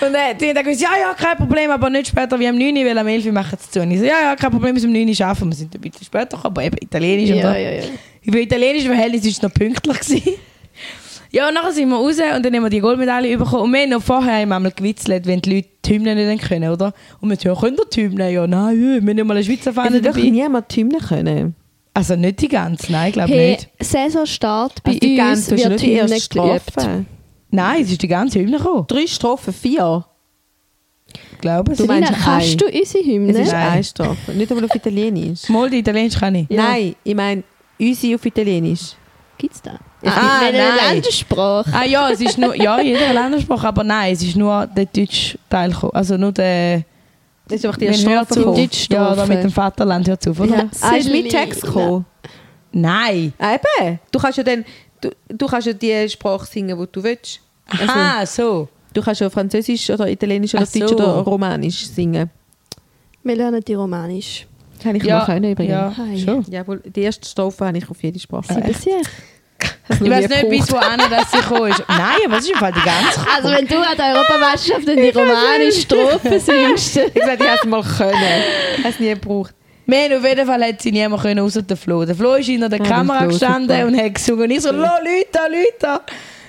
Und 0.00 0.14
äh, 0.14 0.34
die 0.38 0.48
haben 0.48 0.54
dann 0.56 0.64
gesagt, 0.64 0.80
ja, 0.82 1.00
ja, 1.00 1.14
kein 1.14 1.36
Problem, 1.36 1.70
aber 1.70 1.88
nicht 1.88 2.08
später 2.08 2.38
wie 2.38 2.48
am 2.48 2.58
9 2.58 2.76
Uhr, 2.76 2.84
weil 2.84 2.98
am 2.98 3.06
11 3.06 3.26
Uhr 3.26 3.32
machen 3.32 3.58
sie 3.60 3.70
zu. 3.70 3.80
Und 3.80 3.90
ich 3.92 4.00
so, 4.00 4.04
ja, 4.04 4.20
ja, 4.22 4.36
kein 4.36 4.50
Problem, 4.50 4.74
bis 4.74 4.84
um 4.84 4.92
9 4.92 5.08
Uhr 5.08 5.14
schaffen. 5.14 5.48
Wir 5.48 5.56
sind 5.56 5.74
ein 5.74 5.80
bisschen 5.80 6.04
später 6.04 6.36
gekommen, 6.36 6.46
aber 6.56 6.62
eben 6.64 6.76
Italienisch. 6.80 7.30
Ja, 7.30 7.56
ja, 7.56 7.70
ja. 7.70 7.82
Über 8.22 8.38
italienische 8.38 8.86
Verhältnis 8.86 9.22
war 9.24 9.30
es 9.30 9.42
noch 9.42 9.54
pünktlich. 9.54 10.00
Gewesen. 10.00 10.34
Ja, 11.34 11.48
und 11.48 11.54
nachher 11.54 11.72
sind 11.72 11.88
wir 11.88 11.96
raus 11.96 12.16
und 12.36 12.44
dann 12.46 12.54
haben 12.54 12.62
wir 12.62 12.70
die 12.70 12.78
Goldmedaille 12.78 13.36
bekommen. 13.36 13.64
Und 13.64 13.72
wir 13.72 13.80
haben 13.82 13.90
noch 13.90 14.02
vorher 14.02 14.34
haben 14.40 14.48
wir 14.50 14.54
einmal 14.56 14.70
gewitzelt, 14.70 15.26
wenn 15.26 15.40
die 15.42 15.56
Leute 15.56 15.68
die 15.84 15.94
Hymne 15.94 16.14
nicht 16.14 16.44
können, 16.44 16.70
oder? 16.70 16.94
Und 17.20 17.28
wir 17.28 17.36
so, 17.36 17.48
ja, 17.48 17.56
könnt 17.56 17.76
ihr 17.80 17.86
die 17.92 18.02
Hymne? 18.04 18.30
Ja, 18.30 18.46
nein, 18.46 18.78
wir 18.80 18.96
haben 18.98 19.04
nicht 19.04 19.24
mal 19.24 19.34
eine 19.36 19.42
Schweizer 19.44 19.72
Fahne 19.72 19.94
wirklich 19.94 20.26
dabei. 20.26 20.30
niemand 20.30 20.70
die 20.76 20.80
Hymne 20.82 20.98
können. 20.98 21.56
Also 21.92 22.14
nicht 22.14 22.40
die 22.40 22.46
ganze, 22.48 22.92
nein, 22.92 23.08
ich 23.08 23.12
glaube 23.14 23.32
Hey, 23.32 23.50
nicht. 23.52 23.68
Saisonstart 23.80 24.80
bei 24.84 24.90
Also 24.92 25.00
die 25.00 25.10
uns 25.10 25.18
ganze, 25.18 25.50
wird 25.56 25.68
nicht 25.70 25.82
die 25.82 25.86
Hymne 26.00 26.12
erste 26.14 26.38
geübt. 26.38 26.70
Strophe. 26.70 27.04
Nein, 27.50 27.82
es 27.82 27.90
ist 27.90 28.02
die 28.02 28.08
ganze 28.08 28.38
Hymne 28.38 28.56
gekommen. 28.58 28.84
Drei 28.86 29.06
Strophen, 29.08 29.52
vier. 29.52 30.04
Ich 31.32 31.38
glaube 31.40 31.72
es. 31.72 31.78
Du 31.78 31.86
meinst 31.86 32.08
Selina, 32.10 32.24
kannst 32.24 32.60
du 32.60 32.66
unsere 32.66 33.04
Hymne? 33.04 33.32
Es 33.32 33.38
ist 33.46 33.52
Nein. 33.52 33.68
eine 33.72 33.84
Strophe. 33.84 34.32
Nicht 34.34 34.50
einmal 34.52 34.64
auf 34.66 34.74
Italienisch. 34.74 35.48
Mal 35.48 35.68
die 35.68 35.78
Italienisch 35.78 36.16
kann 36.16 36.34
ich. 36.36 36.46
Ja. 36.48 36.62
Nein, 36.62 36.94
ich 37.02 37.14
meine 37.16 37.42
unsere 37.80 38.14
auf 38.14 38.24
Italienisch. 38.24 38.92
Gibt's 39.36 39.60
da? 39.60 39.78
Ah, 40.10 40.40
Wenn 40.40 40.48
eine 40.54 40.58
nein. 40.58 40.76
Landessprache. 40.94 41.70
Ah 41.72 41.84
ja, 41.84 42.10
es 42.10 42.20
ist 42.20 42.38
nur, 42.38 42.54
ja, 42.54 42.80
jeder 42.80 43.12
Ländersprache, 43.12 43.68
aber 43.68 43.84
nein, 43.84 44.12
es 44.12 44.22
ist 44.22 44.36
nur 44.36 44.66
der 44.66 44.86
deutsche 44.86 45.38
Teil 45.48 45.70
gekommen. 45.70 45.92
Also 45.94 46.16
nur 46.16 46.32
der, 46.32 46.82
Das 47.48 47.58
ist 47.58 47.64
einfach 47.66 47.78
die 47.78 47.86
erste. 47.86 48.04
Deutschstrophe. 48.40 48.94
ja, 48.94 49.14
da 49.14 49.26
mit 49.26 49.42
dem 49.42 49.50
Vaterland 49.50 50.08
hört 50.08 50.26
auf, 50.28 50.40
oder? 50.40 50.56
Ja. 50.56 50.64
Ah, 50.80 50.96
ist 50.96 51.10
mit. 51.10 51.30
Text 51.30 51.62
gekommen. 51.62 52.04
Nein. 52.72 53.32
Ah, 53.38 53.54
Eben. 53.54 53.98
Du 54.10 54.18
kannst 54.18 54.38
ja 54.38 54.44
dann, 54.44 54.64
du, 55.00 55.10
du 55.28 55.46
kannst 55.46 55.66
ja 55.66 55.72
die 55.72 56.08
Sprache 56.08 56.46
singen, 56.46 56.78
die 56.78 56.86
du 56.90 57.02
willst. 57.02 57.40
Also, 57.68 57.84
Aha, 57.92 58.26
so. 58.26 58.68
du 58.92 59.00
kannst 59.00 59.20
ja 59.20 59.30
Französisch 59.30 59.88
oder 59.90 60.08
Italienisch 60.08 60.54
oder 60.54 60.64
Ach 60.64 60.68
so. 60.68 60.80
Deutsch 60.80 60.92
oder 60.92 61.06
Romanisch 61.18 61.86
singen. 61.86 62.30
Wir 63.22 63.36
lernen 63.36 63.62
die 63.66 63.74
Romanisch. 63.74 64.46
Kann 64.82 64.96
ich 64.96 65.04
Ja, 65.04 65.18
mal 65.20 65.24
können 65.26 65.52
übrigens. 65.52 65.70
ja, 65.72 65.94
Hi. 65.96 66.18
schon. 66.20 66.44
Jawohl, 66.50 66.82
die 66.84 67.00
erste 67.02 67.26
Strophe 67.26 67.64
habe 67.64 67.78
ich 67.78 67.88
auf 67.88 68.02
jede 68.02 68.18
Sprache. 68.18 68.52
Sieben 68.52 68.74
Sicher. 68.74 69.00
Ich 69.88 70.00
weiß 70.10 70.28
nicht, 70.28 70.48
bis 70.48 70.72
wohin 70.72 70.98
das 71.10 71.30
sie 71.30 71.36
gekommen 71.38 71.70
ist. 71.70 71.82
Nein, 71.88 72.00
aber 72.26 72.38
es 72.38 72.44
ist 72.44 72.50
im 72.52 72.58
Fall 72.58 72.72
die 72.72 72.80
ganze 72.80 73.20
Also 73.36 73.48
wenn 73.50 73.66
du 73.66 73.76
an 73.78 73.96
der 73.96 74.14
Europameisterschaft 74.14 74.88
in 74.88 74.96
die 74.96 75.08
romanische 75.18 75.80
Strophe 75.82 76.40
singst. 76.40 76.96
Ich 76.96 77.14
gesagt, 77.14 77.42
ich 77.42 77.48
habe 77.48 77.58
es 77.62 77.64
mal 77.66 77.82
können. 77.82 78.42
Ich 78.78 78.84
es 78.86 79.00
nie 79.00 79.08
gebraucht. 79.10 79.54
Haben 79.90 80.16
auf 80.16 80.24
jeden 80.26 80.46
Fall 80.46 80.64
hat 80.64 80.80
sie 80.80 80.92
niemand 80.92 81.20
können, 81.22 81.50
der 81.68 81.76
Flo. 81.76 82.04
Der 82.06 82.14
Flo 82.14 82.34
ist 82.36 82.46
hinter 82.46 82.70
der 82.70 82.80
Ah, 82.80 82.82
der 82.84 82.92
Kamera 82.92 83.26
gestanden 83.26 83.68
super. 83.76 83.86
und 83.86 83.96
hat 84.02 84.14
gesungen. 84.14 84.42
Und 84.44 84.50
ich 84.50 84.60
so, 84.62 84.72
«Lo, 84.72 84.78
Leute, 84.78 85.38
Leute!» 85.50 86.00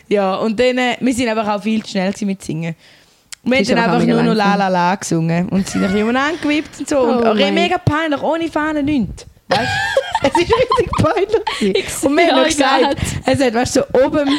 Ja, 0.08 0.36
und 0.36 0.58
dann, 0.58 0.78
äh, 0.78 0.95
wir 1.02 1.13
sind 1.13 1.28
einfach 1.28 1.48
auch 1.56 1.62
viel 1.62 1.84
zu 1.84 1.89
schnell 1.91 2.13
mit 2.21 2.41
Singen. 2.43 2.76
Wir 3.43 3.58
haben 3.58 3.65
dann 3.67 3.78
einfach 3.80 4.06
nur 4.08 4.24
noch 4.24 4.34
«La. 4.34 4.56
La 4.56 4.69
La» 4.69 4.95
gesungen 4.95 5.50
und 5.50 5.67
sind 5.67 5.84
ein 5.84 5.88
bisschen 5.91 6.04
umeinander 6.04 6.38
gewippt 6.41 6.80
und 6.80 6.89
so. 6.89 7.00
und 7.00 7.26
Oh 7.26 7.32
oh 7.32 7.34
mein- 7.34 7.54
mega 7.54 7.78
peinlich, 7.78 8.21
ohne 8.24 8.48
Fahne 8.50 8.82
nichts. 8.82 9.26
Weißt 9.47 9.62
du? 9.62 10.27
es 10.27 10.41
ist 10.41 10.53
richtig 10.53 10.91
peinlich. 10.97 12.03
Und 12.03 12.17
wir 12.17 12.36
haben 12.36 12.45
gesagt, 12.45 12.97
es 13.25 13.39
hat, 13.39 13.53
weißt 13.53 13.75
du, 13.75 13.79
so 13.81 14.05
oben, 14.05 14.29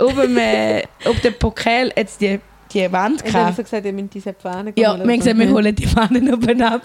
oben 0.00 0.36
äh, 0.36 0.82
auf 1.04 1.18
dem 1.20 1.34
Pokal 1.34 1.92
jetzt 1.96 2.20
die, 2.20 2.38
die 2.72 2.92
Wand 2.92 3.22
Ich 3.24 3.32
habe 3.32 3.44
gehabt. 3.52 3.56
gesagt, 3.56 3.86
ihr 3.86 3.92
müsst 3.92 4.14
diese 4.14 4.34
Fahne 4.34 4.72
Ja, 4.76 4.96
wir 4.96 5.02
haben 5.02 5.18
gesagt, 5.18 5.38
wir 5.38 5.50
holen 5.50 5.74
die 5.74 5.86
Fahnen 5.86 6.32
oben 6.34 6.62
ab. 6.62 6.82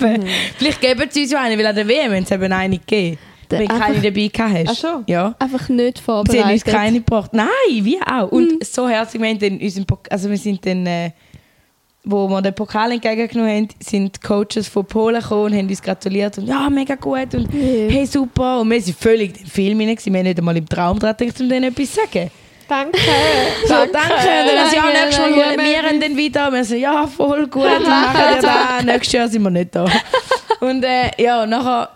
Vielleicht 0.57 0.81
geben 0.81 1.07
sie 1.09 1.23
uns 1.23 1.31
ja 1.31 1.41
eine, 1.41 1.57
weil 1.57 1.65
an 1.65 1.75
der 1.75 1.87
WM 1.87 2.13
haben 2.13 2.25
sie 2.25 2.33
eben 2.33 2.53
eine 2.53 2.77
gegeben. 2.77 3.17
Der 3.51 3.59
Wenn 3.59 3.67
du 3.67 3.79
keine 3.79 3.99
dabei 4.01 4.27
gehabt 4.27 4.67
hast. 4.67 4.69
Ach 4.69 4.75
so. 4.75 5.03
Ja. 5.05 5.35
Einfach 5.37 5.69
nicht 5.69 5.97
Sie 5.99 6.11
haben 6.11 6.19
uns 6.19 6.27
vorbereitet. 6.33 6.65
keine 6.65 6.97
gebracht. 6.99 7.31
Nein, 7.33 7.47
wir 7.81 7.99
auch. 8.11 8.31
Und 8.31 8.65
so 8.65 8.89
herzlich, 8.89 9.21
wir, 9.21 9.29
haben 9.29 9.39
dann 9.39 9.59
unseren 9.59 9.85
also 10.09 10.29
wir 10.31 10.37
sind 10.37 10.65
dann, 10.65 10.85
äh, 10.87 11.11
wo 12.05 12.27
wir 12.27 12.41
den 12.41 12.53
Pokal 12.53 12.91
entgegengenommen 12.91 13.51
haben, 13.55 13.67
sind 13.79 14.15
die 14.15 14.19
Coaches 14.27 14.67
von 14.67 14.85
Polen 14.85 15.21
gekommen 15.21 15.45
und 15.51 15.57
haben 15.57 15.67
uns 15.69 15.81
gratuliert 15.81 16.37
und 16.37 16.47
ja, 16.47 16.69
mega 16.69 16.95
gut 16.95 17.33
und 17.33 17.51
Ja. 17.53 17.59
hey, 17.89 18.05
super. 18.05 18.59
Und 18.61 18.69
wir 18.71 18.81
sind 18.81 18.97
völlig 18.97 19.39
im 19.41 19.47
Film 19.47 19.79
hinein, 19.79 19.97
wir 20.03 20.13
haben 20.19 20.23
nicht 20.25 20.37
einmal 20.37 20.57
im 20.57 20.67
Traum 20.69 20.99
dran 20.99 21.15
gedacht, 21.17 21.39
um 21.41 21.49
denen 21.49 21.71
etwas 21.71 21.91
zu 21.91 21.95
sagen. 22.01 22.31
Danke. 22.67 22.97
So, 23.67 23.73
danke. 23.73 23.91
Und 23.91 23.93
dann 23.93 24.69
so, 24.69 24.75
ja, 24.75 24.81
Danke, 24.81 24.97
nächstes 25.03 25.19
Mal 25.19 25.29
danke. 25.29 25.45
holen 25.45 25.59
wir 25.59 25.91
ihn 25.93 26.01
dann 26.01 26.17
wieder. 26.17 26.47
Und 26.47 26.53
wir 26.55 26.65
so, 26.65 26.75
ja, 26.75 27.05
voll 27.05 27.45
gut, 27.47 27.63
wir 27.63 27.79
machen 27.79 28.17
ja 28.17 28.41
da. 28.41 28.81
Nächstes 28.83 29.11
Jahr 29.13 29.27
sind 29.27 29.43
wir 29.43 29.51
nicht 29.51 29.75
da. 29.75 29.85
Und 30.61 30.83
äh, 30.83 31.11
ja, 31.21 31.45
nachher 31.45 31.89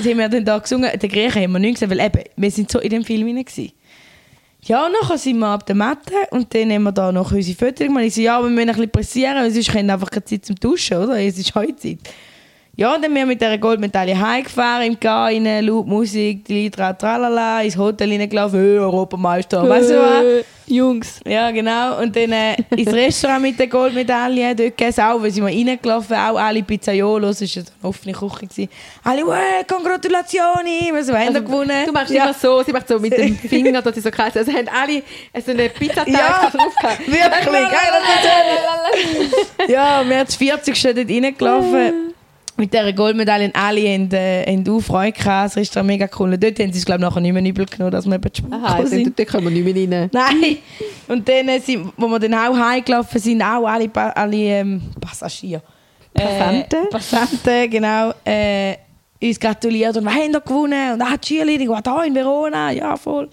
sind 0.00 0.18
wir 0.18 0.28
dann 0.28 0.44
da 0.44 0.58
gesungen. 0.58 0.90
Den 0.98 1.08
Griechen 1.08 1.42
haben 1.42 1.52
wir 1.52 1.58
nicht 1.60 1.74
gesehen, 1.74 1.90
weil 1.90 2.00
eben, 2.00 2.22
wir 2.36 2.50
sind 2.50 2.68
so 2.68 2.80
in 2.80 2.90
dem 2.90 3.04
Film 3.04 3.28
hinein. 3.28 3.44
gewesen. 3.44 3.72
Ja, 4.68 4.84
und 4.84 4.92
nachher 4.92 5.16
sind 5.16 5.38
wir 5.38 5.46
ab 5.46 5.64
der 5.64 5.74
Matte 5.74 6.12
und 6.30 6.54
dann 6.54 6.70
haben 6.70 6.82
wir 6.82 6.92
da 6.92 7.10
noch 7.10 7.32
unsere 7.32 7.72
gemacht. 7.72 8.04
Ich 8.04 8.14
so, 8.14 8.20
ja, 8.20 8.38
wir 8.42 8.50
müssen 8.50 8.68
ein 8.68 8.74
bisschen 8.74 8.90
pressieren, 8.90 9.36
weil 9.36 9.50
sonst 9.50 9.72
haben 9.72 9.86
wir 9.86 9.94
einfach 9.94 10.10
keine 10.10 10.24
Zeit 10.26 10.44
zum 10.44 10.56
Duschen, 10.56 10.98
oder? 10.98 11.18
Es 11.18 11.38
ist 11.38 11.54
Heuzeit. 11.54 12.00
Ja, 12.78 12.94
und 12.94 13.04
dann 13.04 13.12
wir 13.12 13.26
mit 13.26 13.40
dieser 13.40 13.58
Goldmedaille 13.58 14.16
heimgefahren, 14.16 14.86
im 14.86 15.00
Garten, 15.00 15.66
laut 15.66 15.84
Musik, 15.84 16.44
die 16.44 16.52
Lieder, 16.52 16.96
tralala, 16.96 17.60
ins 17.62 17.76
Hotel 17.76 18.08
reingelaufen, 18.08 18.60
hey, 18.60 18.78
Europameister, 18.78 19.68
weißt 19.68 19.90
du 19.90 20.00
was? 20.00 20.22
Äh, 20.22 20.44
Jungs. 20.68 21.20
Ja, 21.26 21.50
genau. 21.50 22.00
Und 22.00 22.14
dann 22.14 22.30
äh, 22.30 22.54
ins 22.76 22.92
Restaurant 22.92 23.42
mit 23.42 23.58
der 23.58 23.66
Goldmedaille, 23.66 24.54
dort 24.54 24.76
gegessen, 24.76 25.00
auch, 25.00 25.20
weil 25.20 25.32
sind 25.32 25.44
wir 25.44 25.52
reingelaufen, 25.52 26.14
auch 26.14 26.36
alle 26.38 26.62
Pizzaiolos, 26.62 27.40
es 27.40 27.56
war 27.56 27.64
eine 27.64 27.88
offene 27.88 28.12
Küche. 28.12 28.46
Gewesen. 28.46 28.68
Alle, 29.02 29.26
«Wow, 29.26 29.66
Congratulazioni, 29.66 30.92
wir 30.92 31.18
haben 31.18 31.34
also, 31.34 31.42
gewonnen. 31.42 31.84
Du 31.84 31.90
machst 31.90 32.12
ja. 32.12 32.22
immer 32.26 32.34
so, 32.34 32.62
sie 32.62 32.72
macht 32.72 32.86
so 32.86 33.00
mit 33.00 33.18
dem 33.18 33.36
Finger, 33.38 33.82
dass 33.82 33.92
sie 33.96 34.02
so 34.02 34.12
kreisen. 34.12 34.38
Also 34.38 34.52
haben 34.52 34.68
alle 34.68 35.02
so 35.44 35.50
eine 35.50 35.68
Pizzateig 35.68 36.14
Ja, 36.14 36.48
drauf 36.48 36.76
gehabt. 36.80 37.00
Wirklich. 37.08 37.28
Ja, 39.68 40.04
wir 40.06 40.16
haben 40.16 40.26
das 40.26 40.36
40. 40.36 40.80
dort 40.80 40.96
reingelaufen. 40.96 42.07
Mit 42.58 42.72
dieser 42.72 42.92
Goldmedaille 42.92 43.50
alle 43.54 43.80
in 43.80 44.08
der, 44.08 44.46
in 44.46 44.64
der 44.64 44.80
Freude 44.80 45.12
gehabt. 45.12 45.56
Das 45.56 45.56
ist 45.56 45.82
mega 45.82 46.08
cool. 46.18 46.32
Und 46.32 46.42
dort 46.42 46.58
haben 46.58 46.72
sie 46.72 46.78
es, 46.78 46.84
glaube 46.84 47.00
ich, 47.00 47.08
nachher 47.08 47.20
nicht 47.20 47.32
mehr 47.32 47.44
übel 47.44 47.66
genommen, 47.66 47.92
dass 47.92 48.04
wir 48.06 48.16
eben 48.16 48.34
spät 48.34 48.52
Aha, 48.52 48.76
also, 48.76 48.88
sind. 48.88 49.18
da 49.18 49.24
können 49.24 49.44
wir 49.44 49.50
nicht 49.50 49.88
mehr 49.88 50.00
rein. 50.00 50.10
Nein. 50.12 50.58
Und 51.06 51.28
dann, 51.28 51.48
äh, 51.48 51.60
sind, 51.60 51.92
wo 51.96 52.08
wir 52.08 52.18
dann 52.18 52.34
auch 52.34 52.58
heimgelaufen 52.58 53.20
sind, 53.20 53.42
auch 53.42 53.66
alle, 53.66 53.88
alle 53.94 54.36
ähm, 54.36 54.82
Passagiere. 55.00 55.62
Passanten. 56.12 56.84
Äh, 56.84 56.90
Passanten, 56.90 57.70
genau. 57.70 58.12
Äh, 58.24 58.76
uns 59.20 59.38
gratuliert 59.38 59.96
und 59.96 60.04
wir 60.04 60.14
haben 60.14 60.32
da 60.32 60.38
gewonnen. 60.38 60.92
Und 60.94 61.02
ah, 61.02 61.16
die 61.16 61.26
Cheerleading 61.26 61.68
war 61.68 61.82
da 61.82 62.02
in 62.02 62.14
Verona. 62.14 62.70
Ja, 62.72 62.96
voll. 62.96 63.28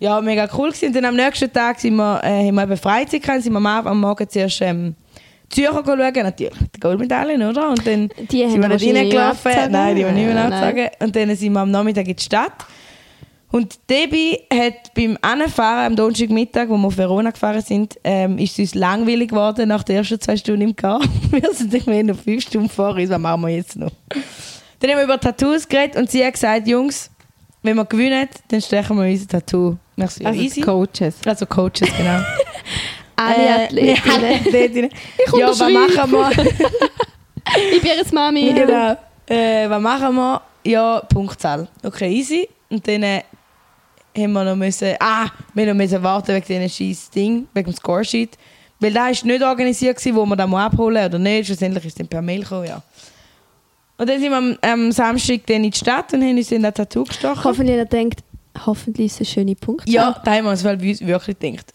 Ja, 0.00 0.20
mega 0.20 0.48
cool 0.56 0.68
gewesen. 0.68 0.88
Und 0.88 0.96
dann 0.96 1.04
am 1.06 1.16
nächsten 1.16 1.52
Tag 1.52 1.80
sind 1.80 1.96
wir, 1.96 2.20
äh, 2.22 2.46
haben 2.46 2.54
wir 2.54 2.62
eben 2.64 2.76
Freizeit 2.76 3.22
gehabt, 3.22 3.42
sind 3.42 3.52
wir 3.52 3.58
am, 3.58 3.66
am 3.66 4.00
Morgen 4.00 4.28
zuerst 4.28 4.60
ähm, 4.60 4.94
Zürcher 5.54 5.82
schauen, 5.84 5.96
natürlich, 5.96 6.58
die 6.74 6.80
Goldmedaillen, 6.80 7.42
oder? 7.42 7.70
Und 7.70 7.86
dann 7.86 8.10
Die 8.30 8.42
haben 8.42 8.50
sind 8.50 8.62
wir 8.62 8.68
nicht 8.68 8.94
reingelaufen. 8.94 9.52
Nein, 9.70 9.96
die 9.96 10.04
haben 10.04 10.14
nicht 10.14 10.26
mehr 10.26 10.44
abgezogen. 10.44 10.88
Und 11.00 11.16
dann 11.16 11.36
sind 11.36 11.52
wir 11.52 11.60
am 11.60 11.70
Nachmittag 11.70 12.08
in 12.08 12.16
die 12.16 12.22
Stadt. 12.22 12.52
Und 13.54 13.78
Debbie 13.88 14.40
hat 14.52 14.92
beim 14.94 15.16
Anfahren 15.22 15.86
am 15.86 15.96
Donnerstagmittag, 15.96 16.68
wo 16.68 16.76
wir 16.76 16.88
auf 16.88 16.96
Verona 16.96 17.30
gefahren 17.30 17.60
sind, 17.60 17.96
ähm, 18.02 18.36
ist 18.36 18.54
es 18.54 18.58
uns 18.58 18.74
langweilig 18.74 19.30
geworden 19.30 19.68
nach 19.68 19.84
den 19.84 19.98
ersten 19.98 20.20
zwei 20.20 20.36
Stunden 20.36 20.62
im 20.62 20.74
Car. 20.74 21.00
wir 21.30 21.54
sind 21.54 21.72
ich 21.72 21.86
noch 21.86 22.18
fünf 22.18 22.42
Stunden 22.42 22.68
vor 22.68 22.96
uns, 22.96 23.10
was 23.10 23.18
machen 23.20 23.42
wir 23.42 23.50
jetzt 23.50 23.76
noch? 23.76 23.92
Dann 24.80 24.90
haben 24.90 24.98
wir 24.98 25.04
über 25.04 25.20
Tattoos 25.20 25.68
geredet 25.68 25.96
und 25.96 26.10
sie 26.10 26.24
hat 26.24 26.32
gesagt, 26.32 26.66
Jungs, 26.66 27.12
wenn 27.62 27.76
wir 27.76 27.84
gewinnen, 27.84 28.28
dann 28.48 28.60
stechen 28.60 28.96
wir 28.96 29.08
unser 29.08 29.28
Tattoo. 29.28 29.76
Merci. 29.94 30.24
Also 30.24 30.40
easy. 30.40 30.60
Coaches. 30.60 31.14
Also 31.24 31.46
Coaches, 31.46 31.88
genau. 31.96 32.18
Alle 33.16 33.36
Äh, 33.36 33.64
Athletinnen. 33.64 34.12
alle 34.14 34.34
Athletinnen. 34.36 34.90
ja, 35.38 35.48
was 35.48 35.58
machen 35.60 36.12
wir? 36.12 36.30
Ich 37.72 37.82
bin 37.82 37.90
ihre 37.98 38.14
Mami. 38.14 38.52
Genau. 38.54 38.96
Äh, 39.28 39.68
was 39.68 39.80
machen 39.80 40.14
wir? 40.16 40.42
Ja, 40.64 41.00
Punktzahl. 41.00 41.68
Okay, 41.82 42.10
easy. 42.10 42.48
Und 42.70 42.86
dann 42.88 43.02
äh, 43.02 43.22
haben 44.16 44.32
wir 44.32 44.44
noch 44.44 44.56
müssen, 44.56 44.94
ah, 44.98 45.26
wir 45.52 45.66
noch 45.66 45.74
müssen 45.74 46.02
warten 46.02 46.34
wegen 46.34 46.46
diesem 46.46 46.68
scheiß 46.68 47.10
Ding, 47.10 47.46
wegen 47.52 47.70
dem 47.70 47.76
Scoresheet. 47.76 48.38
Weil 48.80 48.92
da 48.92 49.00
war 49.04 49.10
nicht 49.10 49.42
organisiert, 49.42 49.98
gewesen, 49.98 50.16
wo 50.16 50.24
wir 50.24 50.36
das 50.36 50.48
mal 50.48 50.66
abholen 50.66 51.04
oder 51.06 51.18
nicht. 51.18 51.46
Schlussendlich 51.46 51.84
ist 51.84 51.92
es 51.92 51.98
dann 51.98 52.08
per 52.08 52.22
Mail 52.22 52.42
gekommen, 52.42 52.66
ja. 52.66 52.82
Und 53.98 54.08
dann 54.08 54.18
sind 54.18 54.30
wir 54.30 54.38
am, 54.38 54.56
am 54.62 54.90
Samstag 54.90 55.42
dann 55.46 55.62
in 55.64 55.70
die 55.70 55.76
Stadt 55.78 56.12
und 56.14 56.22
haben 56.22 56.36
uns 56.36 56.50
in 56.50 56.62
das 56.62 56.74
Tattoo 56.74 57.04
gestochen. 57.04 57.44
Hoffentlich 57.44 57.76
er 57.76 57.84
denkt, 57.84 58.20
hoffentlich 58.66 59.06
ist 59.06 59.20
es 59.20 59.28
ein 59.28 59.32
schöner 59.32 59.54
Punkt. 59.54 59.88
Ja, 59.88 60.20
da 60.24 60.32
haben 60.32 60.44
wir 60.44 60.50
uns 60.50 60.64
weil 60.64 60.80
wir 60.80 60.90
uns 60.90 61.06
wirklich 61.06 61.38
gedacht. 61.38 61.72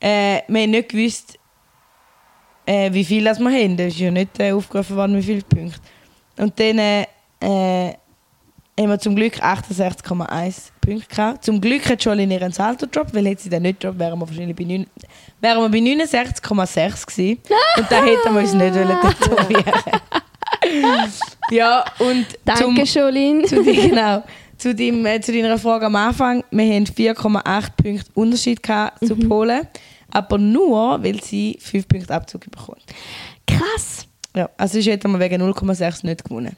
Äh, 0.00 0.42
wir 0.46 0.62
haben 0.62 0.70
nicht 0.70 0.88
gewusst, 0.90 1.38
äh, 2.66 2.92
wie 2.92 3.04
viel 3.04 3.24
das 3.24 3.38
wir 3.38 3.50
haben. 3.50 3.76
Da 3.76 3.84
ist 3.84 3.98
ja 3.98 4.10
nicht 4.10 4.38
äh, 4.38 4.52
aufgerufen 4.52 4.96
worden, 4.96 5.16
wie 5.16 5.22
viele 5.22 5.42
Punkte. 5.42 5.80
Und 6.36 6.58
dann 6.58 6.78
äh, 6.78 7.02
äh, 7.40 7.94
haben 8.78 8.90
wir 8.90 8.98
zum 8.98 9.16
Glück 9.16 9.34
68,1 9.42 10.70
Punkte 10.80 11.08
gehabt. 11.08 11.44
Zum 11.44 11.60
Glück 11.60 11.88
hat 11.88 12.04
Jolene 12.04 12.34
ihren 12.34 12.52
Salto 12.52 12.86
gedroppt, 12.86 13.14
weil 13.14 13.26
hätte 13.26 13.42
sie 13.42 13.50
den 13.50 13.62
nicht 13.62 13.80
gedroppt, 13.80 13.98
wären 13.98 14.18
wir 14.18 14.28
wahrscheinlich 14.28 14.56
bei, 14.56 14.64
wären 14.64 15.62
wir 15.62 15.68
bei 15.68 15.78
69,6 15.78 17.06
gewesen. 17.06 17.40
Und 17.76 17.90
da 17.90 18.04
hätten 18.04 18.34
wir 18.34 18.40
uns 18.40 18.54
nicht 18.54 18.74
tätowieren 18.74 19.82
Ja, 21.50 21.84
und 21.98 22.26
Danke, 22.44 22.82
Jolene. 22.82 23.44
zu, 23.44 23.62
genau, 23.64 24.22
zu, 24.58 24.74
deinem, 24.74 25.06
äh, 25.06 25.20
zu 25.20 25.32
deiner 25.32 25.58
Frage 25.58 25.86
am 25.86 25.96
Anfang. 25.96 26.44
Wir 26.50 26.74
haben 26.74 26.84
4,8 26.84 27.70
Punkte 27.76 28.10
Unterschied 28.14 28.62
gehabt 28.62 29.06
zu 29.06 29.16
Polen. 29.16 29.66
Aber 30.10 30.38
nur, 30.38 31.02
weil 31.02 31.22
sie 31.22 31.58
5 31.60 31.86
Punkte 31.86 32.14
Abzug 32.14 32.50
bekommen. 32.50 32.80
Krass. 33.46 34.06
Ja, 34.34 34.48
also 34.56 34.74
sonst 34.74 34.86
hätten 34.86 35.10
wir 35.12 35.20
wegen 35.20 35.42
0,6 35.42 36.04
nicht 36.06 36.24
gewonnen. 36.24 36.56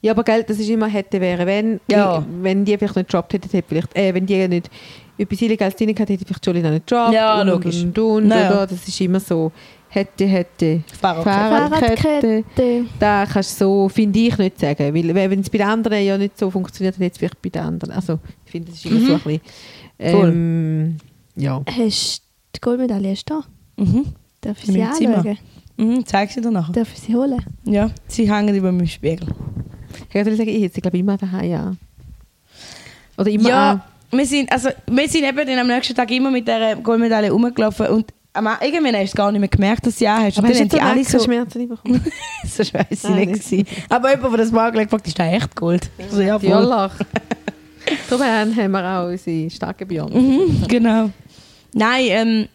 Ja, 0.00 0.12
aber 0.12 0.22
Geld, 0.22 0.48
das 0.50 0.58
ist 0.58 0.68
immer 0.68 0.86
hätte 0.86 1.20
wäre. 1.20 1.46
Wenn, 1.46 1.80
Ja. 1.88 2.18
die, 2.20 2.42
wenn 2.42 2.64
die 2.64 2.76
vielleicht 2.78 2.96
nicht 2.96 3.08
gedroppt 3.08 3.32
hätten, 3.32 3.48
hätte 3.50 3.68
vielleicht, 3.68 3.96
äh, 3.96 4.14
wenn 4.14 4.26
die 4.26 4.46
nicht 4.48 4.70
etwas 5.18 5.40
Illegales 5.42 5.76
drin 5.76 5.94
gehabt 5.94 6.10
hätte 6.10 6.24
vielleicht 6.24 6.46
Jolene 6.46 6.68
auch 6.68 6.72
nicht 6.72 6.86
gedroppt. 6.86 7.14
Ja, 7.14 7.40
und, 7.40 7.46
logisch. 7.48 7.82
Und, 7.82 7.98
und, 7.98 8.04
und, 8.22 8.28
Naja. 8.28 8.50
oder? 8.50 8.66
Das 8.66 8.86
ist 8.86 9.00
immer 9.00 9.20
so. 9.20 9.50
Hätte, 9.94 10.24
hätte. 10.26 10.82
Fahrradkette. 11.00 12.10
Fahrradkette. 12.10 12.86
Da 12.98 13.26
kannst 13.26 13.60
du 13.60 13.64
so, 13.64 13.88
finde 13.88 14.18
ich, 14.18 14.36
nicht 14.38 14.58
sagen. 14.58 14.92
Weil 14.92 15.14
wenn 15.30 15.38
es 15.38 15.48
bei 15.48 15.58
den 15.58 15.68
anderen 15.68 16.04
ja 16.04 16.18
nicht 16.18 16.36
so 16.36 16.50
funktioniert, 16.50 16.98
dann 16.98 17.06
es 17.06 17.16
vielleicht 17.16 17.40
bei 17.40 17.48
den 17.48 17.62
anderen. 17.62 17.94
Also, 17.94 18.18
ich 18.44 18.50
finde, 18.50 18.72
das 18.72 18.78
ist 18.78 18.86
immer 18.86 19.06
so 19.06 19.12
ein 19.14 19.20
bisschen. 19.20 19.40
Ähm, 20.00 20.96
ja. 21.36 21.62
Hast 21.70 22.22
die 22.56 22.60
Goldmedaille 22.60 23.12
ist 23.12 23.30
da? 23.30 23.42
Mhm. 23.76 24.06
Darf 24.40 24.58
ich 24.64 24.68
In 24.68 24.74
sie 24.74 24.82
anschauen? 24.82 25.38
Mhm, 25.76 26.04
zeig 26.04 26.32
sie 26.32 26.40
dir 26.40 26.50
nachher. 26.50 26.72
Darf 26.72 26.92
ich 26.92 26.98
sie 26.98 27.14
holen? 27.14 27.40
Ja, 27.64 27.88
sie 28.08 28.28
hängen 28.28 28.52
über 28.52 28.72
meinem 28.72 28.88
Spiegel. 28.88 29.28
Ich 30.08 30.14
würde 30.14 30.34
sagen, 30.34 30.48
ich 30.48 30.60
hätte 30.60 30.74
sie, 30.74 30.80
glaube 30.80 30.96
ich, 30.96 31.02
immer 31.02 31.16
daheim, 31.16 31.48
ja. 31.48 31.72
Oder 33.16 33.30
immer 33.30 33.48
Ja, 33.48 33.86
wir 34.10 34.26
sind, 34.26 34.50
also, 34.50 34.70
wir 34.90 35.08
sind 35.08 35.22
eben 35.22 35.46
dann 35.46 35.58
am 35.60 35.68
nächsten 35.68 35.94
Tag 35.94 36.10
immer 36.10 36.32
mit 36.32 36.48
dieser 36.48 36.74
Goldmedaille 36.74 37.30
rumgelaufen 37.30 37.86
und 37.86 38.12
am, 38.34 38.48
irgendwann 38.60 38.96
hast 38.96 39.12
du 39.12 39.16
gar 39.16 39.32
nicht 39.32 39.40
mehr 39.40 39.48
gemerkt, 39.48 39.86
dass 39.86 39.98
sie 39.98 40.08
auch 40.08 40.18
hast. 40.18 40.38
Aber 40.38 40.48
hast 40.48 40.72
du 40.72 40.82
alle 40.82 41.04
so... 41.04 41.18
Schmerzen 41.20 41.68
bekommen? 41.68 42.04
so 42.44 42.64
scheiße 42.64 42.86
ich 42.90 43.02
Nein, 43.04 43.28
nicht. 43.28 43.44
gewesen. 43.48 43.66
Aber 43.88 44.10
jemand, 44.10 44.32
der 44.32 44.38
das 44.38 44.52
mal 44.52 44.66
angelegt 44.66 44.92
hat, 44.92 45.06
ist 45.06 45.18
das 45.18 45.26
echt 45.32 45.54
Gold. 45.56 45.90
Also, 45.98 46.20
ja, 46.20 46.38
voll. 46.38 46.48
Darum 48.08 48.24
haben 48.24 48.70
wir 48.72 48.84
auch 48.84 49.08
unsere 49.08 49.50
starken 49.50 49.86
Beyond. 49.86 50.14
Mhm, 50.14 50.66
genau. 50.68 51.10
Nein, 51.72 52.04
ähm, 52.08 52.48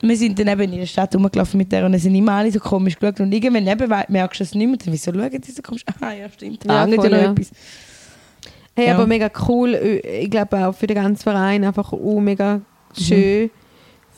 wir 0.00 0.16
sind 0.16 0.38
dann 0.38 0.48
eben 0.48 0.72
in 0.72 0.78
der 0.78 0.86
Stadt 0.86 1.14
rumgelaufen 1.14 1.58
mit 1.58 1.72
der 1.72 1.84
und 1.84 1.92
dann 1.92 2.00
sind 2.00 2.14
immer 2.14 2.32
alle 2.32 2.50
so 2.52 2.60
komisch 2.60 2.96
geschaut. 2.98 3.20
Und 3.20 3.32
irgendwann 3.32 3.66
eben 3.66 3.92
merkst 4.08 4.40
du 4.40 4.44
es 4.44 4.54
nicht 4.54 4.66
mehr. 4.68 4.76
Dann, 4.76 4.92
wieso 4.92 5.12
schauen 5.12 5.30
die 5.40 5.50
so 5.50 5.62
komisch? 5.62 5.84
Ah 6.00 6.12
ja, 6.12 6.28
stimmt. 6.30 6.64
Ja, 6.64 6.72
Ja, 6.74 6.86
hängt 6.86 6.94
voll, 6.96 7.10
ja 7.10 7.16
noch 7.16 7.24
ja. 7.24 7.30
etwas. 7.32 7.50
Hey, 8.76 8.86
Ja. 8.86 8.94
aber 8.94 9.06
mega 9.06 9.28
cool. 9.48 9.74
Ich 9.74 10.30
glaube 10.30 10.66
auch 10.66 10.72
für 10.72 10.86
den 10.86 10.94
ganzen 10.94 11.22
Verein 11.22 11.64
einfach 11.64 11.92
auch 11.92 12.20
mega 12.20 12.60
schön. 12.96 13.50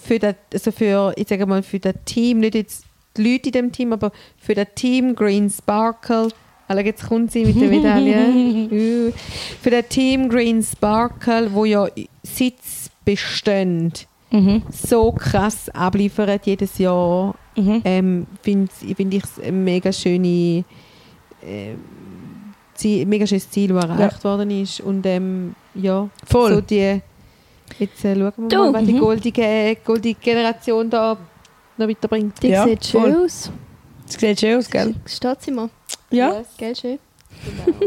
Für 0.03 0.19
das, 0.19 0.35
also 0.53 0.73
für, 0.73 1.13
ich 1.17 1.29
sage 1.29 1.47
mal, 1.47 1.63
für 1.63 1.79
das 1.79 1.95
Team, 2.05 2.41
nicht 2.41 2.55
jetzt 2.55 2.85
die 3.17 3.33
Leute 3.33 3.47
in 3.49 3.53
dem 3.53 3.73
Team, 3.73 3.93
aber 3.93 4.13
für 4.39 4.55
das 4.55 4.69
Team 4.75 5.15
Green 5.15 5.51
Sparkle. 5.51 6.29
Also 6.69 6.83
jetzt 6.83 7.07
kommt 7.09 7.33
sie 7.33 7.45
mit 7.45 7.61
der 7.61 7.69
Medaille. 7.69 8.69
Uh. 8.73 9.13
für 9.61 9.71
das 9.71 9.89
Team 9.89 10.29
Green 10.29 10.63
Sparkle, 10.63 11.53
wo 11.53 11.65
ja 11.65 11.87
Sitz 12.23 12.91
bestehend 13.05 14.07
Mhm. 14.33 14.63
so 14.71 15.11
krass 15.11 15.69
abliefert 15.71 16.47
jedes 16.47 16.79
Jahr, 16.79 17.35
Mhm. 17.57 17.83
ähm, 17.85 18.27
finde 18.43 18.71
find 18.95 19.13
ich 19.13 19.25
es 19.25 19.41
ein 19.43 19.65
mega 19.65 19.93
schöne 19.93 20.65
ähm, 21.45 21.79
Ziel, 22.75 23.07
mega 23.07 23.27
schönes 23.27 23.51
Ziel, 23.51 23.71
das 23.73 23.85
erreicht 23.87 24.23
worden 24.23 24.51
ist. 24.53 24.81
Und 24.81 25.05
ähm, 25.05 25.57
ja, 25.75 26.09
Voll. 26.27 26.55
so 26.55 26.61
die, 26.61 27.01
jetzt 27.79 28.05
äh, 28.05 28.15
schauen 28.15 28.33
wir 28.37 28.49
Du, 28.49 28.57
mal, 28.59 28.73
was 28.75 28.85
die 28.85 28.93
mhm. 28.95 28.99
goldige, 28.99 29.77
goldige 29.85 30.19
Generation 30.21 30.91
da 30.91 31.17
noch 31.77 31.89
weiterbringt. 31.89 32.43
Die 32.43 32.49
Ja, 32.49 32.65
sieht 32.65 32.85
schön 32.87 33.01
voll. 33.01 33.25
aus. 33.25 33.51
Das 34.07 34.17
sieht 34.21 34.41
schön 34.41 34.59
aus, 34.59 34.69
gell? 34.71 34.95
Steht 35.07 35.43
sie 35.43 35.51
mal. 35.53 35.71
Ja. 36.11 36.39
Yes, 36.39 36.47
Gell, 36.59 36.75
schön? 36.77 36.99
genau. 37.45 37.79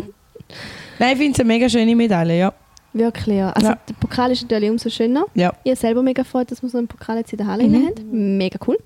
Nein, 1.00 1.12
ich 1.14 1.18
finde 1.18 1.32
es 1.34 1.40
eine 1.40 1.48
mega 1.48 1.68
schöne 1.70 1.96
Medaille, 1.96 2.38
ja. 2.38 2.54
Wirklich, 2.94 3.38
ja. 3.38 3.50
Also 3.52 3.70
Ja. 3.70 3.78
der 3.90 3.94
Pokal 3.96 4.32
ist 4.32 4.44
natürlich 4.44 4.70
umso 4.70 4.90
schöner. 4.90 5.26
ja. 5.34 5.52
Ich 5.64 5.72
habe 5.72 5.80
selber 5.80 6.04
mega 6.04 6.22
gefreut, 6.24 6.50
dass 6.52 6.62
wir 6.62 6.70
so 6.70 6.78
einen 6.78 6.88
Pokal 6.88 7.18
jetzt 7.18 7.34
in 7.34 7.38
der 7.38 7.48
Halle 7.48 7.68
Mhm. 7.68 7.88
haben. 7.88 8.38
Mega 8.38 8.58
cool. 8.68 8.78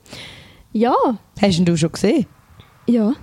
Ja, 0.74 0.94
Hast 1.42 1.60
ihn 1.60 1.66
du 1.66 1.76
schon 1.78 1.92
gesehen? 1.92 2.26
ja. 2.88 3.14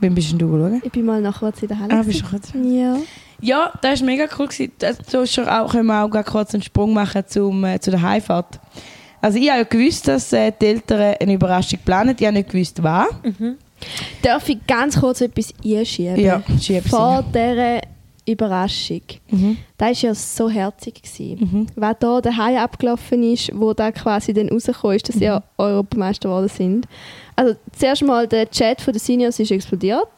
Wann 0.00 0.14
bist 0.14 0.30
denn 0.30 0.38
du 0.38 0.50
geschaut? 0.50 0.84
Ich 0.84 0.92
bin 0.92 1.04
mal 1.04 1.20
nachwärts 1.20 1.62
in 1.62 1.68
der 1.68 1.78
Halle. 1.78 1.94
Ah, 1.94 2.02
bist 2.02 2.20
du 2.20 2.24
gewesen. 2.26 2.78
ja. 2.78 2.96
Ja, 3.40 3.72
das 3.82 4.00
war 4.00 4.06
mega 4.06 4.24
cool. 4.38 4.46
gewesen. 4.46 4.72
Das, 4.78 4.98
so 5.06 5.22
ist 5.22 5.34
schon 5.34 5.46
auch, 5.48 5.70
können 5.72 5.86
wir 5.86 6.02
auch 6.02 6.24
kurz 6.24 6.54
einen 6.54 6.62
Sprung 6.62 6.94
machen 6.94 7.22
zum, 7.26 7.64
äh, 7.64 7.78
zu 7.78 7.90
der 7.90 8.00
Heimfahrt. 8.00 8.58
Also 9.20 9.38
ich 9.38 9.48
habe 9.50 9.60
ja 9.60 9.64
gewusst, 9.64 10.08
dass 10.08 10.32
äh, 10.32 10.52
die 10.60 10.66
Eltern 10.66 11.14
eine 11.20 11.34
Überraschung 11.34 11.78
planen. 11.84 12.14
Ich 12.18 12.26
habe 12.26 12.36
nicht 12.36 12.50
gewusst, 12.50 12.82
was. 12.82 13.08
Darf 14.22 14.48
ich 14.48 14.66
ganz 14.66 14.98
kurz 14.98 15.20
etwas 15.20 15.52
einschieben? 15.64 16.20
Ja, 16.20 16.42
schieb's 16.60 16.88
Vor 16.88 17.24
dieser 17.34 17.80
Überraschung. 18.26 19.02
Mhm. 19.30 19.58
Das 19.76 20.02
war 20.02 20.08
ja 20.08 20.14
so 20.14 20.48
herzig. 20.48 21.02
Gewesen. 21.02 21.38
Mhm. 21.40 21.66
Was 21.76 21.96
da 22.00 22.20
daheim 22.20 22.56
abgelaufen 22.56 23.22
ist, 23.22 23.50
wo 23.54 23.74
da 23.74 23.92
quasi 23.92 24.32
dann 24.32 24.48
rausgekommen 24.48 24.96
ist, 24.96 25.08
dass 25.08 25.16
sie 25.16 25.24
ja 25.24 25.42
Europameister 25.58 26.28
geworden 26.28 26.48
sind. 26.48 26.88
Also 27.36 27.56
zuerst 27.76 28.02
mal 28.02 28.26
der 28.28 28.50
Chat 28.50 28.80
von 28.80 28.92
den 28.92 29.00
Seniors 29.00 29.40
ist 29.40 29.50
explodiert. 29.50 30.08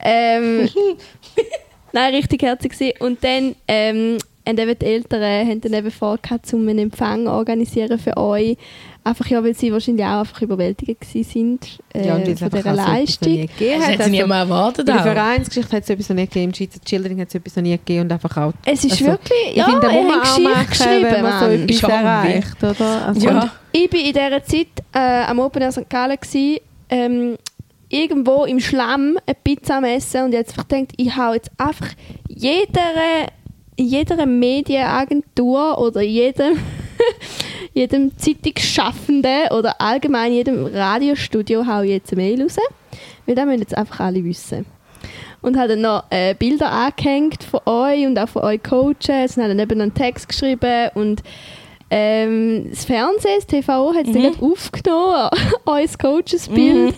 Ähm, 0.00 0.68
Nein, 1.92 2.14
richtig 2.14 2.42
herzig 2.42 2.72
gewesen. 2.72 2.92
Und 3.00 3.24
dann 3.24 3.54
ähm, 3.66 4.18
haben 4.48 4.58
eben 4.58 4.78
die 4.78 4.86
Eltern 4.86 5.22
haben 5.48 5.60
dann 5.60 5.72
eben 5.74 5.90
vorgehabt, 5.90 6.52
um 6.54 6.66
einen 6.68 6.78
Empfang 6.78 7.26
zu 7.26 7.32
organisieren 7.32 7.98
für 7.98 8.16
euch. 8.16 8.56
Einfach 9.04 9.26
ja, 9.28 9.42
weil 9.42 9.54
sie 9.54 9.72
wahrscheinlich 9.72 10.04
auch 10.04 10.20
einfach 10.20 10.42
überwältigt 10.42 11.04
sind 11.04 11.78
äh, 11.94 12.06
Ja, 12.08 12.16
und 12.16 12.22
weil 12.26 12.32
es 12.32 12.40
von 12.40 12.52
einfach 12.52 12.58
dieser 12.72 12.74
so 12.84 12.90
Leistung. 12.92 13.32
gegeben 13.32 13.80
Das 13.80 13.86
hat. 13.88 13.92
sie 13.94 13.98
Also, 14.00 14.10
nie 14.10 14.24
mal 14.24 14.38
erwartet. 14.40 14.80
in 14.80 14.94
der. 14.94 15.02
Vereinsgeschichte 15.02 15.76
hat 15.76 15.82
es 15.84 15.90
etwas 15.90 16.08
noch 16.10 16.16
nie 16.16 16.26
gegeben, 16.26 16.44
im 16.46 16.54
Schweizer 16.54 16.80
Children 16.84 17.20
hat 17.20 17.28
es 17.28 17.34
etwas 17.36 17.56
noch 17.56 17.62
nie 17.62 17.70
gegeben 17.78 18.00
und 18.02 18.12
einfach 18.12 18.36
auch 18.36 18.52
Es 18.66 18.84
ist 18.84 18.92
Also, 18.92 19.06
wirklich, 19.06 19.38
Ich 19.50 19.56
ja, 19.56 19.64
finde, 19.64 19.80
da 19.80 19.92
muss 19.92 20.06
man 20.08 20.20
auch 20.20 20.38
machen, 20.40 20.66
geschrieben, 20.68 21.06
wenn 21.10 21.22
man 21.22 21.40
so 21.40 21.46
etwas 21.74 21.82
erreicht, 21.90 22.62
oder? 22.64 23.06
Also, 23.06 23.26
Ja. 23.28 23.52
Ich 23.72 23.92
war 23.92 24.00
in 24.00 24.12
dieser 24.12 24.44
Zeit 24.44 24.66
äh, 24.94 25.24
am 25.30 25.38
Open 25.38 25.62
Air 25.62 25.72
St. 25.72 25.88
Gallen. 25.88 26.16
Gewesen. 26.20 26.58
Ähm, 26.90 27.36
irgendwo 27.90 28.44
im 28.44 28.60
Schlamm 28.60 29.16
eine 29.26 29.36
Pizza 29.42 29.76
am 29.78 29.84
Essen 29.84 30.24
und 30.24 30.32
jetzt 30.32 30.50
einfach 30.50 30.64
denkt, 30.64 30.92
ich 30.98 31.16
hau 31.16 31.32
jetzt 31.32 31.50
einfach 31.56 31.88
jeder, 32.28 33.28
jeder 33.78 34.26
Medienagentur 34.26 35.78
oder 35.78 36.02
jedem, 36.02 36.58
jedem 37.72 38.16
Zeitungsschaffenden 38.18 39.50
oder 39.56 39.80
allgemein 39.80 40.32
jedem 40.32 40.66
Radiostudio 40.66 41.66
hau 41.66 41.82
ich 41.82 41.90
jetzt 41.90 42.12
eine 42.12 42.22
Mail 42.22 42.42
raus. 42.42 42.56
Weil 43.24 43.34
das 43.34 43.46
müssen 43.46 43.60
jetzt 43.60 43.76
einfach 43.76 44.00
alle 44.00 44.24
wissen. 44.24 44.66
Und 45.40 45.56
hat 45.56 45.70
dann 45.70 45.82
noch 45.82 46.04
äh, 46.10 46.34
Bilder 46.34 46.72
angehängt 46.72 47.44
von 47.44 47.60
euch 47.66 48.04
und 48.04 48.18
auch 48.18 48.28
von 48.28 48.42
euch 48.42 48.60
Coaches 48.62 49.36
und 49.36 49.44
hat 49.44 49.50
dann 49.50 49.58
eben 49.60 49.80
einen 49.80 49.94
Text 49.94 50.28
geschrieben 50.28 50.90
und 50.94 51.22
ähm, 51.90 52.66
das 52.70 52.84
Fernsehen, 52.84 53.36
das 53.36 53.46
TV, 53.46 53.94
hat 53.94 54.06
es 54.06 54.12
dann 54.12 54.22
gerade 54.22 54.42
aufgenommen, 54.42 55.30
euer 55.66 55.86
Coaches-Bild. 55.98 56.94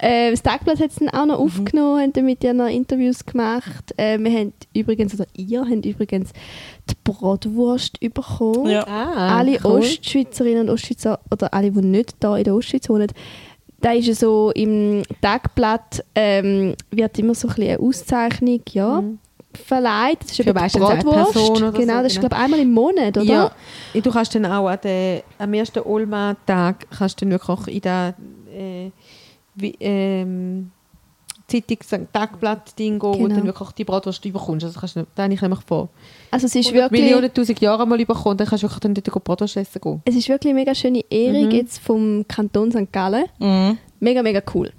Äh, 0.00 0.30
das 0.30 0.42
Tagblatt 0.42 0.78
hat 0.78 0.90
es 0.90 0.96
dann 0.96 1.08
auch 1.08 1.26
noch 1.26 1.40
aufgenommen, 1.40 2.00
haben 2.00 2.12
damit 2.12 2.44
ja 2.44 2.52
noch 2.52 2.68
Interviews 2.68 3.26
gemacht. 3.26 3.92
Äh, 3.96 4.18
wir 4.20 4.30
haben 4.30 4.52
übrigens, 4.72 5.14
oder 5.14 5.26
ihr 5.34 5.60
habt 5.60 5.84
übrigens 5.84 6.30
die 6.88 6.94
Bratwurst 7.02 7.98
bekommen. 7.98 8.70
Ja. 8.70 8.86
Ah, 8.86 9.38
alle 9.38 9.58
cool. 9.64 9.80
Ostschweizerinnen 9.80 10.68
und 10.68 10.70
Ostschweizer, 10.70 11.18
oder 11.32 11.52
alle, 11.52 11.72
die 11.72 11.80
nicht 11.80 12.14
da 12.20 12.36
in 12.36 12.44
der 12.44 12.54
Ostschweiz 12.54 12.88
wohnen, 12.88 13.08
da 13.80 13.92
ist 13.92 14.06
ja 14.06 14.14
so 14.14 14.52
im 14.54 15.02
Tagblatt 15.20 16.04
ähm, 16.14 16.74
wird 16.90 17.18
immer 17.18 17.34
so 17.34 17.48
ein 17.48 17.54
bisschen 17.54 17.70
eine 17.70 17.80
Auszeichnung 17.80 18.60
ja, 18.70 19.02
verleiht. 19.52 20.18
Das 20.20 20.30
ist 20.30 20.36
Für 20.36 20.42
eine 20.42 20.52
Bratwurst. 20.54 21.32
Person 21.32 21.56
oder 21.56 21.72
so, 21.72 21.78
genau, 21.78 22.02
das 22.02 22.12
ist 22.12 22.20
genau. 22.20 22.28
glaube 22.28 22.36
ich 22.36 22.42
einmal 22.42 22.60
im 22.60 22.72
Monat, 22.72 23.16
oder? 23.16 23.24
Ja, 23.24 24.00
du 24.00 24.10
kannst 24.10 24.34
dann 24.34 24.46
auch 24.46 24.68
an 24.68 24.78
den, 24.82 25.22
am 25.38 25.54
ersten 25.54 25.80
Olma-Tag 25.80 26.86
kannst 26.96 27.20
du 27.20 27.24
dann 27.24 27.32
wirklich 27.32 27.48
auch 27.48 27.66
in 27.66 27.80
den 27.80 28.14
äh, 28.52 28.90
wie, 29.60 29.74
ähm, 29.80 30.70
Zeitungs- 31.50 31.88
Tagblatt-Ding 32.12 32.98
gehen, 32.98 33.08
wo 33.08 33.12
Genau. 33.12 33.28
du 33.28 33.34
dann 33.36 33.44
wirklich 33.46 33.70
die 33.72 33.84
Bratwurst 33.84 34.22
überkommst. 34.24 34.66
Also 34.66 34.78
kannst 34.80 34.96
du, 34.96 35.06
da 35.14 35.22
habe 35.24 35.32
ich 35.32 35.40
nämlich 35.40 35.60
vor. 35.66 35.88
Also 36.30 36.44
es 36.46 36.54
ist 36.54 36.66
100 36.66 36.90
wirklich... 36.90 37.02
Millionen, 37.02 37.32
tausend 37.32 37.60
Jahre 37.60 37.86
mal 37.86 37.96
bekommen, 38.04 38.36
dann 38.36 38.46
kannst 38.46 38.62
du 38.64 38.66
wirklich 38.68 38.80
dann 38.80 38.92
dort 38.94 39.24
Bratwurst 39.24 39.56
essen 39.56 39.80
gehen. 39.80 40.02
Es 40.04 40.14
ist 40.14 40.28
wirklich 40.28 40.50
eine 40.50 40.60
mega 40.60 40.74
schöne 40.74 41.02
Ehrung 41.08 41.46
Mhm. 41.46 41.50
jetzt 41.52 41.78
vom 41.78 42.26
Kanton 42.28 42.70
St. 42.70 42.92
Gallen. 42.92 43.24
Mhm. 43.38 43.78
Mega, 44.00 44.22
mega 44.22 44.42
cool. 44.54 44.72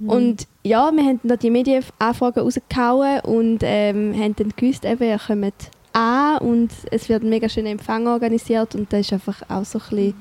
Mhm. 0.00 0.08
Und 0.08 0.46
ja, 0.64 0.90
wir 0.92 1.04
haben 1.04 1.20
da 1.22 1.36
die 1.36 1.50
Medienanfragen 1.50 2.42
rausgehauen 2.42 3.20
und 3.20 3.58
ähm, 3.62 4.12
haben 4.18 4.34
dann 4.34 4.52
gewusst, 4.56 4.84
eben, 4.84 5.04
ihr 5.04 5.18
kommt 5.24 5.54
an 5.92 6.38
und 6.38 6.70
es 6.90 7.08
wird 7.08 7.22
ein 7.22 7.28
mega 7.28 7.48
schöner 7.48 7.70
Empfang 7.70 8.08
organisiert 8.08 8.74
und 8.74 8.92
das 8.92 9.00
ist 9.02 9.12
einfach 9.12 9.42
auch 9.48 9.64
so 9.64 9.78
ein 9.78 9.84
bisschen, 9.90 10.14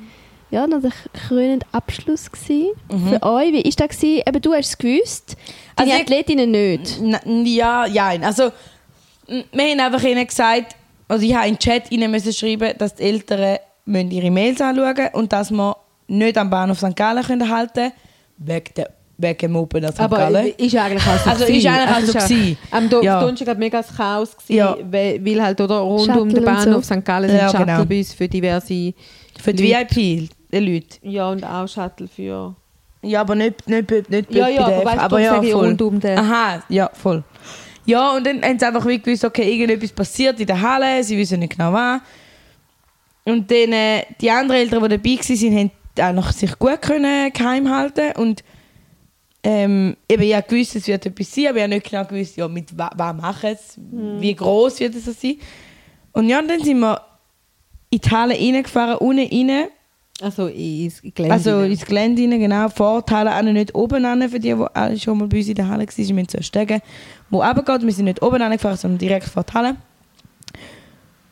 ja, 0.51 0.67
noch 0.67 0.81
der 0.81 0.91
krönende 1.27 1.65
Abschluss 1.71 2.29
gewesen 2.31 2.69
für 2.87 3.23
euch. 3.23 3.51
Wie 3.53 3.63
war 3.63 3.87
das? 3.87 3.97
Gewesen? 3.97 4.23
Eben, 4.27 4.41
du 4.41 4.53
hast 4.53 4.67
es 4.69 4.77
gewusst, 4.77 5.35
deine 5.75 5.91
Also 5.91 5.95
ich- 5.95 6.01
Athletinnen 6.03 6.51
nicht. 6.51 7.01
Ja, 7.55 7.85
ja. 7.85 8.09
Also, 8.21 8.51
wir 9.27 9.63
haben 9.63 9.79
einfach 9.79 10.03
ihnen 10.03 10.27
gesagt, 10.27 10.75
also 11.07 11.25
ich 11.25 11.33
habe 11.33 11.47
in 11.47 11.53
den 11.55 11.59
Chat 11.59 11.91
ihnen 11.91 12.11
müssen 12.11 12.33
schreiben, 12.33 12.73
dass 12.77 12.95
die 12.95 13.03
Eltern 13.03 13.57
müssen 13.85 14.11
ihre 14.11 14.29
Mails 14.31 14.61
anschauen 14.61 15.09
und 15.13 15.31
dass 15.33 15.51
wir 15.51 15.75
nicht 16.07 16.37
am 16.37 16.49
Bahnhof 16.49 16.77
St. 16.79 16.95
Gallen 16.95 17.23
können 17.23 17.49
halten 17.49 17.91
wegen 18.37 18.65
der 18.75 18.89
wegen 19.17 19.37
dem 19.37 19.55
Open 19.55 19.85
an 19.85 19.91
St. 19.93 19.99
Aber 19.99 20.17
Gallen. 20.17 20.47
ist 20.57 20.75
eigentlich 20.75 21.03
auch 21.05 21.17
so 21.23 21.29
Also 21.29 21.45
gewesen. 21.45 21.59
ist 21.59 21.65
eigentlich 21.67 21.89
auch 21.95 21.99
es 21.99 22.07
so 22.07 22.33
gewesen. 22.33 22.57
Am 22.71 22.89
Do 22.89 23.01
Ja. 23.03 23.19
Donnerstag 23.21 23.47
war 23.49 23.55
mega 23.55 23.77
das 23.81 23.95
Chaos, 23.95 24.31
gewesen, 24.35 24.53
Ja. 24.55 24.75
weil, 24.89 25.23
weil 25.23 25.43
halt 25.43 25.61
oder, 25.61 25.77
rund 25.77 26.07
um 26.09 26.15
Shuttle 26.15 26.27
den 26.33 26.37
und 26.39 26.45
Bahnhof 26.45 26.83
so. 26.85 26.95
St. 26.95 27.05
Gallen 27.05 27.29
sind 27.29 27.37
Ja, 27.37 27.49
Shuttle 27.51 27.65
genau. 27.67 27.85
bei 27.85 27.99
uns 27.99 28.13
für 28.15 28.27
diverse 28.27 28.93
Für 29.39 29.53
die 29.53 29.75
VIP-Leute. 30.51 30.97
Ja, 31.03 31.29
und 31.29 31.43
auch 31.43 31.67
Shuttle 31.67 32.07
für... 32.07 32.55
Ja, 33.03 33.21
aber 33.21 33.33
nicht, 33.35 33.67
nicht, 33.67 33.89
nicht, 33.89 34.09
nicht 34.11 34.31
Ja, 34.35 34.47
ja, 34.47 34.61
bei 34.61 34.65
aber 34.67 34.75
der 34.75 34.85
weißt 34.85 34.99
aber 34.99 35.19
ja, 35.19 35.35
sage 35.35 35.51
voll. 35.51 35.65
rund 35.67 35.81
um 35.81 35.99
den- 35.99 36.17
Aha, 36.19 36.63
ja, 36.69 36.89
voll. 36.93 37.23
Ja, 37.85 38.11
und 38.15 38.25
dann 38.27 38.43
haben 38.43 38.59
sie 38.59 38.65
einfach 38.67 38.85
wie 38.85 38.99
gewusst, 38.99 39.25
okay, 39.25 39.51
irgendetwas 39.51 39.91
passiert 39.91 40.39
in 40.39 40.45
der 40.45 40.61
Halle, 40.61 41.03
sie 41.03 41.17
wissen 41.17 41.39
nicht 41.39 41.57
genau 41.57 41.73
was. 41.73 41.99
Und 43.23 43.49
dann 43.49 43.73
äh, 43.73 44.03
die 44.19 44.29
anderen 44.29 44.61
Eltern, 44.61 44.83
die 44.83 44.89
dabei 44.89 45.09
waren, 45.17 45.57
haben 45.57 45.71
auch 45.99 46.13
noch 46.25 46.31
sich 46.31 46.57
gut 46.59 46.81
können 46.81 47.33
geheim 47.33 47.69
halten 47.69 48.11
und 48.17 48.43
ähm, 49.43 49.97
eben, 50.07 50.21
ich 50.21 50.35
habe 50.35 50.47
gewusst, 50.47 50.75
es 50.75 50.87
wird 50.87 51.03
etwas 51.03 51.33
sein, 51.33 51.47
aber 51.47 51.57
ich 51.57 51.63
habe 51.63 51.73
nicht 51.73 51.89
genau 51.89 52.05
gewusst, 52.05 52.37
ja, 52.37 52.47
mit 52.47 52.77
wa- 52.77 52.91
was 52.95 53.15
machen 53.15 53.49
es, 53.49 53.75
wie 54.19 54.35
groß 54.35 54.79
wird 54.79 54.93
es 54.93 55.05
sein. 55.05 55.37
Und 56.13 56.29
ja, 56.29 56.37
und 56.37 56.47
dann 56.47 56.63
sind 56.63 56.79
wir 56.79 57.01
in 57.89 57.99
die 57.99 58.09
Halle 58.11 58.35
reingefahren, 58.35 58.97
unten 58.97 59.27
rein. 59.49 59.67
Also 60.21 60.47
ins 60.47 61.01
Gelände. 61.01 61.33
Also 61.33 61.61
ins 61.61 61.85
Gelände 61.85 62.21
rein, 62.23 62.39
genau. 62.39 62.69
Vorteile 62.69 63.35
auch 63.35 63.41
nicht 63.41 63.73
oben 63.73 64.05
an, 64.05 64.29
für 64.29 64.39
die, 64.39 64.53
die 64.53 64.65
alle 64.73 64.99
schon 64.99 65.17
mal 65.17 65.27
bei 65.27 65.37
uns 65.37 65.47
in 65.47 65.55
der 65.55 65.67
Halle 65.67 65.85
waren. 65.85 66.07
Wir 66.07 66.13
müssen 66.13 66.29
so 66.29 66.41
Stegen, 66.41 66.81
wo 67.29 67.39
runtergeht. 67.39 67.81
Wir 67.81 67.91
sind 67.93 68.05
nicht 68.05 68.21
oben 68.21 68.41
angefahren, 68.41 68.77
sondern 68.77 68.99
direkt 68.99 69.27
vor 69.27 69.43
die 69.43 69.53
Halle. 69.53 69.75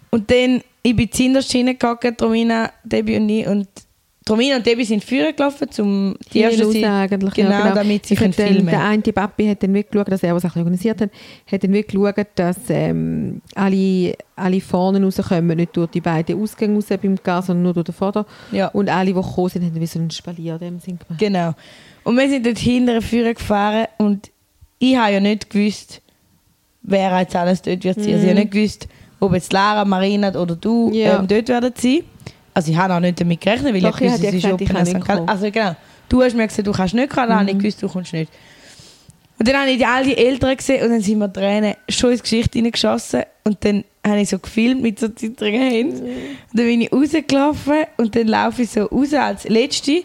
Und 0.09 0.31
dann, 0.31 0.61
ich 0.81 0.95
bin 0.95 1.11
zuhinterst 1.11 1.51
hineingehockt, 1.51 2.21
Romina, 2.21 2.71
Debbie 2.83 3.17
und 3.17 3.29
ich. 3.29 3.47
Und 3.47 3.67
Romina 4.29 4.57
und 4.57 4.65
Debbie 4.65 4.85
sind 4.85 5.03
führen 5.03 5.35
gelaufen, 5.35 5.67
um 5.79 6.15
die 6.33 6.39
erste 6.39 6.63
raus 6.63 6.75
eigentlich, 6.75 7.33
genau, 7.33 7.49
ja, 7.51 7.61
genau. 7.63 7.75
damit 7.75 8.05
sie 8.05 8.15
können 8.15 8.33
filmen 8.33 8.65
Der 8.65 8.83
eine 8.83 9.01
Papi 9.01 9.47
hat 9.47 9.63
dann 9.63 9.73
wirklich 9.73 9.91
geschaut, 9.91 10.11
dass 10.11 10.23
er 10.23 10.35
was 10.35 10.43
organisiert 10.45 11.01
hat, 11.01 11.09
hat 11.51 11.63
dann 11.63 11.73
wirklich 11.73 12.01
geschaut, 12.01 12.27
dass 12.35 12.57
ähm, 12.69 13.41
alle, 13.55 14.15
alle 14.35 14.61
vorne 14.61 15.03
rauskommen, 15.03 15.57
nicht 15.57 15.75
durch 15.75 15.89
die 15.91 16.01
beiden 16.01 16.41
Ausgänge 16.41 16.75
raus 16.75 16.85
beim 17.01 17.15
Gas, 17.23 17.47
sondern 17.47 17.63
nur 17.63 17.73
durch 17.73 17.85
den 17.85 17.95
Vorder. 17.95 18.25
Ja. 18.51 18.67
Und 18.67 18.89
alle, 18.89 19.07
die 19.07 19.13
gekommen 19.13 19.49
sind, 19.49 19.65
haben 19.65 19.79
wie 19.79 19.85
so 19.85 19.99
einen 19.99 20.11
Spalier 20.11 20.57
dem 20.57 20.79
Sinn 20.79 20.99
gemacht. 20.99 21.19
Genau. 21.19 21.53
Und 22.03 22.17
wir 22.17 22.29
sind 22.29 22.45
dort 22.45 22.57
hinterher 22.57 23.01
führen 23.01 23.33
gefahren 23.33 23.87
und 23.97 24.31
ich 24.79 24.95
habe 24.95 25.13
ja 25.13 25.19
nicht 25.19 25.49
gewusst, 25.49 26.01
wer 26.81 27.19
jetzt 27.19 27.35
alles 27.35 27.61
dort 27.61 27.83
wird 27.83 27.95
sein. 28.01 28.13
Also 28.13 28.23
ich 28.23 28.29
habe 28.29 28.39
nicht 28.39 28.51
gewusst, 28.51 28.87
ob 29.19 29.33
jetzt 29.33 29.51
Lara, 29.51 29.85
Marina 29.85 30.29
oder 30.29 30.55
du 30.55 30.89
Mhm. 30.89 30.93
Ja. 30.93 31.19
ähm, 31.19 31.27
dort 31.27 31.49
werden 31.49 31.73
sein. 31.75 31.99
Also 32.59 32.73
ich 32.73 32.77
habe 32.77 32.93
auch 32.93 32.99
nicht 32.99 33.17
damit 33.21 33.39
gerechnet, 33.39 33.73
weil 33.73 33.79
Doch, 33.79 34.01
ich 34.01 34.11
hätte 34.11 34.27
es 34.27 34.33
ist 34.33 34.43
gesagt, 34.43 34.61
Open. 34.61 35.29
Also 35.29 35.49
genau. 35.49 35.77
Du 36.09 36.21
hast 36.21 36.35
mir 36.35 36.45
gesagt, 36.45 36.67
du 36.67 36.73
kannst 36.73 36.93
nicht 36.93 37.09
kommen, 37.09 37.29
dann 37.29 37.39
habe 37.39 37.51
ich 37.51 37.57
gewusst, 37.57 37.81
du 37.81 37.87
kommst 37.87 38.11
nicht. 38.11 38.29
Und 39.37 39.47
dann 39.47 39.55
habe 39.55 39.69
ich 39.69 39.77
die, 39.77 39.85
all 39.85 40.03
die 40.03 40.17
Eltern 40.17 40.57
gesehen 40.57 40.83
und 40.83 40.89
dann 40.89 40.99
sind 40.99 41.19
mir 41.19 41.31
Tränen 41.31 41.75
schon 41.87 42.11
ins 42.11 42.21
Gesicht 42.21 42.51
hineingeschossen. 42.51 43.23
Und 43.45 43.63
dann 43.63 43.85
habe 44.05 44.19
ich 44.19 44.27
so 44.27 44.39
gefilmt 44.39 44.81
mit 44.81 44.99
so 44.99 45.07
zittrigen 45.07 45.61
Händen. 45.61 46.03
Und 46.03 46.11
dann 46.51 46.65
bin 46.65 46.81
ich 46.81 46.91
rausgelaufen 46.91 47.85
und 47.95 48.13
dann 48.13 48.27
laufe 48.27 48.63
ich 48.63 48.71
so 48.71 48.83
raus 48.87 49.13
als 49.13 49.47
Letzte. 49.47 50.03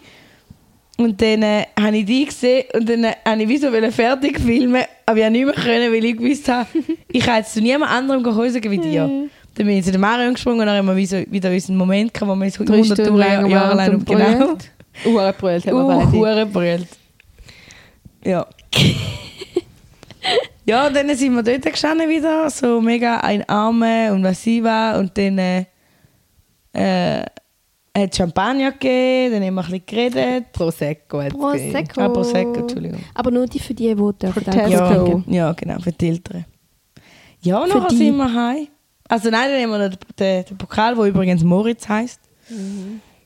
Und 0.97 1.21
dann 1.21 1.43
äh, 1.43 1.65
habe 1.77 1.97
ich 1.97 2.05
die 2.05 2.23
gesehen 2.23 2.63
und 2.73 2.87
dann 2.87 3.03
äh, 3.03 3.15
habe 3.25 3.43
ich 3.43 3.49
wie 3.49 3.57
so 3.57 3.69
fertig 3.91 4.39
filmen, 4.39 4.83
aber 5.05 5.17
ich 5.17 5.23
habe 5.25 5.31
nicht 5.33 5.43
mehr 5.43 5.53
können, 5.53 5.91
weil 5.91 6.05
ich 6.05 6.15
gewusst 6.15 6.47
habe, 6.47 6.69
ich 7.09 7.25
kann 7.25 7.39
jetzt 7.39 7.53
zu 7.53 7.59
niemand 7.59 7.91
anderem 7.91 8.23
Gehäuse 8.23 8.63
wie 8.63 8.77
dir. 8.77 9.27
Dann 9.55 9.67
bin 9.67 9.77
ich 9.77 9.85
zu 9.85 9.91
der 9.91 9.99
Marion 9.99 10.33
gesprungen 10.33 10.59
und 10.61 10.65
dann 10.67 10.77
haben 10.77 10.87
wir 10.87 10.95
wie 10.95 11.05
so, 11.05 11.17
wieder 11.29 11.49
unseren 11.49 11.77
Moment 11.77 12.13
gehabt, 12.13 12.29
wo 12.29 12.35
wir 12.35 12.51
so 12.51 12.63
Drei 12.65 12.75
100 12.75 12.97
Stunden 12.99 13.17
lang 13.17 13.49
Jahre 13.49 13.75
lang 13.75 13.93
und 13.95 14.05
genau. 14.05 14.37
brüllt. 14.47 14.71
Uhren 15.05 15.33
brüllt 15.37 15.65
haben 15.67 15.77
wir 15.77 15.83
Uh, 15.83 15.87
beide. 15.87 16.11
hure 16.11 16.45
brüllt. 16.45 16.87
Ja. 18.23 18.45
ja, 20.65 20.87
und 20.87 20.95
dann 20.95 21.15
sind 21.15 21.33
wir 21.35 21.43
dort 21.43 21.61
gestanden 21.63 22.09
wieder, 22.09 22.49
so 22.49 22.81
mega 22.81 23.17
ein 23.17 23.47
Arme 23.47 24.11
und 24.13 24.23
was 24.23 24.41
sie 24.43 24.63
war. 24.63 24.97
Und 24.99 25.17
dann 25.17 25.37
äh, 25.37 25.65
äh, 26.73 27.21
hat 27.97 28.11
es 28.11 28.17
Champagner 28.17 28.71
gegeben, 28.73 29.33
dann 29.35 29.43
haben 29.43 29.53
wir 29.55 29.63
ein 29.63 29.81
bisschen 29.81 29.85
geredet. 29.85 30.51
Prosecco 30.51 31.19
gegeben. 31.19 31.39
Prosecco. 31.39 32.01
Ah, 32.01 32.09
Prosecco, 32.09 32.59
Entschuldigung. 32.59 32.99
Aber 33.13 33.31
nur 33.31 33.45
die 33.45 33.59
für 33.59 33.73
die, 33.73 33.95
die 33.95 33.95
dürfen. 33.95 34.47
Alkohol 34.47 35.23
Ja, 35.27 35.47
ja, 35.47 35.51
genau, 35.53 35.79
für 35.79 35.91
die 35.91 36.09
Eltern. 36.09 36.45
Ja, 37.41 37.59
und 37.59 37.71
Für 37.71 37.77
nachher 37.77 37.89
die. 37.89 37.97
sind 37.97 38.17
wir 38.17 38.33
heim. 38.33 38.67
Also 39.07 39.29
nein, 39.29 39.49
dann 39.51 39.61
haben 39.61 39.69
wir 39.69 39.89
noch 39.89 39.95
den, 39.95 40.15
den, 40.17 40.45
den 40.45 40.57
Pokal, 40.57 40.95
der 40.95 41.05
übrigens 41.05 41.43
Moritz 41.43 41.87
heisst. 41.87 42.19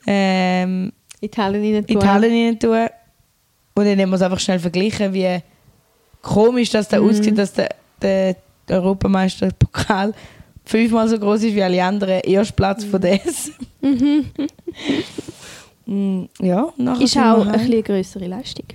Ähm, 0.06 0.92
Italien 1.20 1.74
rein 1.74 1.86
tun. 1.86 1.96
Italien 1.96 2.46
rein 2.46 2.58
tun. 2.58 2.88
Und 3.74 3.84
dann 3.84 3.98
haben 3.98 4.10
wir 4.10 4.16
es 4.16 4.22
einfach 4.22 4.40
schnell 4.40 4.58
verglichen, 4.58 5.12
wie 5.12 5.40
komisch 6.22 6.70
das 6.70 6.88
da 6.88 7.00
aussieht, 7.00 7.38
dass 7.38 7.52
der, 7.52 7.70
der 8.02 8.36
Europameister-Pokal 8.68 10.12
fünfmal 10.64 11.08
so 11.08 11.18
groß 11.18 11.44
ist 11.44 11.54
wie 11.54 11.62
alle 11.62 11.82
anderen 11.82 12.20
Erstplatz 12.20 12.84
von 12.84 13.00
der 13.00 13.24
S. 13.26 13.52
Mm, 15.86 16.26
ja, 16.40 16.72
nachher 16.76 17.02
Ist 17.02 17.16
auch 17.16 17.20
wir 17.20 17.40
ein 17.40 17.46
heim. 17.46 17.52
bisschen 17.52 17.72
eine 17.72 17.82
grössere 17.82 18.26
Leistung. 18.28 18.66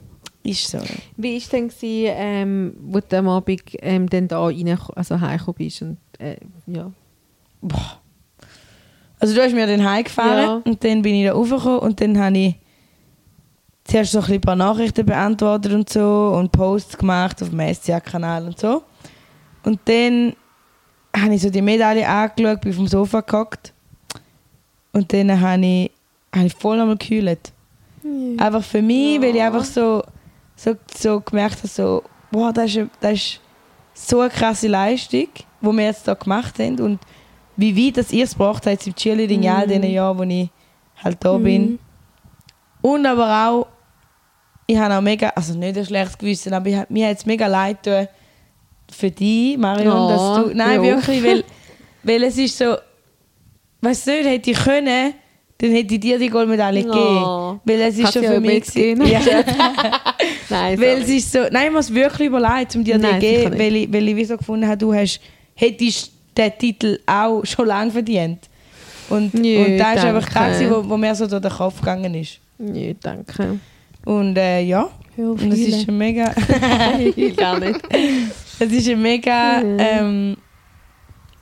Ist 0.43 0.69
so. 0.69 0.79
Wie 1.15 1.31
war 1.31 1.37
es 1.37 1.47
denn, 1.47 1.69
gewesen, 1.69 2.13
ähm, 2.17 2.73
wo 2.81 2.99
du 2.99 3.17
am 3.17 3.29
Abend 3.29 3.61
ähm, 3.79 4.09
dann 4.09 4.27
da 4.27 4.43
rein, 4.45 4.77
also 4.95 5.21
heimgekommen 5.21 5.55
bist? 5.57 5.81
Und, 5.81 5.97
äh, 6.19 6.37
ja. 6.67 6.91
Boah. 7.61 7.99
Also 9.19 9.33
du 9.33 9.41
hast 9.41 9.53
mir 9.53 9.65
dann 9.65 9.83
heimgefahren 9.89 10.43
Ja. 10.43 10.61
und 10.63 10.83
dann 10.83 11.01
bin 11.01 11.15
ich 11.15 11.25
da 11.25 11.33
raufgekommen 11.33 11.79
und 11.79 12.01
dann 12.01 12.17
habe 12.19 12.37
ich 12.37 12.55
zuerst 13.85 14.11
so 14.11 14.19
ein 14.21 14.41
paar 14.41 14.55
Nachrichten 14.55 15.05
beantwortet 15.05 15.71
und 15.73 15.89
so 15.89 16.33
und 16.37 16.51
Posts 16.51 16.97
gemacht 16.97 17.41
auf 17.41 17.49
dem 17.49 17.73
SCA-Kanal 17.73 18.45
und 18.47 18.59
so. 18.59 18.83
Und 19.63 19.79
dann 19.85 20.35
habe 21.15 21.33
ich 21.35 21.41
so 21.41 21.49
die 21.49 21.61
Medaille 21.61 22.07
angeschaut, 22.07 22.61
bin 22.61 22.73
dem 22.73 22.87
Sofa 22.87 23.21
gehockt 23.21 23.73
und 24.91 25.11
dann 25.13 25.39
habe 25.39 25.65
ich, 25.65 25.91
habe 26.35 26.47
ich 26.47 26.53
voll 26.53 26.79
einmal 26.79 26.97
gekühlt. 26.97 27.51
Einfach 28.37 28.63
für 28.63 28.81
mich, 28.81 29.19
weil 29.21 29.35
ich 29.35 29.41
einfach 29.41 29.63
so 29.63 30.03
so, 30.55 30.75
so 30.97 31.19
gemerkt 31.19 31.57
habe, 31.57 31.67
so, 31.67 32.03
wow, 32.31 32.53
das 32.53 32.75
ist, 32.75 32.89
das 33.01 33.13
ist 33.13 33.41
so 33.93 34.21
eine 34.21 34.29
krasse 34.29 34.67
Leistung, 34.67 35.27
die 35.65 35.77
wir 35.77 35.85
jetzt 35.85 36.05
hier 36.05 36.15
gemacht 36.15 36.59
haben 36.59 36.79
und 36.79 36.99
wie 37.57 37.87
weit 37.87 37.97
das 37.97 38.11
ihr 38.11 38.23
es 38.25 38.31
gebracht 38.31 38.65
habt 38.65 38.85
im 38.85 38.95
Cheerleading 38.95 39.43
in 39.43 39.49
all 39.49 39.67
diesen 39.67 39.83
Jahren, 39.85 40.17
wo 40.17 40.23
ich 40.23 40.49
halt 41.03 41.17
da 41.23 41.37
bin. 41.37 41.61
Mhm. 41.71 41.79
Und 42.81 43.05
aber 43.05 43.47
auch, 43.49 43.67
ich 44.67 44.77
habe 44.77 44.93
auch 44.95 45.01
mega, 45.01 45.29
also 45.29 45.57
nicht 45.57 45.77
ein 45.77 45.85
schlechtes 45.85 46.17
Gewissen, 46.17 46.53
aber 46.53 46.67
ich, 46.67 46.77
mir 46.89 47.07
hat 47.09 47.17
es 47.17 47.25
mega 47.25 47.47
leid 47.47 47.81
getan 47.83 48.07
für 48.91 49.09
dich, 49.09 49.57
Marion, 49.57 49.87
Ja, 49.87 50.07
dass 50.09 50.43
du, 50.47 50.55
nein, 50.55 50.83
ja. 50.83 50.95
wirklich, 50.95 51.23
weil, 51.23 51.43
weil 52.03 52.23
es 52.23 52.37
ist 52.37 52.57
so, 52.57 52.75
weißt 53.81 54.07
du 54.07 54.11
nicht, 54.11 54.25
hätte 54.27 54.51
ich 54.51 54.57
können, 54.57 55.13
dann 55.57 55.71
hätte 55.71 55.93
ich 55.95 55.99
dir 56.01 56.19
die 56.19 56.27
Goldmedaille 56.29 56.81
Ja. 56.81 56.85
gegeben. 56.85 57.61
Weil 57.63 57.81
es 57.87 57.95
ist 57.95 58.01
Kannst 58.03 58.13
schon 58.13 58.23
für 58.25 58.39
mich 58.41 58.75
Ja. 58.75 59.19
Nein, 60.49 60.79
Weil 60.79 60.97
sorry. 60.97 61.01
es 61.03 61.09
ist 61.09 61.31
so, 61.31 61.39
nein, 61.51 61.67
ich 61.67 61.71
muss 61.73 61.93
wirklich 61.93 62.27
überlegt, 62.27 62.75
um 62.75 62.83
dir 62.83 62.97
Nein, 62.97 63.19
die 63.19 63.27
sicher 63.27 63.49
geben, 63.49 63.59
weil 63.59 63.75
ich, 63.77 63.93
weil 63.93 64.07
ich 64.09 64.15
wie 64.15 64.25
so 64.25 64.37
gefunden 64.37 64.67
habe, 64.67 64.77
du 64.77 64.93
hast, 64.93 65.19
hättest 65.55 66.11
den 66.37 66.51
Titel 66.57 66.99
auch 67.05 67.43
schon 67.45 67.67
lange 67.67 67.91
verdient. 67.91 68.49
Und, 69.09 69.33
Nö, 69.33 69.63
und 69.63 69.77
das 69.77 69.97
ist 69.97 70.05
einfach 70.05 70.29
gewesen, 70.29 70.71
wo, 70.71 70.89
wo 70.89 70.97
mir 70.97 71.13
so 71.15 71.27
durch 71.27 71.41
den 71.41 71.51
Kopf 71.51 71.79
gegangen 71.79 72.13
ist. 72.15 72.39
Nö, 72.57 72.93
danke. 73.01 73.59
Und 74.03 74.37
äh, 74.37 74.61
ja, 74.61 74.89
und 75.17 75.51
es 75.51 75.59
ist 75.59 75.87
ein 75.87 75.97
mega, 75.97 76.25
gar 77.37 77.59
nicht. 77.59 77.79
es 78.59 78.71
ist 78.71 78.89
ein 78.89 79.01
mega, 79.01 79.61
ähm, 79.61 80.37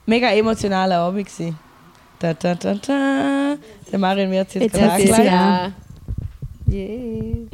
mega 0.06 0.30
emotionaler 0.30 0.98
Abend 0.98 1.26
gewesen. 1.26 1.58
Da, 2.20 2.34
da, 2.34 2.56
da, 2.56 2.76
da. 2.76 3.58
Der 3.92 4.00
Marion 4.00 4.32
wird 4.32 4.48
es 4.48 4.54
jetzt, 4.54 4.78
Jetzt 4.78 5.08
gerade 5.08 5.26
ja. 5.26 5.72
Yeah. 6.72 7.46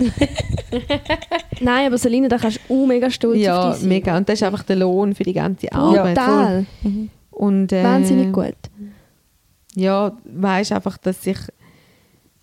Nein, 1.60 1.88
aber 1.88 1.98
Selina, 1.98 2.28
da 2.28 2.38
kannst 2.38 2.60
du 2.68 2.74
auch 2.74 2.86
mega 2.88 3.10
stolz 3.10 3.40
Ja, 3.40 3.70
auf 3.70 3.72
dich 3.74 3.80
sein. 3.82 3.90
mega. 3.90 4.18
Und 4.18 4.28
das 4.30 4.36
ist 4.42 4.44
einfach 4.44 4.64
der 4.64 4.76
Lohn 4.78 5.14
für 5.16 5.24
die 5.24 5.34
ganze 5.34 5.72
Arbeit. 5.72 6.16
Total. 6.18 6.66
Und, 7.32 7.72
äh, 7.72 7.84
Wahnsinnig 7.84 8.32
gut. 8.34 8.56
Ja, 9.76 10.18
weißt 10.26 10.72
einfach, 10.74 10.98
dass 10.98 11.24
sich, 11.24 11.38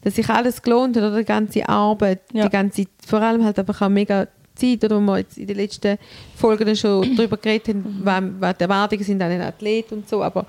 dass 0.02 0.14
sich 0.16 0.28
alles 0.28 0.62
gelohnt 0.62 0.96
hat, 0.96 1.02
oder 1.04 1.18
die 1.18 1.24
ganze 1.24 1.68
Arbeit, 1.68 2.20
Ja. 2.32 2.44
die 2.44 2.50
ganze, 2.50 2.84
vor 3.06 3.20
allem 3.20 3.44
halt 3.44 3.58
einfach 3.58 3.82
auch 3.82 3.88
mega 3.88 4.26
Zeit, 4.54 4.84
oder 4.84 4.96
wo 4.96 5.00
wir 5.00 5.18
jetzt 5.18 5.36
in 5.36 5.46
den 5.46 5.56
letzten 5.56 5.98
Folgen 6.36 6.74
schon 6.76 7.02
darüber 7.16 7.36
geredet 7.36 7.68
haben, 7.74 8.00
was, 8.02 8.22
was 8.38 8.56
die 8.56 8.62
Erwartungen 8.62 9.04
sind 9.04 9.20
an 9.22 9.30
den 9.30 9.42
Athleten 9.42 9.94
und 9.96 10.08
so, 10.08 10.22
aber 10.22 10.46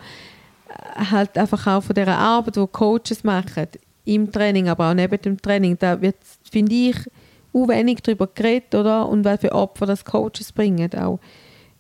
äh, 0.70 1.06
halt 1.12 1.38
einfach 1.38 1.68
auch 1.68 1.84
von 1.84 1.94
dieser 1.96 2.18
Arbeit, 2.18 2.56
die 2.56 2.66
Coaches 2.72 3.24
machen, 3.24 3.68
im 4.06 4.32
Training, 4.32 4.70
aber 4.70 4.90
auch 4.90 4.94
neben 4.94 5.20
dem 5.22 5.42
Training, 5.42 5.76
da 5.78 6.00
wird, 6.00 6.16
finde 6.50 6.74
ich, 6.74 6.96
auch 7.54 7.68
wenig 7.68 8.00
darüber 8.04 8.28
geredet, 8.28 8.74
oder? 8.76 9.08
Und 9.08 9.26
was 9.26 9.40
für 9.42 9.52
Opfer 9.52 9.86
das 9.86 10.06
Coaches 10.06 10.52
bringen, 10.52 10.90
auch 10.96 11.20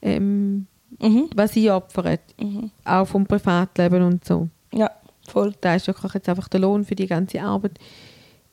ähm, 0.01 0.67
Mhm. 1.01 1.29
was 1.35 1.51
sie 1.53 1.69
opfern, 1.69 2.17
Mhm. 2.39 2.71
auch 2.85 3.05
vom 3.07 3.25
Privatleben 3.25 4.01
und 4.03 4.23
so 4.25 4.47
Ja, 4.73 4.89
voll. 5.27 5.53
da 5.61 5.75
ist 5.75 5.87
wirklich 5.87 6.13
jetzt 6.13 6.29
einfach 6.29 6.47
der 6.47 6.61
Lohn 6.61 6.85
für 6.85 6.95
die 6.95 7.07
ganze 7.07 7.41
Arbeit 7.41 7.77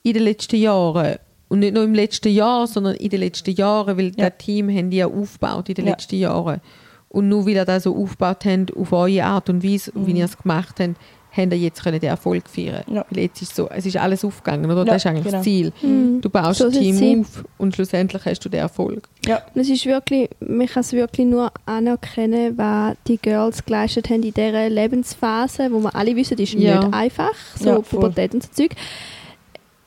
in 0.03 0.15
den 0.15 0.25
letzten 0.25 0.57
Jahren. 0.57 1.17
Und 1.49 1.61
nicht 1.61 1.75
nur 1.75 1.85
im 1.85 1.95
letzten 1.95 2.33
Jahr, 2.33 2.67
sondern 2.67 2.95
in 2.97 3.09
den 3.11 3.21
letzten 3.21 3.53
Jahren, 3.55 3.97
weil 3.97 4.07
Ja. 4.17 4.31
das 4.31 4.39
Team 4.39 4.69
haben 4.69 4.91
die 4.91 4.97
ja 4.97 5.07
aufgebaut 5.07 5.69
in 5.69 5.77
den 5.77 5.85
Ja. 5.87 5.93
letzten 5.93 6.17
Jahren. 6.17 6.61
Und 7.09 7.29
nur 7.29 7.47
weil 7.47 7.53
ihr 7.55 7.65
das 7.65 7.85
so 7.85 7.95
aufgebaut 7.97 8.45
habt, 8.45 8.77
auf 8.77 8.93
eure 8.93 9.23
Art 9.25 9.49
und 9.49 9.63
Weise, 9.63 9.93
wie 9.95 10.13
ihr 10.19 10.25
es 10.25 10.37
gemacht 10.37 10.81
habt, 10.81 10.97
habt 11.37 11.53
ihr 11.53 11.59
jetzt 11.59 11.83
können 11.83 11.99
den 12.01 12.11
Erfolg 12.11 12.49
feiern 12.49 12.85
Ja. 12.89 13.05
Weil 13.11 13.25
jetzt 13.25 13.43
ist 13.43 13.57
so, 13.57 13.69
es 13.69 13.85
ist 13.87 13.97
alles 13.97 14.25
aufgegangen, 14.25 14.67
oder? 14.71 14.79
Ja, 14.79 14.85
das 14.85 14.97
ist 14.97 15.07
eigentlich 15.07 15.25
genau. 15.25 15.37
das 15.39 15.45
Ziel. 15.45 15.73
Mhm. 15.83 16.21
Du 16.21 16.31
baust 16.31 16.59
So 16.59 16.67
das 16.67 16.75
soll's 16.75 16.99
Team 16.99 17.21
auf 17.23 17.45
und 17.59 17.75
schlussendlich 17.75 18.25
hast 18.25 18.41
du 18.45 18.49
den 18.49 18.61
Erfolg. 18.61 19.09
Ja, 19.27 19.43
Und 19.55 19.61
es 19.61 19.69
ist 19.69 19.85
wirklich, 19.87 20.31
man 20.41 20.67
kann 20.67 20.81
es 20.83 20.93
wirklich 20.93 21.27
nur 21.27 21.51
anerkennen, 21.67 22.57
was 22.57 22.97
die 23.07 23.19
Girls 23.19 23.65
geleistet 23.65 24.09
haben 24.11 24.23
in 24.23 24.33
dieser 24.35 24.69
Lebensphase, 24.69 25.73
wo 25.73 25.81
wir 25.81 25.95
alle 25.95 26.15
wissen, 26.17 26.37
die 26.37 26.45
ist 26.45 26.55
Ja. 26.55 26.81
nicht 26.85 26.95
einfach, 26.95 27.35
so 27.59 27.69
Ja. 27.71 27.79
Pubertät 27.81 28.35
und 28.35 28.43
so 28.43 28.49
Zeug. 28.53 28.75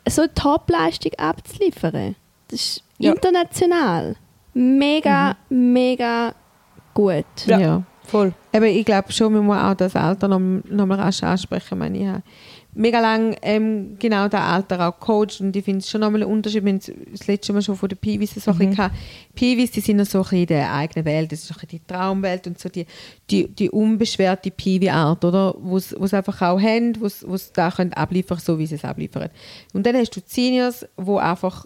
So 0.10 0.22
eine 0.24 0.34
Top-Leistung 0.34 1.12
abzuliefern, 1.18 2.16
das 2.50 2.60
ist 2.60 2.84
Ja. 2.98 3.14
international 3.14 4.16
mega, 4.54 5.36
mega 5.50 6.34
gut. 6.94 7.26
Ja. 7.46 7.84
Voll. 8.08 8.34
Aber 8.54 8.66
ich 8.66 8.86
glaube 8.86 9.12
schon, 9.12 9.34
man 9.34 9.46
muss 9.46 9.58
auch 9.58 9.74
das 9.76 9.96
Alter 9.96 10.28
noch, 10.28 10.40
noch 10.40 10.86
mal 10.86 11.00
rasch 11.00 11.22
ansprechen. 11.24 11.78
Meine, 11.78 11.98
ich 11.98 12.08
habe 12.08 12.24
mega 12.78 13.00
lange 13.00 13.36
ähm, 13.42 13.98
genau 14.00 14.28
das 14.28 14.42
Alter 14.42 14.88
auch 14.88 15.00
gecoacht 15.00 15.42
und 15.42 15.56
ich 15.56 15.66
finde 15.66 15.80
es 15.80 15.90
schon 15.90 16.02
noch 16.02 16.12
mal 16.12 16.22
einen 16.22 16.32
Unterschied. 16.32 16.64
Wir 16.64 16.74
haben 16.74 16.82
das 17.12 17.28
letzte 17.28 17.54
Mal 17.54 17.62
schon 17.62 17.76
von 17.76 17.90
den 17.90 17.98
Piwis 17.98 18.36
so 18.36 18.52
ein 18.52 18.58
bisschen 18.58 18.76
gehabt. 18.76 18.96
Piwis, 19.36 19.72
die 19.72 19.82
sind 19.82 19.98
noch 19.98 20.06
so 20.06 20.20
ein 20.20 20.24
bisschen 20.24 20.40
in 20.40 20.48
der 20.48 20.74
eigenen 20.74 21.06
Welt, 21.06 21.32
das 21.32 21.40
ist 21.40 21.48
so 21.48 21.54
ein 21.56 21.62
bisschen 21.62 21.80
die 21.80 21.94
Traumwelt 21.94 22.48
und 22.48 22.60
so 22.60 22.70
die, 22.70 22.86
die, 23.30 23.48
die 23.48 23.70
unbeschwerte 23.70 24.52
Piwi-Art, 24.52 25.26
oder? 25.26 25.56
Wo 25.60 25.80
sie 25.80 26.18
einfach 26.18 26.42
auch 26.42 26.62
haben, 26.62 27.00
wo 27.02 27.08
sie 27.38 27.50
da 27.54 27.72
können 27.72 27.94
abliefern 27.94 28.38
so 28.38 28.60
wie 28.60 28.68
sie 28.68 28.76
es 28.76 28.86
abliefern. 28.86 29.30
Und 29.74 29.86
dann 29.86 29.96
hast 29.96 30.16
du 30.16 30.22
die 30.22 30.30
Seniors, 30.30 30.86
wo 30.96 31.18
einfach 31.18 31.66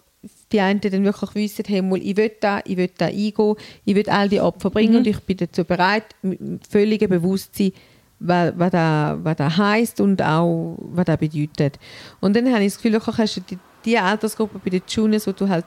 die 0.52 0.60
einen 0.60 0.80
dann 0.80 1.04
wirklich 1.04 1.34
wissen, 1.34 1.64
hey, 1.66 1.82
mal, 1.82 2.00
ich 2.02 2.16
will 2.16 2.32
da, 2.40 2.60
ich 2.64 2.76
will 2.76 2.90
da 2.96 3.06
eingehen, 3.06 3.54
ich 3.84 3.94
will 3.94 4.08
all 4.08 4.28
die 4.28 4.40
Opfer 4.40 4.70
bringen 4.70 4.96
und 4.96 5.06
ich 5.06 5.18
bin 5.20 5.36
dazu 5.36 5.64
bereit, 5.64 6.04
mit 6.22 6.40
dem 6.40 6.60
völligen 6.68 7.08
Bewusstsein, 7.08 7.72
was, 8.20 8.52
was, 8.56 8.70
da, 8.70 9.18
was 9.22 9.36
da 9.36 9.56
heisst 9.56 10.00
und 10.00 10.22
auch, 10.22 10.76
was 10.78 11.04
das 11.06 11.18
bedeutet. 11.18 11.78
Und 12.20 12.36
dann 12.36 12.52
habe 12.52 12.64
ich 12.64 12.72
das 12.72 12.76
Gefühl, 12.76 12.92
wirklich 12.92 13.18
hast 13.18 13.36
du 13.36 13.40
die, 13.40 13.58
die 13.84 13.98
Altersgruppe 13.98 14.60
bei 14.62 14.70
den 14.70 14.82
Juniors, 14.86 15.26
wo 15.26 15.32
du 15.32 15.48
halt 15.48 15.64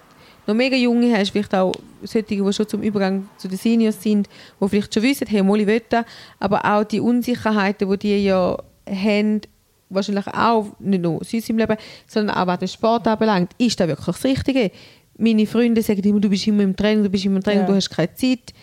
noch 0.48 0.54
mega 0.54 0.76
junge 0.76 1.18
hast, 1.18 1.32
vielleicht 1.32 1.56
auch 1.56 1.74
solche, 2.04 2.28
die 2.28 2.54
schon 2.54 2.68
zum 2.68 2.82
Übergang 2.82 3.28
zu 3.38 3.48
den 3.48 3.58
Seniors 3.58 4.02
sind, 4.02 4.30
die 4.62 4.70
vielleicht 4.70 4.94
schon 4.94 5.04
wissen, 5.04 5.28
hey, 5.28 5.44
mal, 5.44 5.60
ich 5.60 5.68
will 5.68 5.82
da, 5.90 6.06
aber 6.40 6.64
auch 6.66 6.84
die 6.84 7.00
Unsicherheiten, 7.00 7.90
die 7.90 7.98
die 7.98 8.24
ja 8.26 8.58
haben, 8.88 9.42
wahrscheinlich 9.90 10.28
auch 10.28 10.68
nicht 10.80 11.02
nur 11.04 11.24
sonst 11.24 11.50
im 11.50 11.58
Leben, 11.58 11.78
sondern 12.08 12.36
auch 12.36 12.48
was 12.48 12.60
den 12.60 12.68
Sport 12.68 13.08
anbelangt, 13.08 13.52
ist 13.58 13.80
das 13.80 13.88
wirklich 13.88 14.06
das 14.06 14.24
Richtige? 14.24 14.72
Meine 15.18 15.46
Freunde 15.48 15.82
sagen 15.82 16.02
immer, 16.04 16.20
du 16.20 16.30
bist 16.30 16.46
immer 16.48 16.64
im 16.64 16.76
Training, 16.76 17.04
du 17.04 17.10
bist 17.10 17.26
immer 17.26 17.38
im 17.38 17.44
Training, 17.44 17.62
Ja. 17.62 17.68
du 17.68 17.76
hast 17.76 17.90
keine 17.90 18.14
Zeit, 18.14 18.54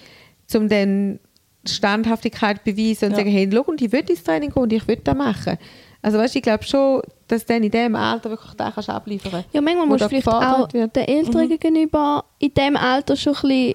um 0.54 0.68
dann 0.68 1.18
Standhaftigkeit 1.66 2.58
zu 2.58 2.64
beweisen 2.64 3.06
und 3.06 3.10
Ja. 3.12 3.16
sagen, 3.18 3.30
hey, 3.30 3.48
schau, 3.52 3.62
und 3.62 3.80
ich 3.80 3.90
will 3.92 4.04
ins 4.08 4.22
Training 4.24 4.50
gehen 4.50 4.62
und 4.62 4.72
ich 4.72 4.86
will 4.86 4.98
das 5.02 5.14
machen. 5.16 5.56
Also 6.02 6.18
weißt, 6.18 6.34
ich 6.36 6.42
glaube 6.42 6.64
schon, 6.64 7.00
dass 7.28 7.46
du 7.46 7.54
in 7.54 7.70
diesem 7.70 7.94
Alter 7.94 8.30
wirklich 8.30 8.52
das 8.54 8.74
kannst 8.74 8.90
abliefern 8.90 9.44
Ja, 9.52 9.60
manchmal 9.60 9.86
musst 9.86 10.02
du 10.04 10.08
vielleicht 10.08 10.26
auch 10.28 10.72
wird. 10.72 10.96
den 10.96 11.04
Eltern 11.04 11.48
gegenüber 11.48 12.24
in 12.40 12.52
diesem 12.52 12.76
Alter 12.76 13.16
schon 13.16 13.34
ein 13.36 13.40
bisschen 13.42 13.74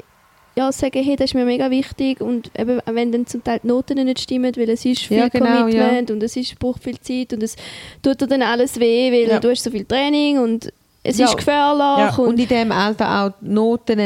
ja, 0.57 0.71
sagen, 0.71 1.03
hey, 1.03 1.15
das 1.15 1.25
ist 1.25 1.33
mir 1.35 1.45
mega 1.45 1.69
wichtig 1.69 2.19
und 2.19 2.49
eben, 2.57 2.79
wenn 2.85 3.11
dann 3.11 3.27
zum 3.27 3.43
Teil 3.43 3.59
die 3.63 3.67
Noten 3.67 4.03
nicht 4.03 4.19
stimmen, 4.19 4.51
weil 4.57 4.69
es 4.69 4.83
ist 4.85 5.01
viel 5.03 5.17
Ja, 5.17 5.27
genau, 5.27 5.59
Commitment 5.59 6.09
und 6.11 6.23
es 6.23 6.35
ist, 6.35 6.57
braucht 6.57 6.83
viel 6.83 6.99
Zeit 6.99 7.31
und 7.33 7.43
es 7.43 7.55
tut 8.01 8.19
dir 8.21 8.27
dann 8.27 8.41
alles 8.41 8.79
weh, 8.79 9.11
weil 9.11 9.29
Ja. 9.29 9.39
du 9.39 9.49
hast 9.51 9.63
so 9.63 9.69
viel 9.69 9.85
Training 9.85 10.39
und 10.39 10.73
es 11.03 11.17
Ja. 11.19 11.25
ist 11.27 11.37
gefährlich 11.37 11.79
Ja. 11.79 12.15
und, 12.17 12.27
Und 12.29 12.39
in 12.39 12.47
diesem 12.47 12.71
Alter 12.71 13.21
auch 13.25 13.31
die 13.39 13.49
Noten 13.49 14.01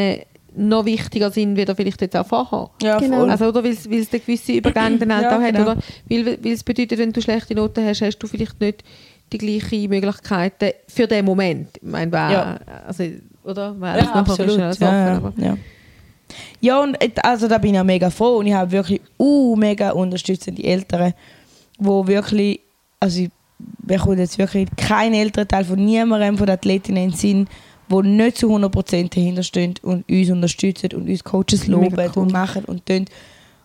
noch 0.53 0.83
wichtiger 0.83 1.31
sind, 1.31 1.55
wie 1.55 1.65
vielleicht 1.65 2.01
jetzt 2.01 2.17
auch 2.17 2.27
vorher. 2.27 2.69
Ja, 2.83 2.99
Genau. 2.99 3.23
Also, 3.25 3.45
oder 3.47 3.63
weil 3.63 3.71
es 3.71 3.87
einen 3.87 4.05
gewissen 4.11 4.55
Übergang 4.55 4.99
dann 4.99 5.13
halt 5.15 5.23
Ja, 5.23 5.37
auch 5.37 5.41
hat, 5.41 5.53
genau. 5.55 5.71
oder? 5.71 5.77
Weil, 6.09 6.25
weil 6.43 6.51
es 6.51 6.63
bedeutet, 6.65 6.99
wenn 6.99 7.13
du 7.13 7.21
schlechte 7.21 7.55
Noten 7.55 7.85
hast, 7.85 8.01
hast 8.01 8.17
du 8.19 8.27
vielleicht 8.27 8.59
nicht 8.59 8.83
die 9.31 9.37
gleichen 9.37 9.87
Möglichkeiten 9.89 10.71
für 10.89 11.07
den 11.07 11.23
Moment. 11.23 11.69
Ich 11.77 11.83
meine, 11.83 12.11
Ja. 12.11 12.59
also, 12.85 13.05
oder? 13.45 13.73
Weil 13.79 13.91
alles 13.93 14.05
Ja, 14.07 14.13
absolut. 14.15 14.59
alles 14.59 14.79
Ja, 14.79 15.07
ja, 15.07 15.15
aber- 15.17 15.33
ja. 16.59 16.81
und 16.81 16.97
also 17.23 17.47
da 17.47 17.57
bin 17.57 17.73
ich 17.73 17.79
auch 17.79 17.83
mega 17.85 18.09
froh 18.09 18.37
und 18.37 18.47
ich 18.47 18.53
habe 18.53 18.71
wirklich 18.71 19.01
uh, 19.19 19.55
mega 19.55 19.91
unterstützende 19.91 20.63
Eltern, 20.63 21.13
wo 21.79 22.05
wirklich, 22.07 22.59
also 22.99 23.21
ich 23.21 23.29
bekomme 23.79 24.17
jetzt 24.17 24.37
wirklich 24.37 24.67
keinen 24.77 25.13
Elternteil 25.13 25.65
von 25.65 25.83
niemandem 25.83 26.37
von 26.37 26.47
den 26.47 26.53
Athletinnen 26.55 27.11
Sinn, 27.11 27.47
wo 27.89 28.01
nicht 28.01 28.37
zu 28.37 28.47
100% 28.47 29.13
dahinter 29.13 29.43
stehen 29.43 29.73
und 29.81 30.09
uns 30.09 30.29
unterstützen 30.29 30.89
und 30.95 31.09
uns 31.09 31.23
Coaches 31.23 31.67
loben 31.67 32.09
cool. 32.15 32.23
und 32.23 32.31
machen 32.31 32.63
und 32.65 32.85
tun. 32.85 33.05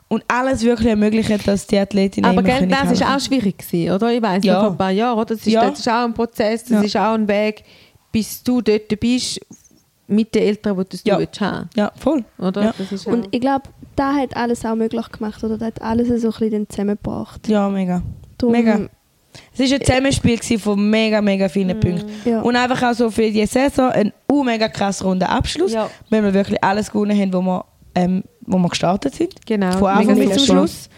Und 0.08 0.24
alles 0.28 0.62
wirklich 0.62 0.88
ermöglichen, 0.88 1.40
dass 1.44 1.66
die 1.66 1.78
Athletinnen 1.78 2.30
Aber 2.30 2.42
gell, 2.42 2.66
das 2.68 2.92
ist 2.92 2.98
kämpfen. 3.00 3.06
auch 3.16 3.20
schwierig 3.20 3.58
gewesen, 3.58 3.92
oder? 3.92 4.12
Ich 4.12 4.22
weiß 4.22 4.44
Ja. 4.44 4.54
noch 4.54 4.60
vor 4.62 4.70
ein 4.70 4.76
paar 4.78 4.90
Jahren, 4.92 5.16
oder? 5.18 5.34
Das 5.34 5.38
ist, 5.38 5.46
Ja. 5.52 5.68
das 5.68 5.80
ist 5.80 5.88
auch 5.88 6.04
ein 6.04 6.14
Prozess, 6.14 6.62
das 6.64 6.70
Ja. 6.70 6.82
ist 6.82 6.96
auch 6.96 7.14
ein 7.14 7.26
Weg, 7.26 7.64
bis 8.12 8.42
du 8.42 8.60
dort 8.60 8.88
bist 9.00 9.40
mit 10.08 10.34
den 10.34 10.42
Eltern, 10.42 10.76
die 10.78 10.84
das 10.88 11.02
Ja. 11.04 11.14
du 11.14 11.20
willst 11.20 11.40
haben, 11.40 11.68
Ja, 11.74 11.92
voll. 11.98 12.24
oder? 12.38 12.62
Ja. 12.64 12.74
Das 12.78 12.92
ist 12.92 13.06
und 13.06 13.28
ich 13.30 13.40
glaube, 13.40 13.68
da 13.96 14.14
hat 14.14 14.36
alles 14.36 14.64
auch 14.64 14.74
möglich 14.76 15.10
gemacht 15.10 15.42
oder 15.42 15.58
das 15.58 15.66
hat 15.68 15.82
alles 15.82 16.08
so 16.20 16.28
ein 16.28 16.34
bisschen 16.38 16.68
zusammengebracht. 16.68 17.48
Ja, 17.48 17.68
mega. 17.68 18.02
Darum, 18.38 18.52
Mega. 18.52 18.80
Es 19.52 19.58
war 19.70 19.76
ein 19.78 19.84
Zusammenspiel 19.84 20.36
gewesen 20.38 20.58
von 20.58 20.88
mega, 20.90 21.20
mega 21.20 21.48
vielen 21.48 21.78
Punkten. 21.78 22.06
Ja. 22.24 22.40
Und 22.40 22.56
einfach 22.56 22.82
auch 22.90 22.94
so 22.94 23.10
für 23.10 23.30
die 23.30 23.44
Saison 23.46 23.90
ein 23.90 24.12
uh, 24.32 24.42
mega 24.42 24.68
krass 24.68 25.04
runder 25.04 25.28
Abschluss, 25.28 25.72
Ja. 25.72 25.90
weil 26.08 26.22
wir 26.22 26.32
wirklich 26.32 26.62
alles 26.64 26.90
gewonnen 26.90 27.18
haben, 27.18 27.32
wo 27.34 27.42
wir, 27.42 27.64
ähm, 27.94 28.22
wo 28.42 28.56
wir 28.58 28.68
gestartet 28.70 29.14
sind. 29.14 29.34
Genau. 29.44 29.72
Von 29.72 29.88
Anfang 29.88 30.16
Mega 30.16 30.34
bis 30.34 30.46
zum. 30.46 30.56
Schluss. 30.56 30.88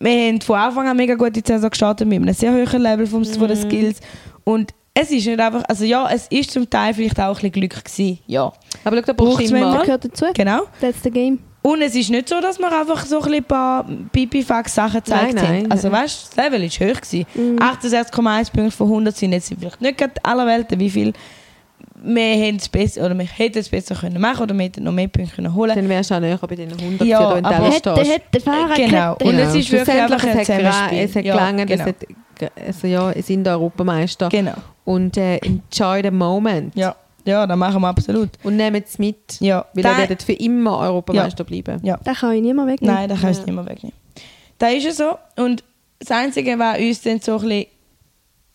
Wir 0.00 0.10
haben 0.28 0.40
von 0.40 0.56
Anfang 0.56 0.86
an 0.88 0.96
mega 0.96 1.14
gut 1.14 1.34
die 1.34 1.42
Saison 1.44 1.70
gestartet 1.70 2.06
mit 2.06 2.20
einem 2.22 2.34
sehr 2.34 2.52
hohen 2.52 2.82
Level 2.82 3.06
vom, 3.06 3.24
von 3.24 3.42
Mhm. 3.42 3.48
den 3.48 3.56
Skills. 3.56 4.00
Und 4.44 4.72
es 4.94 5.10
ist 5.10 5.26
nicht 5.26 5.40
einfach, 5.40 5.62
also 5.68 5.84
ja, 5.84 6.08
es 6.10 6.26
ist 6.28 6.50
zum 6.52 6.68
Teil 6.70 6.94
vielleicht 6.94 7.18
auch 7.20 7.28
ein 7.28 7.34
bisschen 7.34 7.50
Glück 7.52 7.84
gewesen, 7.84 8.18
ja. 8.26 8.52
Aber 8.84 8.96
schau, 8.96 9.02
da 9.02 9.12
Braucht's 9.12 9.50
du 9.50 9.56
immer... 9.56 9.80
Gehört 9.82 10.04
dazu. 10.04 10.26
Genau. 10.34 10.62
That's 10.80 11.02
the 11.02 11.10
game. 11.10 11.38
Und 11.62 11.80
es 11.80 11.94
ist 11.94 12.10
nicht 12.10 12.28
so, 12.28 12.40
dass 12.42 12.58
wir 12.58 12.66
einfach 12.70 13.06
so 13.06 13.16
ein 13.16 13.22
bisschen 13.22 13.36
ein 13.38 13.44
paar 13.44 13.86
Pipifax-Sachen 14.12 15.00
gezeigt 15.00 15.34
Nein, 15.34 15.44
nein, 15.44 15.62
haben. 15.64 15.70
Also 15.72 15.88
nein. 15.88 16.02
weißt 16.02 16.32
du, 16.32 16.36
das 16.36 16.44
Level 16.44 16.60
war 16.62 16.68
hoch. 16.94 17.00
Gewesen. 17.00 17.26
Mhm. 17.34 17.58
68,1 17.58 18.52
Punkte 18.52 18.70
von 18.70 18.86
100 18.88 19.16
sind 19.16 19.32
jetzt 19.32 19.54
vielleicht 19.58 19.80
nicht 19.80 19.96
gerade 19.98 20.12
aller 20.22 20.46
Welten, 20.46 20.78
wie 20.78 20.90
viel 20.90 21.12
wir, 22.06 22.34
haben 22.46 22.56
es 22.56 22.68
besser, 22.68 23.06
oder 23.06 23.16
wir 23.16 23.24
hätten 23.24 23.58
es 23.60 23.68
besser 23.70 23.94
können 23.94 24.20
machen 24.20 24.42
oder 24.42 24.54
wir 24.54 24.64
hätten 24.64 24.84
noch 24.84 24.92
mehr 24.92 25.08
Punkte 25.08 25.34
können 25.36 25.54
holen 25.54 25.74
Dann 25.74 25.88
wärst 25.88 26.10
du 26.10 26.16
auch 26.16 26.20
näher 26.20 26.36
bei 26.38 26.54
den 26.54 26.70
100, 26.70 27.06
Ja, 27.08 27.20
ja, 27.22 27.34
wenn 27.36 27.42
du 27.44 27.48
aber- 27.48 27.58
alles 27.64 27.74
Hätte, 27.76 27.94
stehst. 27.94 28.12
hätte, 28.12 28.40
Fahrer 28.40 28.74
Genau. 28.74 29.12
hätte. 29.14 29.24
Und 29.24 29.34
es 29.38 29.54
ist 29.54 29.72
wirklich 29.72 29.96
einfach 30.02 30.22
ein 30.24 30.38
es 30.38 30.46
Zusammenspiel. 30.46 30.98
es 30.98 31.16
hat 31.16 31.24
Ja, 31.24 31.34
gelangt, 31.34 31.66
genau. 31.66 31.82
es 31.82 31.88
hat, 31.88 31.96
ge- 32.38 32.50
also 32.66 32.86
ja, 32.86 33.10
es 33.12 33.26
sind 33.26 33.48
Europameister. 33.48 34.28
Genau. 34.28 34.52
Und 34.84 35.16
äh, 35.16 35.36
enjoy 35.38 36.02
the 36.02 36.10
moment. 36.10 36.74
Ja, 36.76 36.94
ja 37.24 37.46
das 37.46 37.56
machen 37.56 37.80
wir 37.80 37.88
absolut. 37.88 38.30
Und 38.42 38.56
nehmt 38.56 38.86
es 38.86 38.98
mit, 38.98 39.40
Ja. 39.40 39.64
weil 39.74 39.82
Da- 39.82 39.92
ihr 39.92 39.98
werdet 39.98 40.22
für 40.22 40.32
immer 40.34 40.78
Europameister 40.78 41.44
bleiben. 41.44 41.80
ja. 41.82 41.98
Das 42.04 42.18
kann 42.18 42.32
ich 42.34 42.42
nicht 42.42 42.54
mehr 42.54 42.66
wegnehmen. 42.66 42.94
Nein, 42.94 43.08
das 43.08 43.20
kannst 43.20 43.40
du 43.40 43.46
Ja. 43.46 43.52
nicht 43.52 43.64
mehr 43.64 43.66
wegnehmen. 43.74 43.96
Da 44.58 44.68
ist 44.68 44.86
es 44.86 44.96
so. 44.98 45.16
Und 45.36 45.64
das 45.98 46.10
Einzige, 46.10 46.58
was 46.58 46.78
uns 46.78 47.02
dann 47.02 47.20
so 47.20 47.36
ein 47.38 47.40
bisschen 47.48 47.66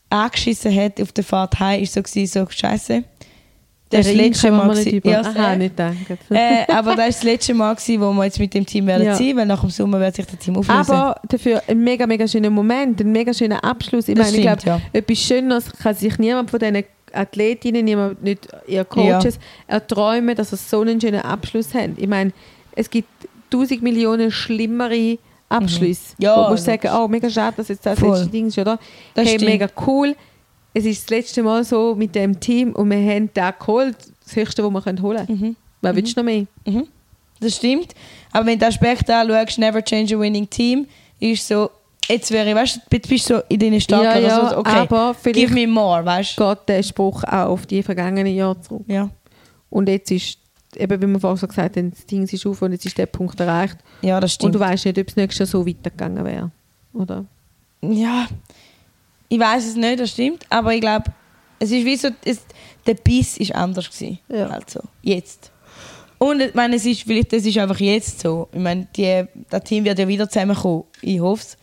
angeschissen 0.10 0.76
hat 0.76 1.02
auf 1.02 1.12
der 1.12 1.24
Fahrt 1.24 1.60
heim, 1.60 1.82
ist 1.84 1.94
so, 1.94 2.02
gewesen, 2.02 2.28
so 2.46 2.50
scheiße. 2.50 3.04
Das 3.92 4.06
ist 4.06 4.10
das 4.10 4.16
letzte 4.16 4.52
Mal. 4.52 4.68
nicht 4.68 4.78
gewesen- 4.86 4.98
über. 4.98 5.10
Ja, 5.12 5.22
Aha, 5.22 5.56
nicht 5.56 5.80
danke. 5.80 6.18
äh, 6.30 6.72
aber 6.72 6.96
das 6.96 7.10
ist 7.10 7.16
das 7.18 7.24
letzte 7.24 7.54
Mal, 7.56 7.74
gewesen, 7.74 8.02
wo 8.02 8.12
wir 8.14 8.24
jetzt 8.26 8.40
mit 8.40 8.54
dem 8.54 8.66
Team 8.66 8.86
werden 8.88 9.06
Ja. 9.08 9.16
sein, 9.16 9.36
weil 9.36 9.46
nach 9.48 9.62
dem 9.62 9.70
Sommer 9.72 10.00
wird 10.00 10.16
sich 10.16 10.26
das 10.28 10.38
Team 10.38 10.58
auflösen. 10.58 10.92
Aber 10.92 11.20
dafür 11.28 11.62
ein 11.68 11.80
mega, 11.84 12.06
mega 12.06 12.28
schöner 12.28 12.50
Moment, 12.52 13.02
ein 13.02 13.12
mega 13.12 13.34
schöner 13.34 13.64
Abschluss. 13.64 14.08
Ich 14.08 14.16
Das 14.16 14.28
meine, 14.32 14.38
ich 14.38 14.44
stimmt, 14.44 14.64
glaube, 14.64 14.82
ja. 14.94 15.00
etwas 15.00 15.18
Schöneres 15.20 15.66
kann 15.82 15.96
sich 15.96 16.18
niemand 16.20 16.52
von 16.52 16.60
diesen 16.60 16.84
Athletinnen, 17.12 17.84
niemand, 17.86 18.22
nicht 18.24 18.48
ihr 18.68 18.86
Coaches, 18.86 19.40
erträumen, 19.68 20.36
dass 20.36 20.52
sie 20.52 20.58
so 20.58 20.82
einen 20.82 21.02
schönen 21.02 21.22
Abschluss 21.22 21.74
haben. 21.74 21.96
Ich 21.98 22.08
meine, 22.08 22.32
es 22.76 22.90
gibt 22.90 23.10
tausend 23.50 23.82
Millionen 23.82 24.30
schlimmere 24.30 25.18
Abschlüsse. 25.50 26.14
Ja, 26.20 26.36
wo 26.36 26.52
musst 26.52 26.68
du 26.68 26.72
logisch. 26.72 26.84
sagen, 26.92 27.04
oh, 27.04 27.08
mega 27.08 27.28
schade, 27.28 27.56
dass 27.58 27.70
jetzt 27.70 27.84
das 27.84 27.98
Voll. 27.98 28.10
letzte 28.12 28.28
Ding 28.30 28.48
ist, 28.48 28.58
oder? 28.60 28.78
Das 29.16 29.26
hey, 29.28 29.36
stimmt. 29.40 29.52
mega 29.52 29.68
cool. 29.88 30.16
Es 30.74 30.86
ist 30.86 31.04
das 31.04 31.10
letzte 31.10 31.44
Mal 31.44 31.64
so 31.64 31.96
mit 31.96 32.14
dem 32.16 32.40
Team 32.40 32.74
und 32.74 32.90
wir 32.92 32.98
haben 32.98 33.30
da 33.34 33.52
geholt, 33.52 33.96
das 34.24 34.36
Höchste, 34.36 34.64
was 34.64 34.72
wir 34.86 35.02
holen 35.02 35.26
können. 35.26 35.40
Mhm. 35.42 35.56
Was 35.82 35.96
willst 35.96 36.16
du 36.16 36.20
noch 36.22 36.26
mehr? 36.26 36.46
Mhm. 36.66 36.88
Das 37.40 37.56
stimmt. 37.56 37.94
Aber 38.32 38.46
wenn 38.46 38.60
du 38.60 38.66
den 38.66 38.70
Aspekt 38.70 39.10
anschaust, 39.10 39.58
never 39.58 39.82
change 39.84 40.16
a 40.16 40.20
winning 40.20 40.50
team, 40.50 40.86
ist 41.20 41.48
so, 41.48 41.70
jetzt 42.08 42.30
wäre 42.32 42.50
ich, 42.50 42.56
weißt 42.56 42.76
du, 42.78 42.80
jetzt 42.92 43.10
bist 43.10 43.30
du 43.30 43.36
so 43.38 43.42
in 43.50 43.60
deinen 43.60 43.80
Starken 43.82 44.04
Ja, 44.06 44.20
ja, 44.20 44.50
so, 44.50 44.58
okay, 44.58 44.70
aber 44.72 45.16
give 45.24 45.54
me 45.54 45.66
more, 45.66 46.04
weißt 46.06 46.38
du? 46.40 46.50
geht 46.50 46.58
der 46.68 46.84
Spruch 46.84 47.24
auch 47.24 47.48
auf 47.50 47.66
die 47.66 47.82
vergangenen 47.82 48.34
Jahre 48.36 48.60
zurück. 48.62 48.84
Ja. 48.88 49.10
Und 49.70 49.88
jetzt 49.90 50.12
ist, 50.12 50.38
eben 50.76 51.02
wie 51.02 51.08
wir 51.08 51.20
vorhin 51.20 51.38
so 51.38 51.48
gesagt 51.48 51.78
haben, 51.78 51.92
das 51.92 52.06
Ding 52.06 52.24
ist 52.28 52.46
auf 52.46 52.62
und 52.62 52.74
jetzt 52.74 52.86
ist 52.86 52.98
der 52.98 53.06
Punkt 53.06 53.40
erreicht. 53.40 53.78
ja, 54.02 54.20
das 54.20 54.32
Und 54.34 54.36
stimmt. 54.36 54.56
du 54.56 54.60
weißt 54.60 54.86
nicht, 54.86 55.00
ob 55.00 55.08
es 55.08 55.16
nächstes 55.16 55.52
Jahr 55.52 55.62
so 55.62 55.68
weitergegangen 55.68 56.26
wäre. 56.26 56.52
Oder? 56.94 57.26
Ja, 57.82 58.28
ich 59.30 59.40
weiß 59.40 59.66
es 59.66 59.76
nicht, 59.76 60.00
das 60.00 60.12
stimmt, 60.12 60.46
aber 60.50 60.74
ich 60.74 60.82
glaube, 60.82 61.06
es 61.60 61.72
ist 61.72 61.86
wie 61.86 61.96
so, 61.96 62.10
es, 62.26 62.42
der 62.86 62.96
Biss 62.96 63.38
ist 63.38 63.54
anders 63.54 63.90
gewesen. 63.90 64.20
Ja. 64.30 64.48
Also, 64.48 64.82
jetzt. 65.02 65.52
Und 66.18 66.42
ich 66.42 66.54
meine, 66.54 66.76
es 66.76 66.86
ist 66.86 67.04
vielleicht, 67.04 67.32
das 67.32 67.46
ist 67.46 67.58
einfach 67.58 67.80
jetzt 67.80 68.20
so. 68.20 68.50
Ich 68.52 68.60
meine, 68.60 68.88
die, 68.96 69.24
das 69.50 69.64
Team 69.64 69.86
wird 69.86 70.00
ja 70.00 70.08
wieder 70.08 70.30
zusammenkommen. 70.30 70.84
Ich 71.02 71.20
hoffe 71.20 71.44
es. 71.44 71.58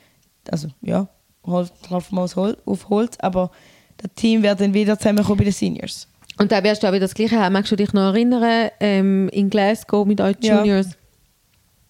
Also, 0.50 0.68
ja, 0.80 1.08
klopfen 1.42 2.16
wir 2.16 2.26
Hol- 2.36 2.56
auf 2.64 2.88
Holz, 2.88 3.16
aber 3.20 3.50
das 3.98 4.10
Team 4.14 4.42
wird 4.42 4.60
dann 4.60 4.72
wieder 4.72 4.98
zusammenkommen 4.98 5.38
bei 5.38 5.44
den 5.44 5.52
Seniors. 5.52 6.08
Und 6.38 6.52
da 6.52 6.62
wirst 6.62 6.82
du 6.82 6.86
auch 6.86 6.92
wieder 6.92 7.00
das 7.06 7.14
Gleiche 7.14 7.40
haben. 7.40 7.52
Magst 7.54 7.72
du 7.72 7.76
dich 7.76 7.92
noch 7.92 8.12
erinnern, 8.14 8.70
ähm, 8.80 9.28
in 9.30 9.48
Glasgow 9.50 10.06
mit 10.06 10.20
euch 10.20 10.36
Ja. 10.40 10.58
Juniors? 10.58 10.90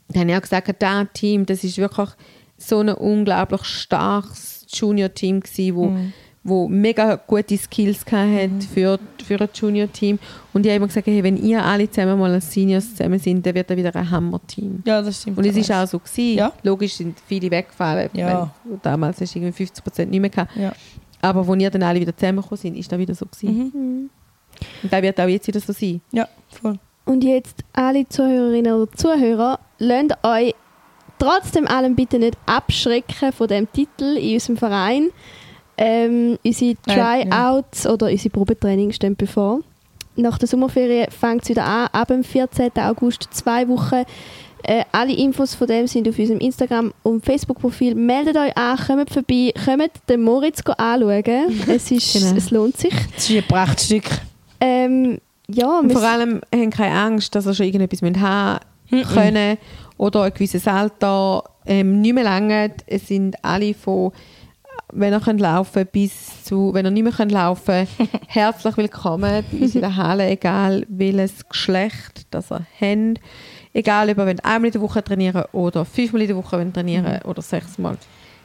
Da 0.09 0.21
habe 0.21 0.31
ich 0.31 0.37
auch 0.37 0.41
gesagt, 0.43 0.73
das 0.81 1.07
Team, 1.15 1.45
das 1.47 1.65
ist 1.65 1.79
wirklich 1.79 2.09
so 2.57 2.79
ein 2.79 2.89
unglaublich 2.91 3.65
starkes 3.65 4.56
Junior-Team 4.67 5.41
gewesen, 5.41 5.75
wo, 5.77 5.87
Mhm. 5.87 6.13
wo 6.45 6.69
mega 6.69 7.17
gute 7.17 7.57
Skills 7.57 8.05
hatte 8.11 8.51
für, 8.73 8.99
für 9.25 9.41
ein 9.41 9.49
Junior-Team. 9.53 10.19
Und 10.53 10.65
ich 10.65 10.71
habe 10.71 10.77
immer 10.77 10.87
gesagt, 10.87 11.07
hey, 11.07 11.23
wenn 11.23 11.37
ihr 11.37 11.65
alle 11.65 11.91
zusammen 11.91 12.19
mal 12.19 12.33
als 12.33 12.53
Seniors 12.53 12.95
zusammen 12.95 13.19
sind, 13.19 13.45
dann 13.45 13.55
wird 13.55 13.69
da 13.71 13.77
wieder 13.77 13.95
ein 13.95 14.11
Hammer-Team. 14.11 14.83
Ja, 14.87 15.03
das 15.03 15.23
stimmt. 15.23 15.39
Und 15.39 15.47
es 15.47 15.57
ist 15.57 15.71
auch 15.73 15.87
so 15.87 15.99
gewesen. 15.99 16.39
Ja. 16.39 16.53
Logisch 16.63 16.95
sind 16.95 17.19
viele 17.27 17.51
weggefallen. 17.51 18.11
Ja. 18.13 18.53
weil 18.65 18.79
damals 18.83 19.21
hast 19.21 19.35
du 19.35 19.39
irgendwie 19.41 19.57
50 19.57 19.83
Prozent 19.85 20.11
nicht 20.11 20.21
mehr 20.21 20.31
gehabt. 20.31 20.57
Ja. 20.57 20.73
Aber 21.23 21.47
wo 21.47 21.55
wir 21.57 21.71
dann 21.71 21.83
alle 21.83 22.01
wieder 22.01 22.17
zusammengekommen 22.17 22.59
sind, 22.61 22.77
ist 22.77 22.93
das 22.93 22.99
wieder 22.99 23.15
so 23.15 23.27
gewesen. 23.27 23.73
Mhm. 23.75 24.11
Und 24.83 24.93
das 24.93 25.03
wird 25.03 25.21
auch 25.21 25.27
jetzt 25.29 25.47
wieder 25.49 25.61
so 25.61 25.73
sein. 25.73 26.01
Ja, 26.13 26.29
voll. 26.49 26.79
Und 27.05 27.23
jetzt 27.25 27.63
alle 27.73 28.09
Zuhörerinnen 28.09 28.73
oder 28.73 28.91
Zuhörer, 28.93 29.59
lasst 29.79 30.13
euch 30.23 30.55
trotzdem 31.19 31.67
allem 31.67 31.95
bitte 31.95 32.19
nicht 32.19 32.37
abschrecken 32.47 33.33
von 33.33 33.49
dem 33.49 33.71
Titel 33.73 34.17
in 34.17 34.35
unserem 34.35 34.57
Verein. 34.57 35.09
Ähm, 35.79 36.39
unsere 36.45 36.75
Nein, 36.87 37.31
Tryouts 37.31 37.87
oder 37.87 38.07
unsere 38.11 38.31
Probetraining 38.31 38.93
stehen 38.93 39.17
bevor. 39.17 39.61
Nach 40.17 40.39
der 40.39 40.49
Sommerferien 40.49 41.11
fängt 41.11 41.43
es 41.43 41.51
wieder 41.51 41.65
an, 41.65 41.89
ab 41.93 42.09
dem 42.09 42.25
14. 42.25 42.71
August, 42.77 43.29
zwei 43.33 43.69
Wochen. 43.69 44.05
Äh, 44.63 44.85
alle 44.91 45.13
Infos 45.15 45.55
von 45.55 45.67
dem 45.67 45.87
sind 45.87 46.09
auf 46.09 46.19
unserem 46.19 46.41
Instagram- 46.41 46.93
und 47.03 47.25
Facebook-Profil. 47.25 47.95
Meldet 47.95 48.37
euch 48.37 48.57
an, 48.57 48.79
kommt 48.79 49.11
vorbei, 49.11 49.53
kommt 49.65 49.91
den 50.09 50.23
Moritz 50.23 50.63
anschauen. 50.67 51.23
Es, 51.69 51.91
ist, 51.91 52.15
Genau. 52.15 52.35
es 52.37 52.51
lohnt 52.51 52.77
sich. 52.79 52.95
Das 53.15 53.29
ist 53.29 53.37
ein 53.37 53.45
Prachtstück. 53.47 54.05
Ähm, 54.61 55.19
ja, 55.49 55.83
vor 55.89 56.03
allem 56.03 56.41
haben 56.53 56.71
keine 56.71 56.99
Angst, 56.99 57.35
dass 57.35 57.47
ihr 57.47 57.55
schon 57.55 57.67
irgendetwas 57.67 58.01
haben 58.03 58.61
können 58.91 59.59
oder 59.97 60.23
ein 60.23 60.33
gewisses 60.33 60.67
Alter 60.67 61.43
ähm, 61.67 62.01
nicht 62.01 62.15
mehr 62.15 62.25
lange. 62.25 62.73
Es 62.87 63.09
sind 63.09 63.37
alle 63.43 63.75
von, 63.75 64.13
wenn 64.93 65.13
ihr 65.13 65.21
könnt 65.21 65.41
laufen 65.41 65.87
bis 65.91 66.45
zu, 66.45 66.73
wenn 66.73 66.87
ihr 66.87 66.91
nicht 66.91 67.03
mehr 67.03 67.13
könnt 67.13 67.33
laufen 67.33 67.87
herzlich 68.29 68.77
willkommen 68.77 69.45
bei 69.51 69.59
uns 69.59 69.75
in 69.75 69.81
der 69.81 69.97
Halle, 69.97 70.29
egal 70.29 70.85
welches 70.89 71.49
Geschlecht 71.49 72.27
das 72.31 72.51
ihr 72.51 72.67
habt. 72.81 73.21
Egal, 73.73 74.11
ob 74.11 74.19
ihr 74.19 74.27
einmal 74.43 74.67
in 74.67 74.73
der 74.73 74.81
Woche 74.81 75.05
trainieren 75.05 75.45
oder 75.53 75.85
fünfmal 75.85 76.23
in 76.23 76.29
der 76.29 76.37
Woche 76.37 76.73
trainieren 76.73 77.21
oder 77.23 77.43
sechsmal. 77.43 77.99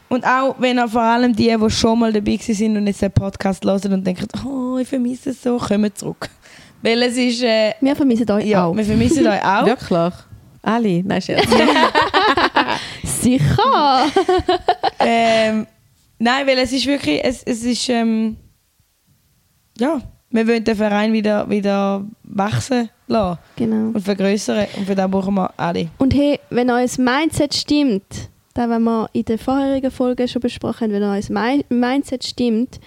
Und 0.09 0.25
auch 0.25 0.55
wenn 0.59 0.77
ihr 0.77 0.89
vor 0.89 1.03
allem 1.03 1.33
die, 1.33 1.55
die 1.57 1.69
schon 1.69 1.99
mal 1.99 2.11
dabei 2.11 2.35
sind 2.35 2.75
und 2.75 2.85
jetzt 2.85 3.01
den 3.01 3.11
Podcast 3.11 3.63
hören 3.63 3.93
und 3.93 4.05
denken, 4.05 4.27
oh, 4.45 4.77
ich 4.77 4.87
vermisse 4.89 5.29
es 5.29 5.41
so, 5.41 5.57
kommen 5.57 5.95
zurück. 5.95 6.27
Weil 6.81 7.01
es 7.03 7.15
ist, 7.15 7.43
äh, 7.43 7.73
wir 7.79 7.95
vermissen 7.95 8.29
euch 8.29 8.45
ja, 8.47 8.65
auch. 8.65 8.75
wir 8.75 8.83
vermissen 8.83 9.25
euch 9.25 9.41
auch. 9.45 9.65
Wirklich? 9.65 10.13
Alle? 10.61 11.03
Nein, 11.03 11.21
Scherz. 11.21 11.47
Sicher! 13.03 14.05
ähm, 14.99 15.65
nein, 16.19 16.47
weil 16.47 16.57
es 16.59 16.71
ist 16.71 16.85
wirklich, 16.85 17.19
es, 17.23 17.43
es 17.43 17.63
ist, 17.63 17.89
ähm, 17.89 18.37
ja, 19.77 20.01
wir 20.29 20.47
wollen 20.47 20.63
den 20.63 20.75
Verein 20.75 21.13
wieder, 21.13 21.49
wieder 21.49 22.05
wachsen 22.23 22.89
lassen 23.07 23.39
genau. 23.55 23.87
und 23.93 24.01
vergrößern 24.01 24.67
und 24.77 24.85
für 24.85 24.95
das 24.95 25.09
brauchen 25.11 25.33
wir 25.35 25.51
alle. 25.57 25.89
Und 25.97 26.13
hey, 26.13 26.39
wenn 26.49 26.69
euer 26.69 26.87
Mindset 26.97 27.53
stimmt, 27.53 28.29
da 28.53 28.69
was 28.69 28.79
wir 28.79 29.09
in 29.13 29.25
der 29.25 29.37
vorherigen 29.37 29.91
Folge 29.91 30.27
schon 30.27 30.41
besprochen 30.41 30.85
haben, 30.85 30.93
wenn 30.93 31.03
euer 31.03 31.19
Mi- 31.29 31.65
Mindset 31.69 32.23
stimmt, 32.25 32.79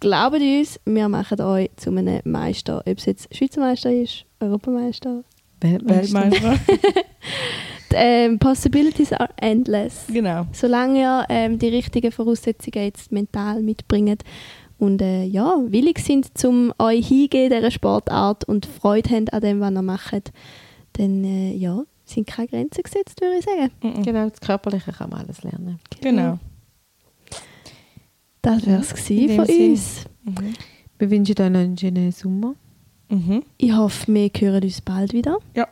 glaubt 0.00 0.36
uns, 0.40 0.80
wir 0.84 1.08
machen 1.08 1.40
euch 1.40 1.70
zu 1.76 1.90
einem 1.90 2.20
Meister. 2.24 2.82
Ob 2.86 2.98
es 2.98 3.06
jetzt 3.06 3.34
Schweizer 3.34 3.60
Meister 3.60 3.92
ist, 3.92 4.24
Europameister. 4.40 5.22
Weltmeister. 5.62 6.58
Die 7.90 7.94
ähm, 7.94 8.38
Possibilities 8.38 9.12
are 9.12 9.30
endless. 9.36 10.06
genau. 10.12 10.46
Solange 10.52 11.00
ihr 11.00 11.26
ähm, 11.28 11.58
die 11.58 11.68
richtigen 11.68 12.12
Voraussetzungen 12.12 12.84
jetzt 12.84 13.12
mental 13.12 13.62
mitbringt 13.62 14.22
und 14.78 15.00
äh, 15.00 15.24
ja, 15.24 15.56
willig 15.66 16.00
sind, 16.00 16.36
zum 16.36 16.72
euch 16.78 17.06
hingehen 17.06 17.50
dieser 17.50 17.70
Sportart 17.70 18.44
und 18.44 18.66
Freude 18.66 19.10
haben 19.10 19.28
an 19.28 19.40
dem, 19.40 19.60
was 19.60 19.70
ihr 19.70 19.82
macht, 19.82 20.32
dann 20.94 21.24
äh, 21.24 21.52
ja, 21.54 21.84
sind 22.04 22.26
keine 22.26 22.48
Grenzen 22.48 22.82
gesetzt, 22.82 23.20
würde 23.20 23.36
ich 23.38 23.44
sagen. 23.44 23.70
Mhm. 23.82 24.02
genau, 24.02 24.28
das 24.28 24.40
Körperliche 24.40 24.92
kann 24.92 25.10
man 25.10 25.20
alles 25.20 25.42
lernen. 25.42 25.78
Genau. 26.00 26.38
Das 28.42 28.66
wäre 28.66 28.80
es 28.80 28.90
von 28.90 29.46
uns. 29.46 30.04
Mhm. 30.24 30.54
Wir 30.98 31.10
wünschen 31.10 31.40
euch 31.40 31.50
noch 31.50 31.60
einen 31.60 31.78
schönen 31.78 32.10
Sommer. 32.10 32.54
Mhm. 33.12 33.42
Ich 33.58 33.72
hoffe, 33.72 34.12
wir 34.12 34.30
hören 34.38 34.62
uns 34.64 34.80
bald 34.80 35.12
wieder. 35.12 35.38
Ja. 35.54 35.68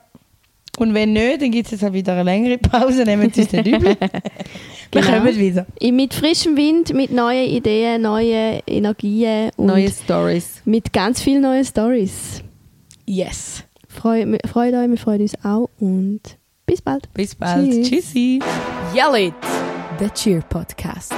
Und 0.79 0.95
wenn 0.95 1.13
nicht, 1.13 1.43
dann 1.43 1.51
gibt 1.51 1.67
es 1.67 1.73
jetzt 1.73 1.85
auch 1.85 1.93
wieder 1.93 2.13
eine 2.13 2.23
längere 2.23 2.59
Pause, 2.59 3.05
nehmen 3.05 3.31
Sie 3.33 3.43
es 3.43 3.53
nicht 3.53 3.67
übel. 3.67 3.97
Wir 4.93 5.03
Genau. 5.03 5.19
kommen 5.19 5.37
wieder. 5.39 5.67
Mit 5.93 6.15
frischem 6.15 6.57
Wind, 6.57 6.93
mit 6.95 7.13
neuen 7.13 7.49
Ideen, 7.49 8.03
neuen 8.03 8.61
Energien 8.67 9.51
und 9.57 9.67
Neue 9.67 9.89
Stories. 9.91 10.63
mit 10.65 10.93
ganz 10.93 11.23
vielen 11.23 11.43
neuen 11.43 11.65
Stories. 11.65 12.43
Yes. 13.07 13.63
Freut, 13.89 14.27
freut 14.49 14.75
euch, 14.75 14.91
wir 14.91 14.97
freuen 14.99 15.21
uns 15.23 15.35
auch 15.45 15.69
und 15.79 16.21
bis 16.67 16.83
bald. 16.83 17.09
Bis 17.15 17.35
bald. 17.37 17.71
Tschüss. 17.71 17.89
Tschüssi. 17.89 18.41
Yell 18.95 19.29
it! 19.29 19.35
The 20.01 20.09
Cheer 20.11 20.41
Podcast. 20.43 21.13